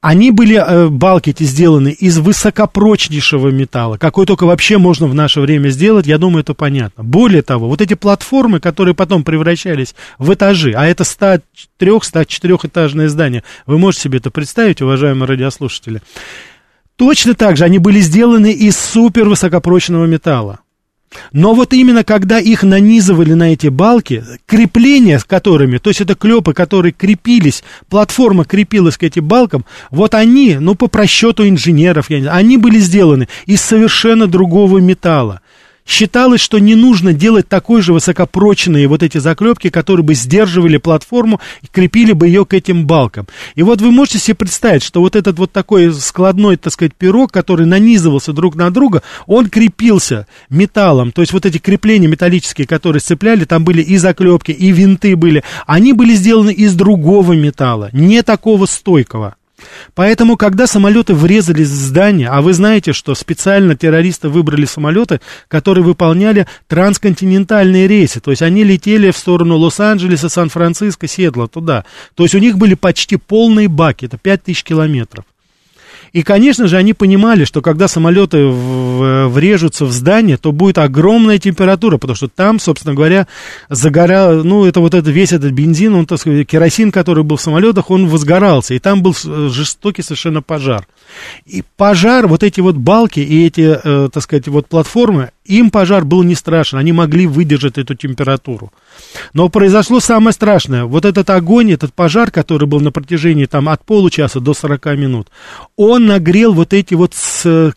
Они 0.00 0.30
были, 0.30 0.54
э, 0.54 0.88
балки 0.88 1.30
эти 1.30 1.42
сделаны 1.42 1.88
из 1.88 2.18
высокопрочнейшего 2.18 3.48
металла, 3.48 3.96
какой 3.96 4.26
только 4.26 4.44
вообще 4.44 4.78
можно 4.78 5.08
в 5.08 5.14
наше 5.14 5.40
время 5.40 5.70
сделать, 5.70 6.06
я 6.06 6.18
думаю, 6.18 6.42
это 6.42 6.54
понятно. 6.54 7.02
Более 7.02 7.42
того, 7.42 7.68
вот 7.68 7.80
эти 7.80 7.94
платформы, 7.94 8.60
которые 8.60 8.94
потом 8.94 9.24
превращались 9.24 9.96
в 10.18 10.32
этажи, 10.32 10.72
а 10.76 10.86
это 10.86 11.02
103-104 11.02 12.66
этажное 12.68 13.08
здание, 13.08 13.42
вы 13.66 13.78
можете 13.78 14.04
себе 14.04 14.18
это 14.18 14.30
представить, 14.30 14.80
уважаемые 14.80 15.26
радиослушатели, 15.26 16.00
точно 16.94 17.34
так 17.34 17.56
же 17.56 17.64
они 17.64 17.78
были 17.78 17.98
сделаны 17.98 18.52
из 18.52 18.78
супервысокопрочного 18.78 20.06
металла. 20.06 20.60
Но 21.32 21.54
вот 21.54 21.72
именно 21.72 22.04
когда 22.04 22.38
их 22.38 22.62
нанизывали 22.62 23.32
на 23.32 23.52
эти 23.52 23.68
балки, 23.68 24.24
крепления 24.46 25.18
с 25.18 25.24
которыми, 25.24 25.78
то 25.78 25.90
есть 25.90 26.00
это 26.00 26.14
клепы, 26.14 26.52
которые 26.52 26.92
крепились, 26.92 27.64
платформа 27.88 28.44
крепилась 28.44 28.98
к 28.98 29.02
этим 29.02 29.26
балкам, 29.26 29.64
вот 29.90 30.14
они, 30.14 30.56
ну 30.58 30.74
по 30.74 30.88
просчету 30.88 31.48
инженеров, 31.48 32.10
я 32.10 32.18
не 32.18 32.24
знаю, 32.24 32.38
они 32.38 32.56
были 32.56 32.78
сделаны 32.78 33.28
из 33.46 33.60
совершенно 33.62 34.26
другого 34.26 34.78
металла. 34.78 35.40
Считалось, 35.88 36.42
что 36.42 36.58
не 36.58 36.74
нужно 36.74 37.14
делать 37.14 37.48
такой 37.48 37.80
же 37.80 37.94
высокопрочные 37.94 38.86
вот 38.88 39.02
эти 39.02 39.16
заклепки, 39.16 39.70
которые 39.70 40.04
бы 40.04 40.12
сдерживали 40.12 40.76
платформу 40.76 41.40
и 41.62 41.66
крепили 41.66 42.12
бы 42.12 42.26
ее 42.26 42.44
к 42.44 42.52
этим 42.52 42.86
балкам. 42.86 43.26
И 43.54 43.62
вот 43.62 43.80
вы 43.80 43.90
можете 43.90 44.18
себе 44.18 44.34
представить, 44.34 44.82
что 44.82 45.00
вот 45.00 45.16
этот 45.16 45.38
вот 45.38 45.50
такой 45.50 45.90
складной, 45.94 46.58
так 46.58 46.74
сказать, 46.74 46.94
пирог, 46.94 47.32
который 47.32 47.64
нанизывался 47.64 48.34
друг 48.34 48.54
на 48.54 48.70
друга, 48.70 49.02
он 49.26 49.48
крепился 49.48 50.26
металлом. 50.50 51.10
То 51.10 51.22
есть 51.22 51.32
вот 51.32 51.46
эти 51.46 51.56
крепления 51.56 52.06
металлические, 52.06 52.66
которые 52.66 53.00
сцепляли, 53.00 53.46
там 53.46 53.64
были 53.64 53.80
и 53.80 53.96
заклепки, 53.96 54.52
и 54.52 54.70
винты 54.72 55.16
были. 55.16 55.42
Они 55.66 55.94
были 55.94 56.12
сделаны 56.12 56.52
из 56.52 56.74
другого 56.74 57.32
металла, 57.32 57.88
не 57.94 58.22
такого 58.22 58.66
стойкого. 58.66 59.37
Поэтому, 59.94 60.36
когда 60.36 60.66
самолеты 60.66 61.14
врезались 61.14 61.68
в 61.68 61.74
здание, 61.74 62.28
а 62.28 62.40
вы 62.42 62.52
знаете, 62.52 62.92
что 62.92 63.14
специально 63.14 63.74
террористы 63.76 64.28
выбрали 64.28 64.64
самолеты, 64.64 65.20
которые 65.48 65.84
выполняли 65.84 66.46
трансконтинентальные 66.68 67.88
рейсы, 67.88 68.20
то 68.20 68.30
есть 68.30 68.42
они 68.42 68.64
летели 68.64 69.10
в 69.10 69.16
сторону 69.16 69.56
Лос-Анджелеса, 69.56 70.28
Сан-Франциско, 70.28 71.08
Седла, 71.08 71.48
туда. 71.48 71.84
То 72.14 72.22
есть 72.22 72.34
у 72.34 72.38
них 72.38 72.56
были 72.58 72.74
почти 72.74 73.16
полные 73.16 73.68
баки, 73.68 74.06
это 74.06 74.18
5000 74.18 74.62
километров. 74.62 75.24
И, 76.18 76.22
конечно 76.22 76.66
же, 76.66 76.76
они 76.76 76.94
понимали, 76.94 77.44
что 77.44 77.62
когда 77.62 77.86
самолеты 77.86 78.44
врежутся 78.48 79.84
в 79.84 79.92
здание, 79.92 80.36
то 80.36 80.50
будет 80.50 80.76
огромная 80.78 81.38
температура, 81.38 81.96
потому 81.96 82.16
что 82.16 82.26
там, 82.26 82.58
собственно 82.58 82.92
говоря, 82.92 83.28
загорал, 83.70 84.42
ну, 84.42 84.64
это 84.64 84.80
вот 84.80 84.94
это, 84.94 85.12
весь 85.12 85.32
этот 85.32 85.52
бензин, 85.52 85.94
он, 85.94 86.06
так 86.06 86.18
сказать, 86.18 86.44
керосин, 86.44 86.90
который 86.90 87.22
был 87.22 87.36
в 87.36 87.40
самолетах, 87.40 87.92
он 87.92 88.08
возгорался, 88.08 88.74
и 88.74 88.80
там 88.80 89.00
был 89.00 89.14
жестокий 89.14 90.02
совершенно 90.02 90.42
пожар. 90.42 90.88
И 91.46 91.62
пожар, 91.76 92.26
вот 92.26 92.42
эти 92.42 92.60
вот 92.60 92.74
балки 92.74 93.20
и 93.20 93.46
эти, 93.46 93.78
э, 93.80 94.08
так 94.12 94.20
сказать, 94.20 94.48
вот 94.48 94.66
платформы, 94.66 95.30
им 95.48 95.70
пожар 95.70 96.04
был 96.04 96.22
не 96.22 96.34
страшен, 96.34 96.78
они 96.78 96.92
могли 96.92 97.26
выдержать 97.26 97.78
эту 97.78 97.94
температуру. 97.94 98.72
Но 99.32 99.48
произошло 99.48 99.98
самое 99.98 100.32
страшное. 100.32 100.84
Вот 100.84 101.04
этот 101.04 101.30
огонь, 101.30 101.72
этот 101.72 101.94
пожар, 101.94 102.30
который 102.30 102.68
был 102.68 102.80
на 102.80 102.92
протяжении 102.92 103.46
там 103.46 103.68
от 103.68 103.84
получаса 103.84 104.40
до 104.40 104.54
40 104.54 104.86
минут, 104.96 105.28
он 105.76 106.06
нагрел 106.06 106.52
вот 106.52 106.72
эти 106.72 106.94
вот 106.94 107.14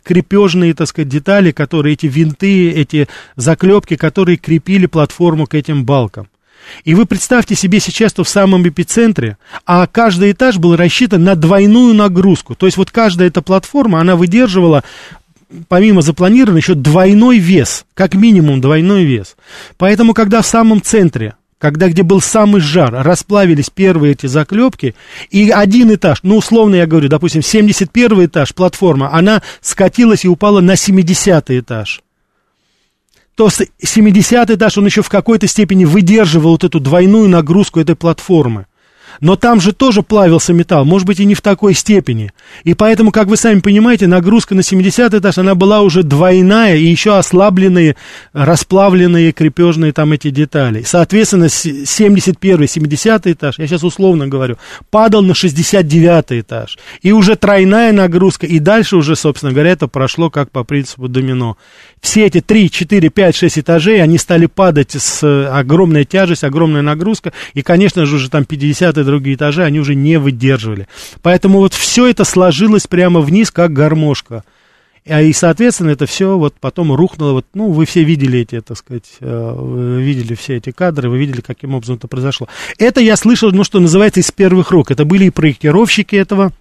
крепежные, 0.04 0.74
так 0.74 0.88
сказать, 0.88 1.10
детали, 1.10 1.52
которые, 1.52 1.94
эти 1.94 2.08
винты, 2.08 2.72
эти 2.72 3.08
заклепки, 3.38 3.96
которые 3.96 4.38
крепили 4.38 4.86
платформу 4.86 5.48
к 5.48 5.56
этим 5.56 5.86
балкам. 5.86 6.28
И 6.84 6.94
вы 6.94 7.06
представьте 7.08 7.56
себе 7.56 7.80
сейчас, 7.80 8.12
что 8.12 8.24
в 8.24 8.30
самом 8.30 8.68
эпицентре, 8.68 9.38
а 9.66 9.88
каждый 9.88 10.32
этаж 10.32 10.58
был 10.58 10.76
рассчитан 10.76 11.24
на 11.24 11.36
двойную 11.36 11.96
нагрузку. 11.96 12.54
То 12.54 12.68
есть 12.68 12.78
вот 12.78 12.92
каждая 12.92 13.30
эта 13.30 13.42
платформа, 13.42 14.00
она 14.00 14.16
выдерживала 14.16 14.84
помимо 15.68 16.02
запланированного, 16.02 16.58
еще 16.58 16.76
двойной 16.76 17.38
вес, 17.38 17.86
как 17.94 18.14
минимум 18.14 18.62
двойной 18.62 19.04
вес. 19.04 19.36
Поэтому, 19.78 20.14
когда 20.14 20.42
в 20.42 20.48
самом 20.48 20.82
центре, 20.82 21.36
когда 21.58 21.90
где 21.90 22.04
был 22.04 22.22
самый 22.22 22.62
жар, 22.62 22.92
расплавились 23.04 23.70
первые 23.70 24.14
эти 24.14 24.26
заклепки, 24.26 24.96
и 25.30 25.50
один 25.50 25.94
этаж, 25.94 26.20
ну, 26.24 26.38
условно 26.38 26.76
я 26.76 26.88
говорю, 26.88 27.10
допустим, 27.10 27.42
71 27.42 28.26
этаж, 28.26 28.54
платформа, 28.54 29.14
она 29.14 29.42
скатилась 29.62 30.26
и 30.26 30.28
упала 30.28 30.62
на 30.62 30.76
70 30.76 31.52
этаж 31.52 32.02
то 33.36 33.50
70 33.50 34.52
этаж, 34.52 34.78
он 34.78 34.86
еще 34.86 35.02
в 35.02 35.10
какой-то 35.10 35.48
степени 35.48 35.84
выдерживал 35.84 36.52
вот 36.52 36.64
эту 36.64 36.80
двойную 36.80 37.28
нагрузку 37.28 37.80
этой 37.80 37.96
платформы. 37.96 38.68
Но 39.20 39.36
там 39.36 39.60
же 39.60 39.74
тоже 39.74 40.02
плавился 40.02 40.54
металл, 40.54 40.86
может 40.86 41.08
быть, 41.08 41.20
и 41.20 41.26
не 41.26 41.36
в 41.36 41.42
такой 41.42 41.74
степени. 41.74 42.32
И 42.64 42.74
поэтому, 42.74 43.12
как 43.12 43.28
вы 43.28 43.38
сами 43.38 43.60
понимаете, 43.60 44.08
нагрузка 44.08 44.56
на 44.56 44.64
70 44.64 45.14
этаж, 45.14 45.38
она 45.38 45.56
была 45.56 45.82
уже 45.82 46.04
двойная, 46.04 46.78
и 46.78 46.86
еще 46.86 47.18
ослабленные, 47.18 47.96
расплавленные 48.34 49.32
крепежные 49.32 49.92
там 49.92 50.12
эти 50.14 50.30
детали. 50.30 50.84
Соответственно, 50.84 51.50
71 51.50 52.68
70 52.68 53.28
этаж, 53.28 53.60
я 53.60 53.68
сейчас 53.68 53.84
условно 53.84 54.28
говорю, 54.28 54.58
падал 54.90 55.22
на 55.22 55.34
69 55.34 56.42
этаж. 56.42 56.78
И 57.02 57.12
уже 57.12 57.36
тройная 57.36 57.92
нагрузка, 57.92 58.46
и 58.46 58.60
дальше 58.60 58.98
уже, 58.98 59.16
собственно 59.16 59.52
говоря, 59.52 59.72
это 59.72 59.88
прошло 59.88 60.30
как 60.30 60.52
по 60.52 60.64
принципу 60.64 61.08
домино. 61.08 61.58
Все 62.02 62.26
эти 62.26 62.42
3, 62.42 62.70
4, 62.70 63.10
5, 63.10 63.36
6 63.36 63.60
этажей, 63.60 64.02
они 64.02 64.18
стали 64.18 64.46
падать 64.46 64.92
с 64.92 65.48
огромной 65.52 66.06
тяжесть, 66.06 66.44
огромная 66.44 66.82
нагрузка, 66.82 67.34
и, 67.54 67.62
конечно 67.62 68.06
же, 68.06 68.16
уже 68.16 68.30
там 68.30 68.46
50 68.46 68.98
и 69.02 69.06
другие 69.06 69.36
этажи, 69.36 69.64
они 69.64 69.80
уже 69.80 69.96
не 69.96 70.18
выдерживали. 70.18 70.88
Поэтому 71.22 71.60
вот 71.60 71.74
все 71.74 72.08
это 72.08 72.24
сложилось 72.24 72.88
прямо 72.88 73.20
вниз, 73.20 73.52
как 73.52 73.74
гармошка. 73.74 74.44
А 75.08 75.22
и, 75.22 75.34
соответственно, 75.34 75.90
это 75.90 76.06
все 76.06 76.38
вот 76.38 76.56
потом 76.60 76.94
рухнуло. 76.94 77.32
Вот, 77.34 77.46
ну, 77.54 77.72
вы 77.72 77.86
все 77.86 78.04
видели 78.04 78.40
эти, 78.40 78.62
так 78.62 78.78
сказать, 78.78 79.10
э, 79.20 79.98
видели 80.00 80.36
все 80.36 80.58
эти 80.58 80.72
кадры, 80.72 81.10
вы 81.10 81.18
видели, 81.18 81.42
каким 81.42 81.74
образом 81.74 81.96
это 81.96 82.08
произошло. 82.08 82.48
Это 82.78 83.02
я 83.02 83.16
слышал, 83.16 83.52
ну, 83.52 83.64
что 83.64 83.80
называется, 83.80 84.20
из 84.20 84.32
первых 84.32 84.70
рук. 84.72 84.92
Это 84.92 85.04
были 85.04 85.26
и 85.26 85.30
проектировщики 85.32 86.16
этого 86.16 86.54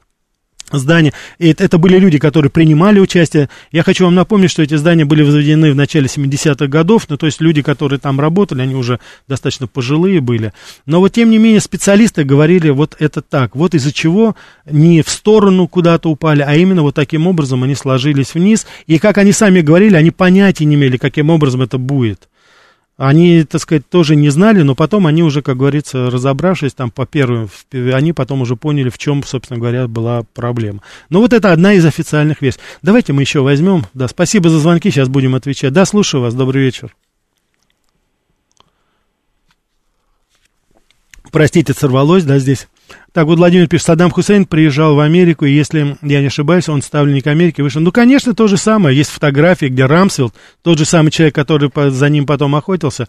здания. 0.78 1.12
И 1.38 1.48
это, 1.48 1.64
это 1.64 1.78
были 1.78 1.98
люди, 1.98 2.18
которые 2.18 2.50
принимали 2.50 3.00
участие. 3.00 3.48
Я 3.72 3.82
хочу 3.82 4.04
вам 4.04 4.14
напомнить, 4.14 4.50
что 4.50 4.62
эти 4.62 4.74
здания 4.74 5.04
были 5.04 5.22
возведены 5.22 5.72
в 5.72 5.76
начале 5.76 6.06
70-х 6.06 6.66
годов, 6.66 7.06
ну, 7.08 7.16
то 7.16 7.26
есть 7.26 7.40
люди, 7.40 7.62
которые 7.62 7.98
там 7.98 8.20
работали, 8.20 8.62
они 8.62 8.74
уже 8.74 9.00
достаточно 9.28 9.66
пожилые 9.66 10.20
были. 10.20 10.52
Но 10.86 11.00
вот, 11.00 11.12
тем 11.12 11.30
не 11.30 11.38
менее, 11.38 11.60
специалисты 11.60 12.24
говорили 12.24 12.70
вот 12.70 12.96
это 12.98 13.20
так, 13.22 13.54
вот 13.54 13.74
из-за 13.74 13.92
чего 13.92 14.36
не 14.70 15.02
в 15.02 15.08
сторону 15.08 15.68
куда-то 15.68 16.08
упали, 16.08 16.42
а 16.42 16.54
именно 16.54 16.82
вот 16.82 16.94
таким 16.94 17.26
образом 17.26 17.62
они 17.64 17.74
сложились 17.74 18.34
вниз. 18.34 18.66
И, 18.86 18.98
как 18.98 19.18
они 19.18 19.32
сами 19.32 19.60
говорили, 19.60 19.96
они 19.96 20.10
понятия 20.10 20.64
не 20.64 20.76
имели, 20.76 20.96
каким 20.96 21.30
образом 21.30 21.62
это 21.62 21.78
будет. 21.78 22.29
Они, 23.02 23.44
так 23.44 23.62
сказать, 23.62 23.88
тоже 23.88 24.14
не 24.14 24.28
знали, 24.28 24.60
но 24.60 24.74
потом 24.74 25.06
они 25.06 25.22
уже, 25.22 25.40
как 25.40 25.56
говорится, 25.56 26.10
разобравшись 26.10 26.74
там 26.74 26.90
по 26.90 27.06
первым, 27.06 27.48
они 27.72 28.12
потом 28.12 28.42
уже 28.42 28.56
поняли, 28.56 28.90
в 28.90 28.98
чем, 28.98 29.24
собственно 29.24 29.58
говоря, 29.58 29.88
была 29.88 30.24
проблема. 30.34 30.82
Но 31.08 31.22
вот 31.22 31.32
это 31.32 31.50
одна 31.50 31.72
из 31.72 31.86
официальных 31.86 32.42
версий. 32.42 32.60
Давайте 32.82 33.14
мы 33.14 33.22
еще 33.22 33.40
возьмем. 33.40 33.86
Да, 33.94 34.06
спасибо 34.06 34.50
за 34.50 34.58
звонки, 34.58 34.90
сейчас 34.90 35.08
будем 35.08 35.34
отвечать. 35.34 35.72
Да, 35.72 35.86
слушаю 35.86 36.20
вас, 36.20 36.34
добрый 36.34 36.62
вечер. 36.62 36.94
Простите, 41.32 41.72
сорвалось, 41.72 42.24
да, 42.24 42.38
здесь. 42.38 42.68
Так 43.12 43.26
вот, 43.26 43.38
Владимир 43.38 43.66
пишет, 43.66 43.86
Саддам 43.86 44.10
Хусейн 44.10 44.46
приезжал 44.46 44.94
в 44.94 45.00
Америку, 45.00 45.44
и 45.44 45.52
если 45.52 45.96
я 46.02 46.20
не 46.20 46.26
ошибаюсь, 46.26 46.68
он 46.68 46.82
ставленник 46.82 47.26
Америки 47.26 47.60
вышел. 47.60 47.80
Ну, 47.80 47.92
конечно, 47.92 48.34
то 48.34 48.46
же 48.46 48.56
самое. 48.56 48.96
Есть 48.96 49.10
фотографии, 49.10 49.66
где 49.66 49.86
Рамсфилд, 49.86 50.34
тот 50.62 50.78
же 50.78 50.84
самый 50.84 51.10
человек, 51.10 51.34
который 51.34 51.70
за 51.90 52.08
ним 52.08 52.26
потом 52.26 52.54
охотился, 52.54 53.08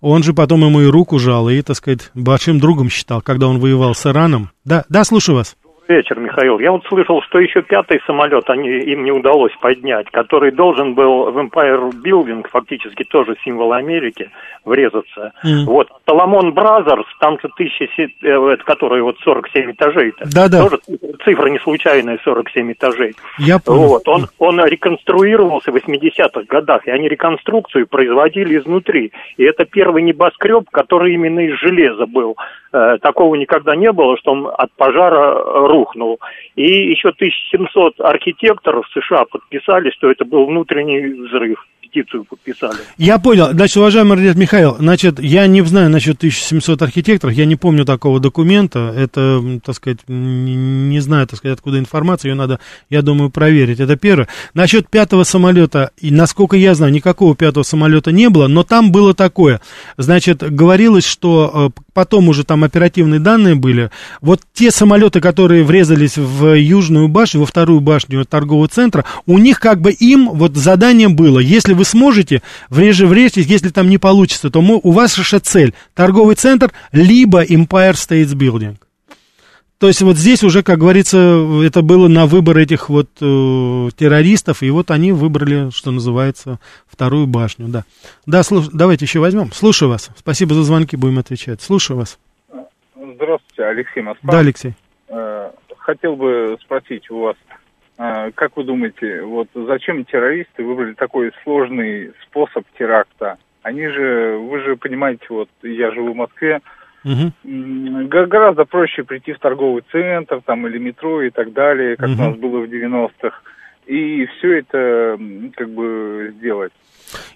он 0.00 0.22
же 0.22 0.34
потом 0.34 0.64
ему 0.64 0.82
и 0.82 0.86
руку 0.86 1.18
жал, 1.18 1.48
и, 1.48 1.60
так 1.62 1.76
сказать, 1.76 2.10
большим 2.14 2.60
другом 2.60 2.90
считал, 2.90 3.20
когда 3.20 3.48
он 3.48 3.58
воевал 3.58 3.94
с 3.94 4.06
Ираном. 4.06 4.50
Да, 4.64 4.84
да, 4.88 5.04
слушаю 5.04 5.36
вас. 5.36 5.56
Вечер, 5.88 6.20
Михаил. 6.20 6.58
Я 6.58 6.70
вот 6.70 6.84
слышал, 6.84 7.22
что 7.22 7.38
еще 7.38 7.62
пятый 7.62 7.98
самолет 8.06 8.50
они, 8.50 8.68
им 8.68 9.04
не 9.04 9.10
удалось 9.10 9.52
поднять, 9.58 10.10
который 10.10 10.52
должен 10.52 10.92
был 10.92 11.30
в 11.30 11.38
Empire 11.38 11.90
Building, 12.04 12.46
фактически 12.50 13.04
тоже 13.04 13.36
символ 13.42 13.72
Америки, 13.72 14.30
врезаться. 14.66 15.32
Mm. 15.42 15.64
Вот. 15.64 15.88
Salomon 16.06 16.52
Brothers, 16.52 17.06
там 17.20 17.38
же 17.40 17.48
тысяча, 17.56 18.06
э, 18.22 18.56
который 18.66 19.00
вот 19.00 19.16
47 19.20 19.72
этажей. 19.72 20.12
Да-да. 20.34 20.64
Тоже 20.64 20.78
цифра 21.24 21.48
не 21.48 21.58
случайная, 21.58 22.18
47 22.22 22.72
этажей. 22.72 23.14
Я 23.38 23.58
понял. 23.58 23.88
Вот. 23.88 24.06
Он, 24.08 24.26
он 24.38 24.62
реконструировался 24.62 25.72
в 25.72 25.76
80-х 25.76 26.42
годах, 26.48 26.86
и 26.86 26.90
они 26.90 27.08
реконструкцию 27.08 27.86
производили 27.86 28.58
изнутри. 28.58 29.12
И 29.38 29.44
это 29.44 29.64
первый 29.64 30.02
небоскреб, 30.02 30.68
который 30.70 31.14
именно 31.14 31.40
из 31.40 31.58
железа 31.60 32.04
был. 32.04 32.36
Э, 32.72 32.98
такого 33.00 33.34
никогда 33.36 33.74
не 33.74 33.90
было, 33.90 34.18
что 34.18 34.32
он 34.32 34.46
от 34.46 34.70
пожара 34.72 35.66
рухнул. 35.78 36.20
И 36.56 36.90
еще 36.90 37.08
1700 37.08 38.00
архитекторов 38.00 38.86
США 38.92 39.24
подписали, 39.24 39.90
что 39.90 40.10
это 40.10 40.24
был 40.24 40.46
внутренний 40.46 41.00
взрыв 41.26 41.66
петицию 41.88 42.24
подписали. 42.24 42.78
Я 42.96 43.18
понял. 43.18 43.48
Значит, 43.50 43.76
уважаемый 43.76 44.16
Радиат 44.16 44.36
Михаил, 44.36 44.76
значит, 44.78 45.18
я 45.20 45.46
не 45.46 45.62
знаю 45.62 45.90
насчет 45.90 46.16
1700 46.16 46.82
архитекторов, 46.82 47.34
я 47.34 47.46
не 47.46 47.56
помню 47.56 47.84
такого 47.84 48.20
документа. 48.20 48.92
Это, 48.96 49.42
так 49.64 49.74
сказать, 49.74 49.98
не, 50.08 50.54
не 50.54 51.00
знаю, 51.00 51.26
так 51.26 51.38
сказать, 51.38 51.58
откуда 51.58 51.78
информация, 51.78 52.30
ее 52.30 52.34
надо, 52.34 52.60
я 52.90 53.02
думаю, 53.02 53.30
проверить. 53.30 53.80
Это 53.80 53.96
первое. 53.96 54.28
Насчет 54.54 54.88
пятого 54.88 55.24
самолета, 55.24 55.90
и 55.98 56.10
насколько 56.10 56.56
я 56.56 56.74
знаю, 56.74 56.92
никакого 56.92 57.34
пятого 57.34 57.62
самолета 57.62 58.12
не 58.12 58.28
было, 58.28 58.48
но 58.48 58.62
там 58.62 58.92
было 58.92 59.14
такое. 59.14 59.60
Значит, 59.96 60.42
говорилось, 60.42 61.04
что 61.04 61.72
э, 61.76 61.80
потом 61.92 62.28
уже 62.28 62.44
там 62.44 62.64
оперативные 62.64 63.20
данные 63.20 63.54
были. 63.54 63.90
Вот 64.20 64.40
те 64.52 64.70
самолеты, 64.70 65.20
которые 65.20 65.64
врезались 65.64 66.16
в 66.16 66.54
южную 66.54 67.08
башню, 67.08 67.40
во 67.40 67.46
вторую 67.46 67.80
башню 67.80 68.24
торгового 68.24 68.68
центра, 68.68 69.04
у 69.26 69.38
них 69.38 69.60
как 69.60 69.80
бы 69.80 69.90
им 69.92 70.30
вот 70.30 70.56
задание 70.56 71.08
было, 71.08 71.38
если 71.38 71.72
вы 71.78 71.84
сможете, 71.84 72.42
вреже 72.68 73.06
врежьтесь, 73.06 73.46
если 73.46 73.70
там 73.70 73.88
не 73.88 73.96
получится, 73.96 74.50
то 74.50 74.60
мы, 74.60 74.78
у 74.82 74.90
вас 74.90 75.14
же 75.14 75.38
цель, 75.38 75.72
торговый 75.94 76.34
центр, 76.34 76.72
либо 76.92 77.44
Empire 77.44 77.92
State 77.92 78.34
Building. 78.34 78.76
То 79.78 79.86
есть 79.86 80.02
вот 80.02 80.16
здесь 80.16 80.42
уже, 80.42 80.64
как 80.64 80.80
говорится, 80.80 81.16
это 81.64 81.82
было 81.82 82.08
на 82.08 82.26
выбор 82.26 82.58
этих 82.58 82.88
вот 82.88 83.08
э, 83.20 83.88
террористов, 83.96 84.62
и 84.64 84.70
вот 84.70 84.90
они 84.90 85.12
выбрали, 85.12 85.70
что 85.70 85.92
называется, 85.92 86.58
вторую 86.88 87.28
башню, 87.28 87.68
да. 87.68 87.84
Да, 88.26 88.42
слуш... 88.42 88.66
давайте 88.72 89.04
еще 89.04 89.20
возьмем. 89.20 89.52
Слушаю 89.52 89.88
вас. 89.88 90.10
Спасибо 90.16 90.54
за 90.54 90.64
звонки, 90.64 90.96
будем 90.96 91.20
отвечать. 91.20 91.62
Слушаю 91.62 91.96
вас. 91.96 92.18
Здравствуйте, 92.96 93.62
Алексей 93.62 94.02
Москва. 94.02 94.32
Да, 94.32 94.38
Алексей. 94.40 94.74
Э, 95.10 95.50
хотел 95.78 96.16
бы 96.16 96.56
спросить 96.60 97.08
у 97.10 97.20
вас, 97.20 97.36
как 97.98 98.56
вы 98.56 98.62
думаете, 98.62 99.22
вот 99.22 99.48
зачем 99.54 100.04
террористы 100.04 100.62
выбрали 100.62 100.94
такой 100.94 101.32
сложный 101.42 102.12
способ 102.22 102.64
теракта? 102.78 103.38
Они 103.62 103.86
же, 103.88 104.38
вы 104.38 104.60
же 104.60 104.76
понимаете, 104.76 105.26
вот 105.30 105.48
я 105.62 105.90
живу 105.90 106.12
в 106.12 106.16
Москве, 106.16 106.60
угу. 107.04 107.32
гораздо 108.08 108.64
проще 108.64 109.02
прийти 109.02 109.32
в 109.32 109.40
торговый 109.40 109.82
центр 109.90 110.40
там 110.44 110.66
или 110.68 110.78
метро 110.78 111.22
и 111.22 111.30
так 111.30 111.52
далее, 111.52 111.96
как 111.96 112.10
угу. 112.10 112.22
у 112.22 112.24
нас 112.24 112.36
было 112.36 112.60
в 112.60 112.70
90-х, 112.70 113.40
и 113.86 114.26
все 114.26 114.58
это 114.58 115.18
как 115.56 115.68
бы 115.70 116.34
сделать. 116.38 116.72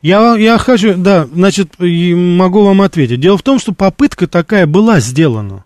Я, 0.01 0.37
я 0.37 0.59
хочу, 0.59 0.95
да, 0.97 1.25
значит, 1.25 1.79
могу 1.79 2.63
вам 2.65 2.83
ответить. 2.83 3.21
Дело 3.21 3.39
в 3.39 3.43
том, 3.43 3.59
что 3.59 3.75
попытка 3.75 4.29
такая 4.29 4.67
была 4.67 5.01
сделана. 5.01 5.65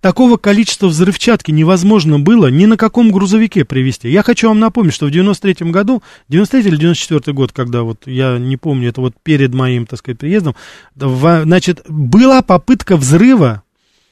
Такого 0.00 0.36
количества 0.36 0.86
взрывчатки 0.86 1.50
невозможно 1.50 2.20
было 2.20 2.46
ни 2.46 2.66
на 2.66 2.76
каком 2.76 3.10
грузовике 3.10 3.64
привезти. 3.64 4.08
Я 4.08 4.22
хочу 4.22 4.48
вам 4.48 4.60
напомнить, 4.60 4.94
что 4.94 5.06
в 5.06 5.10
93 5.10 5.70
году, 5.70 6.02
93 6.28 6.70
или 6.70 6.76
94 6.76 7.34
год, 7.34 7.52
когда 7.52 7.82
вот, 7.82 8.06
я 8.06 8.38
не 8.38 8.56
помню, 8.56 8.90
это 8.90 9.00
вот 9.00 9.14
перед 9.22 9.54
моим, 9.54 9.86
так 9.86 9.98
сказать, 9.98 10.18
приездом, 10.18 10.54
значит, 10.94 11.84
была 11.88 12.42
попытка 12.42 12.96
взрыва 12.96 13.62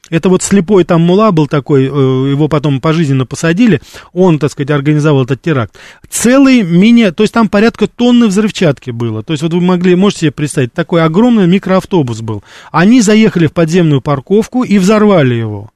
это 0.09 0.29
вот 0.29 0.41
слепой 0.41 0.83
там 0.83 1.01
мула 1.01 1.31
был 1.31 1.47
такой, 1.47 1.83
э, 1.83 1.87
его 1.87 2.47
потом 2.47 2.79
пожизненно 2.79 3.25
посадили, 3.25 3.81
он, 4.13 4.39
так 4.39 4.51
сказать, 4.51 4.71
организовал 4.71 5.23
этот 5.23 5.41
теракт. 5.41 5.75
Целый 6.09 6.63
мини, 6.63 7.09
то 7.11 7.23
есть 7.23 7.33
там 7.33 7.49
порядка 7.49 7.87
тонны 7.87 8.27
взрывчатки 8.27 8.91
было. 8.91 9.21
То 9.23 9.33
есть 9.33 9.43
вот 9.43 9.53
вы 9.53 9.61
могли, 9.61 9.95
можете 9.95 10.21
себе 10.21 10.31
представить, 10.31 10.73
такой 10.73 11.03
огромный 11.03 11.47
микроавтобус 11.47 12.21
был. 12.21 12.43
Они 12.71 13.01
заехали 13.01 13.47
в 13.47 13.53
подземную 13.53 14.01
парковку 14.01 14.63
и 14.63 14.77
взорвали 14.77 15.35
его. 15.35 15.71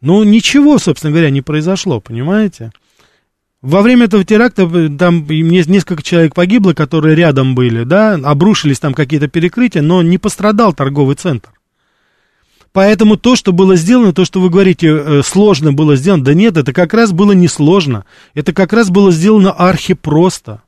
Ну, 0.00 0.22
ничего, 0.22 0.78
собственно 0.78 1.10
говоря, 1.10 1.30
не 1.30 1.42
произошло, 1.42 2.00
понимаете? 2.00 2.72
Во 3.60 3.82
время 3.82 4.04
этого 4.04 4.24
теракта 4.24 4.62
э, 4.62 4.88
там 4.96 5.26
несколько 5.28 6.02
человек 6.02 6.34
погибло, 6.34 6.74
которые 6.74 7.16
рядом 7.16 7.56
были, 7.56 7.82
да, 7.82 8.14
обрушились 8.14 8.78
там 8.78 8.94
какие-то 8.94 9.26
перекрытия, 9.26 9.82
но 9.82 10.02
не 10.02 10.18
пострадал 10.18 10.72
торговый 10.72 11.16
центр. 11.16 11.50
Поэтому 12.72 13.16
то, 13.16 13.34
что 13.34 13.52
было 13.52 13.74
сделано, 13.74 14.12
то, 14.12 14.24
что 14.24 14.40
вы 14.40 14.50
говорите, 14.50 14.86
э, 14.88 15.22
сложно 15.24 15.72
было 15.72 15.96
сделано, 15.96 16.22
да 16.22 16.34
нет, 16.34 16.56
это 16.56 16.72
как 16.72 16.94
раз 16.94 17.10
было 17.10 17.32
несложно. 17.32 18.04
Это 18.34 18.52
как 18.52 18.72
раз 18.72 18.90
было 18.90 19.10
сделано 19.10 19.50
архипросто. 19.50 20.62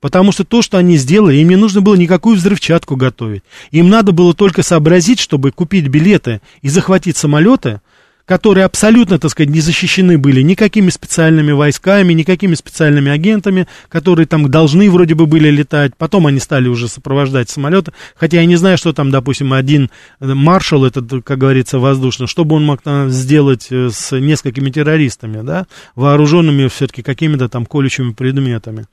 Потому 0.00 0.32
что 0.32 0.44
то, 0.44 0.62
что 0.62 0.78
они 0.78 0.96
сделали, 0.96 1.36
им 1.36 1.48
не 1.48 1.56
нужно 1.56 1.80
было 1.80 1.94
никакую 1.94 2.36
взрывчатку 2.36 2.96
готовить. 2.96 3.42
Им 3.72 3.88
надо 3.88 4.12
было 4.12 4.32
только 4.32 4.62
сообразить, 4.62 5.20
чтобы 5.20 5.50
купить 5.50 5.88
билеты 5.88 6.40
и 6.62 6.68
захватить 6.68 7.16
самолеты, 7.16 7.80
которые 8.28 8.66
абсолютно, 8.66 9.18
так 9.18 9.30
сказать, 9.30 9.48
не 9.48 9.60
защищены 9.60 10.18
были 10.18 10.42
никакими 10.42 10.90
специальными 10.90 11.52
войсками, 11.52 12.12
никакими 12.12 12.54
специальными 12.54 13.10
агентами, 13.10 13.66
которые 13.88 14.26
там 14.26 14.50
должны 14.50 14.90
вроде 14.90 15.14
бы 15.14 15.24
были 15.24 15.48
летать. 15.48 15.92
Потом 15.96 16.26
они 16.26 16.38
стали 16.38 16.68
уже 16.68 16.88
сопровождать 16.88 17.48
самолеты. 17.48 17.92
Хотя 18.14 18.40
я 18.40 18.44
не 18.44 18.56
знаю, 18.56 18.76
что 18.76 18.92
там, 18.92 19.10
допустим, 19.10 19.54
один 19.54 19.90
маршал, 20.20 20.84
этот, 20.84 21.24
как 21.24 21.38
говорится, 21.38 21.78
воздушный, 21.78 22.26
что 22.26 22.44
бы 22.44 22.56
он 22.56 22.66
мог 22.66 22.82
там 22.82 23.08
сделать 23.08 23.68
э, 23.70 23.88
с 23.90 24.14
несколькими 24.14 24.68
террористами, 24.70 25.40
да, 25.40 25.66
вооруженными 25.94 26.68
все-таки 26.68 27.02
какими-то 27.02 27.48
там 27.48 27.64
колющими 27.64 28.12
предметами. 28.12 28.84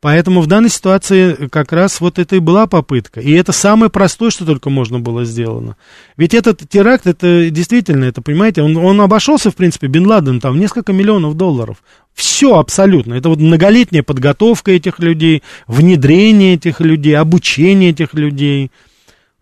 Поэтому 0.00 0.40
в 0.40 0.46
данной 0.46 0.70
ситуации 0.70 1.48
как 1.50 1.72
раз 1.72 2.00
вот 2.00 2.20
это 2.20 2.36
и 2.36 2.40
была 2.40 2.68
попытка. 2.68 3.20
И 3.20 3.32
это 3.32 3.50
самое 3.50 3.90
простое, 3.90 4.30
что 4.30 4.46
только 4.46 4.70
можно 4.70 5.00
было 5.00 5.24
сделано. 5.24 5.76
Ведь 6.16 6.34
этот 6.34 6.68
теракт, 6.68 7.06
это 7.06 7.50
действительно, 7.50 8.04
это, 8.04 8.22
понимаете, 8.22 8.62
он, 8.62 8.76
он 8.76 9.00
обошелся, 9.00 9.50
в 9.50 9.56
принципе, 9.56 9.88
Бен 9.88 10.06
Ладен 10.06 10.40
там 10.40 10.60
несколько 10.60 10.92
миллионов 10.92 11.34
долларов. 11.36 11.82
Все 12.14 12.58
абсолютно. 12.58 13.14
Это 13.14 13.28
вот 13.28 13.40
многолетняя 13.40 14.04
подготовка 14.04 14.70
этих 14.70 15.00
людей, 15.00 15.42
внедрение 15.66 16.54
этих 16.54 16.80
людей, 16.80 17.16
обучение 17.16 17.90
этих 17.90 18.14
людей, 18.14 18.70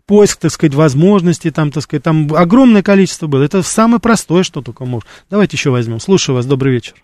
поиск, 0.07 0.39
так 0.39 0.51
сказать, 0.51 0.73
возможностей, 0.73 1.51
там, 1.51 1.69
так 1.69 1.83
сказать, 1.83 2.01
там 2.01 2.33
огромное 2.33 2.81
количество 2.81 3.27
было. 3.27 3.43
Это 3.43 3.61
самое 3.61 3.99
простое, 3.99 4.41
что 4.41 4.63
только 4.63 4.85
можно. 4.85 5.07
Давайте 5.29 5.55
еще 5.55 5.69
возьмем. 5.69 5.99
Слушаю 5.99 6.35
вас, 6.35 6.47
добрый 6.47 6.73
вечер. 6.73 6.95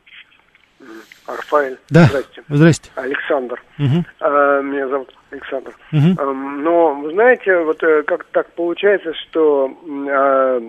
Рафаэль. 1.36 1.78
Да. 1.90 2.06
Здрасте. 2.06 2.44
Здрасте. 2.50 2.92
Александр. 2.96 3.62
Угу. 3.80 4.06
А, 4.20 4.62
меня 4.62 4.88
зовут 4.88 5.14
Александр. 5.32 5.74
Угу. 5.92 6.16
А, 6.18 6.34
но, 6.34 6.94
вы 6.96 7.12
знаете, 7.12 7.60
вот 7.60 7.84
э, 7.84 8.04
как 8.04 8.26
так 8.26 8.52
получается, 8.54 9.14
что 9.14 9.72
а, 10.10 10.62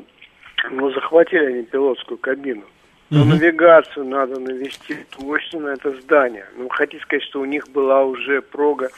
ну, 0.70 0.90
захватили 0.92 1.46
они 1.46 1.62
пилотскую 1.62 2.18
кабину. 2.18 2.64
Но 3.10 3.20
угу. 3.20 3.30
навигацию 3.30 4.06
надо 4.06 4.40
навести 4.40 4.96
точно 5.16 5.60
на 5.60 5.68
это 5.68 5.90
здание. 6.00 6.46
Ну, 6.56 6.68
хотите 6.68 7.02
сказать, 7.02 7.22
что 7.24 7.40
у 7.40 7.44
них 7.44 7.68
была 7.68 8.02
уже 8.02 8.40
прога, 8.40 8.88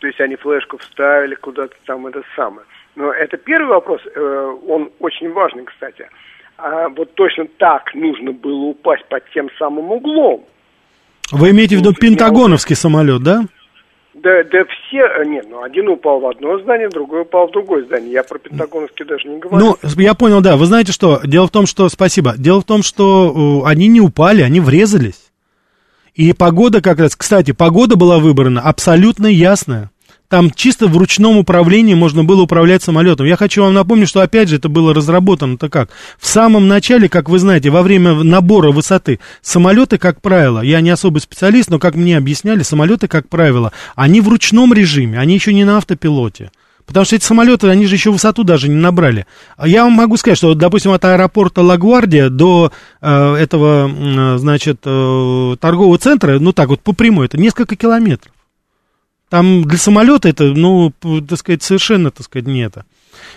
то 0.00 0.06
есть 0.06 0.20
они 0.20 0.36
флешку 0.36 0.78
вставили 0.78 1.34
куда-то 1.34 1.74
там, 1.86 2.06
это 2.06 2.22
самое. 2.36 2.66
Но 2.94 3.10
это 3.12 3.36
первый 3.36 3.68
вопрос, 3.68 4.02
э, 4.04 4.56
он 4.68 4.92
очень 5.00 5.32
важный, 5.32 5.64
кстати. 5.64 6.08
А 6.56 6.88
вот 6.88 7.14
точно 7.14 7.46
так 7.58 7.94
нужно 7.94 8.32
было 8.32 8.66
упасть 8.66 9.04
под 9.06 9.28
тем 9.30 9.50
самым 9.58 9.90
углом. 9.90 10.44
Вы 11.32 11.50
имеете 11.50 11.76
в 11.76 11.80
виду 11.80 11.94
пентагоновский 11.94 12.76
самолет, 12.76 13.22
да? 13.22 13.44
Да, 14.14 14.42
да 14.44 14.64
все, 14.64 15.00
э, 15.00 15.24
нет, 15.26 15.46
ну 15.50 15.62
один 15.62 15.88
упал 15.88 16.20
в 16.20 16.26
одно 16.26 16.58
здание, 16.60 16.88
другой 16.88 17.22
упал 17.22 17.48
в 17.48 17.52
другое 17.52 17.84
здание. 17.84 18.12
Я 18.12 18.22
про 18.22 18.38
пентагоновский 18.38 19.04
даже 19.04 19.28
не 19.28 19.38
говорю. 19.38 19.76
Ну, 19.82 19.90
я 20.00 20.14
понял, 20.14 20.40
да. 20.40 20.56
Вы 20.56 20.66
знаете 20.66 20.92
что? 20.92 21.20
Дело 21.24 21.48
в 21.48 21.50
том, 21.50 21.66
что, 21.66 21.88
спасибо, 21.88 22.34
дело 22.38 22.60
в 22.60 22.64
том, 22.64 22.82
что 22.82 23.62
э, 23.64 23.68
они 23.68 23.88
не 23.88 24.00
упали, 24.00 24.42
они 24.42 24.60
врезались. 24.60 25.32
И 26.14 26.32
погода 26.32 26.80
как 26.80 27.00
раз, 27.00 27.16
кстати, 27.16 27.50
погода 27.50 27.96
была 27.96 28.18
выбрана 28.18 28.60
абсолютно 28.60 29.26
ясная. 29.26 29.90
Там 30.34 30.50
чисто 30.50 30.88
в 30.88 30.96
ручном 30.96 31.36
управлении 31.36 31.94
можно 31.94 32.24
было 32.24 32.42
управлять 32.42 32.82
самолетом. 32.82 33.24
Я 33.24 33.36
хочу 33.36 33.62
вам 33.62 33.72
напомнить, 33.72 34.08
что 34.08 34.20
опять 34.20 34.48
же 34.48 34.56
это 34.56 34.68
было 34.68 34.92
разработано-то 34.92 35.68
как? 35.68 35.90
В 36.18 36.26
самом 36.26 36.66
начале, 36.66 37.08
как 37.08 37.28
вы 37.28 37.38
знаете, 37.38 37.70
во 37.70 37.84
время 37.84 38.14
набора 38.14 38.72
высоты, 38.72 39.20
самолеты, 39.42 39.96
как 39.96 40.20
правило, 40.20 40.60
я 40.60 40.80
не 40.80 40.90
особый 40.90 41.20
специалист, 41.20 41.70
но 41.70 41.78
как 41.78 41.94
мне 41.94 42.16
объясняли, 42.16 42.64
самолеты, 42.64 43.06
как 43.06 43.28
правило, 43.28 43.70
они 43.94 44.20
в 44.20 44.28
ручном 44.28 44.74
режиме, 44.74 45.20
они 45.20 45.34
еще 45.34 45.54
не 45.54 45.62
на 45.62 45.76
автопилоте. 45.76 46.50
Потому 46.84 47.06
что 47.06 47.14
эти 47.14 47.24
самолеты, 47.24 47.68
они 47.68 47.86
же 47.86 47.94
еще 47.94 48.10
высоту 48.10 48.42
даже 48.42 48.68
не 48.68 48.74
набрали. 48.74 49.26
А 49.56 49.68
я 49.68 49.84
вам 49.84 49.92
могу 49.92 50.16
сказать, 50.16 50.36
что, 50.36 50.54
допустим, 50.54 50.90
от 50.90 51.04
аэропорта 51.04 51.62
Лагвардия 51.62 52.28
до 52.28 52.72
э, 53.00 53.34
этого, 53.36 53.88
э, 53.88 54.38
значит, 54.38 54.80
э, 54.84 55.56
торгового 55.60 55.96
центра, 55.98 56.40
ну 56.40 56.52
так 56.52 56.70
вот 56.70 56.80
по 56.80 56.92
прямой, 56.92 57.26
это 57.26 57.38
несколько 57.38 57.76
километров. 57.76 58.33
Там 59.28 59.64
для 59.64 59.78
самолета 59.78 60.28
это, 60.28 60.44
ну, 60.44 60.92
так 61.00 61.38
сказать, 61.38 61.62
совершенно, 61.62 62.10
так 62.10 62.24
сказать, 62.24 62.46
не 62.46 62.60
это. 62.60 62.84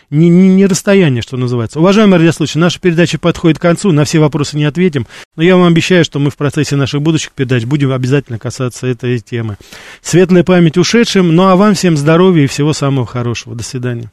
Не, 0.10 0.30
не, 0.30 0.48
не 0.50 0.66
расстояние, 0.66 1.22
что 1.22 1.38
называется. 1.38 1.80
Уважаемые 1.80 2.20
радиослушатели, 2.20 2.62
наша 2.62 2.80
передача 2.80 3.20
подходит 3.20 3.60
к 3.60 3.62
концу, 3.62 3.92
на 3.92 4.06
все 4.06 4.20
вопросы 4.20 4.58
не 4.58 4.66
ответим, 4.66 5.08
но 5.36 5.44
я 5.44 5.56
вам 5.56 5.68
обещаю, 5.68 6.04
что 6.06 6.20
мы 6.20 6.30
в 6.30 6.38
процессе 6.38 6.76
наших 6.76 7.02
будущих 7.02 7.32
передач 7.32 7.66
будем 7.66 7.92
обязательно 7.92 8.40
касаться 8.40 8.88
этой 8.88 9.20
темы. 9.20 9.58
Светлая 10.02 10.44
память 10.44 10.78
ушедшим, 10.78 11.36
ну 11.36 11.48
а 11.48 11.56
вам 11.56 11.74
всем 11.74 11.98
здоровья 11.98 12.46
и 12.46 12.48
всего 12.48 12.74
самого 12.74 13.06
хорошего. 13.06 13.56
До 13.56 13.64
свидания. 13.64 14.12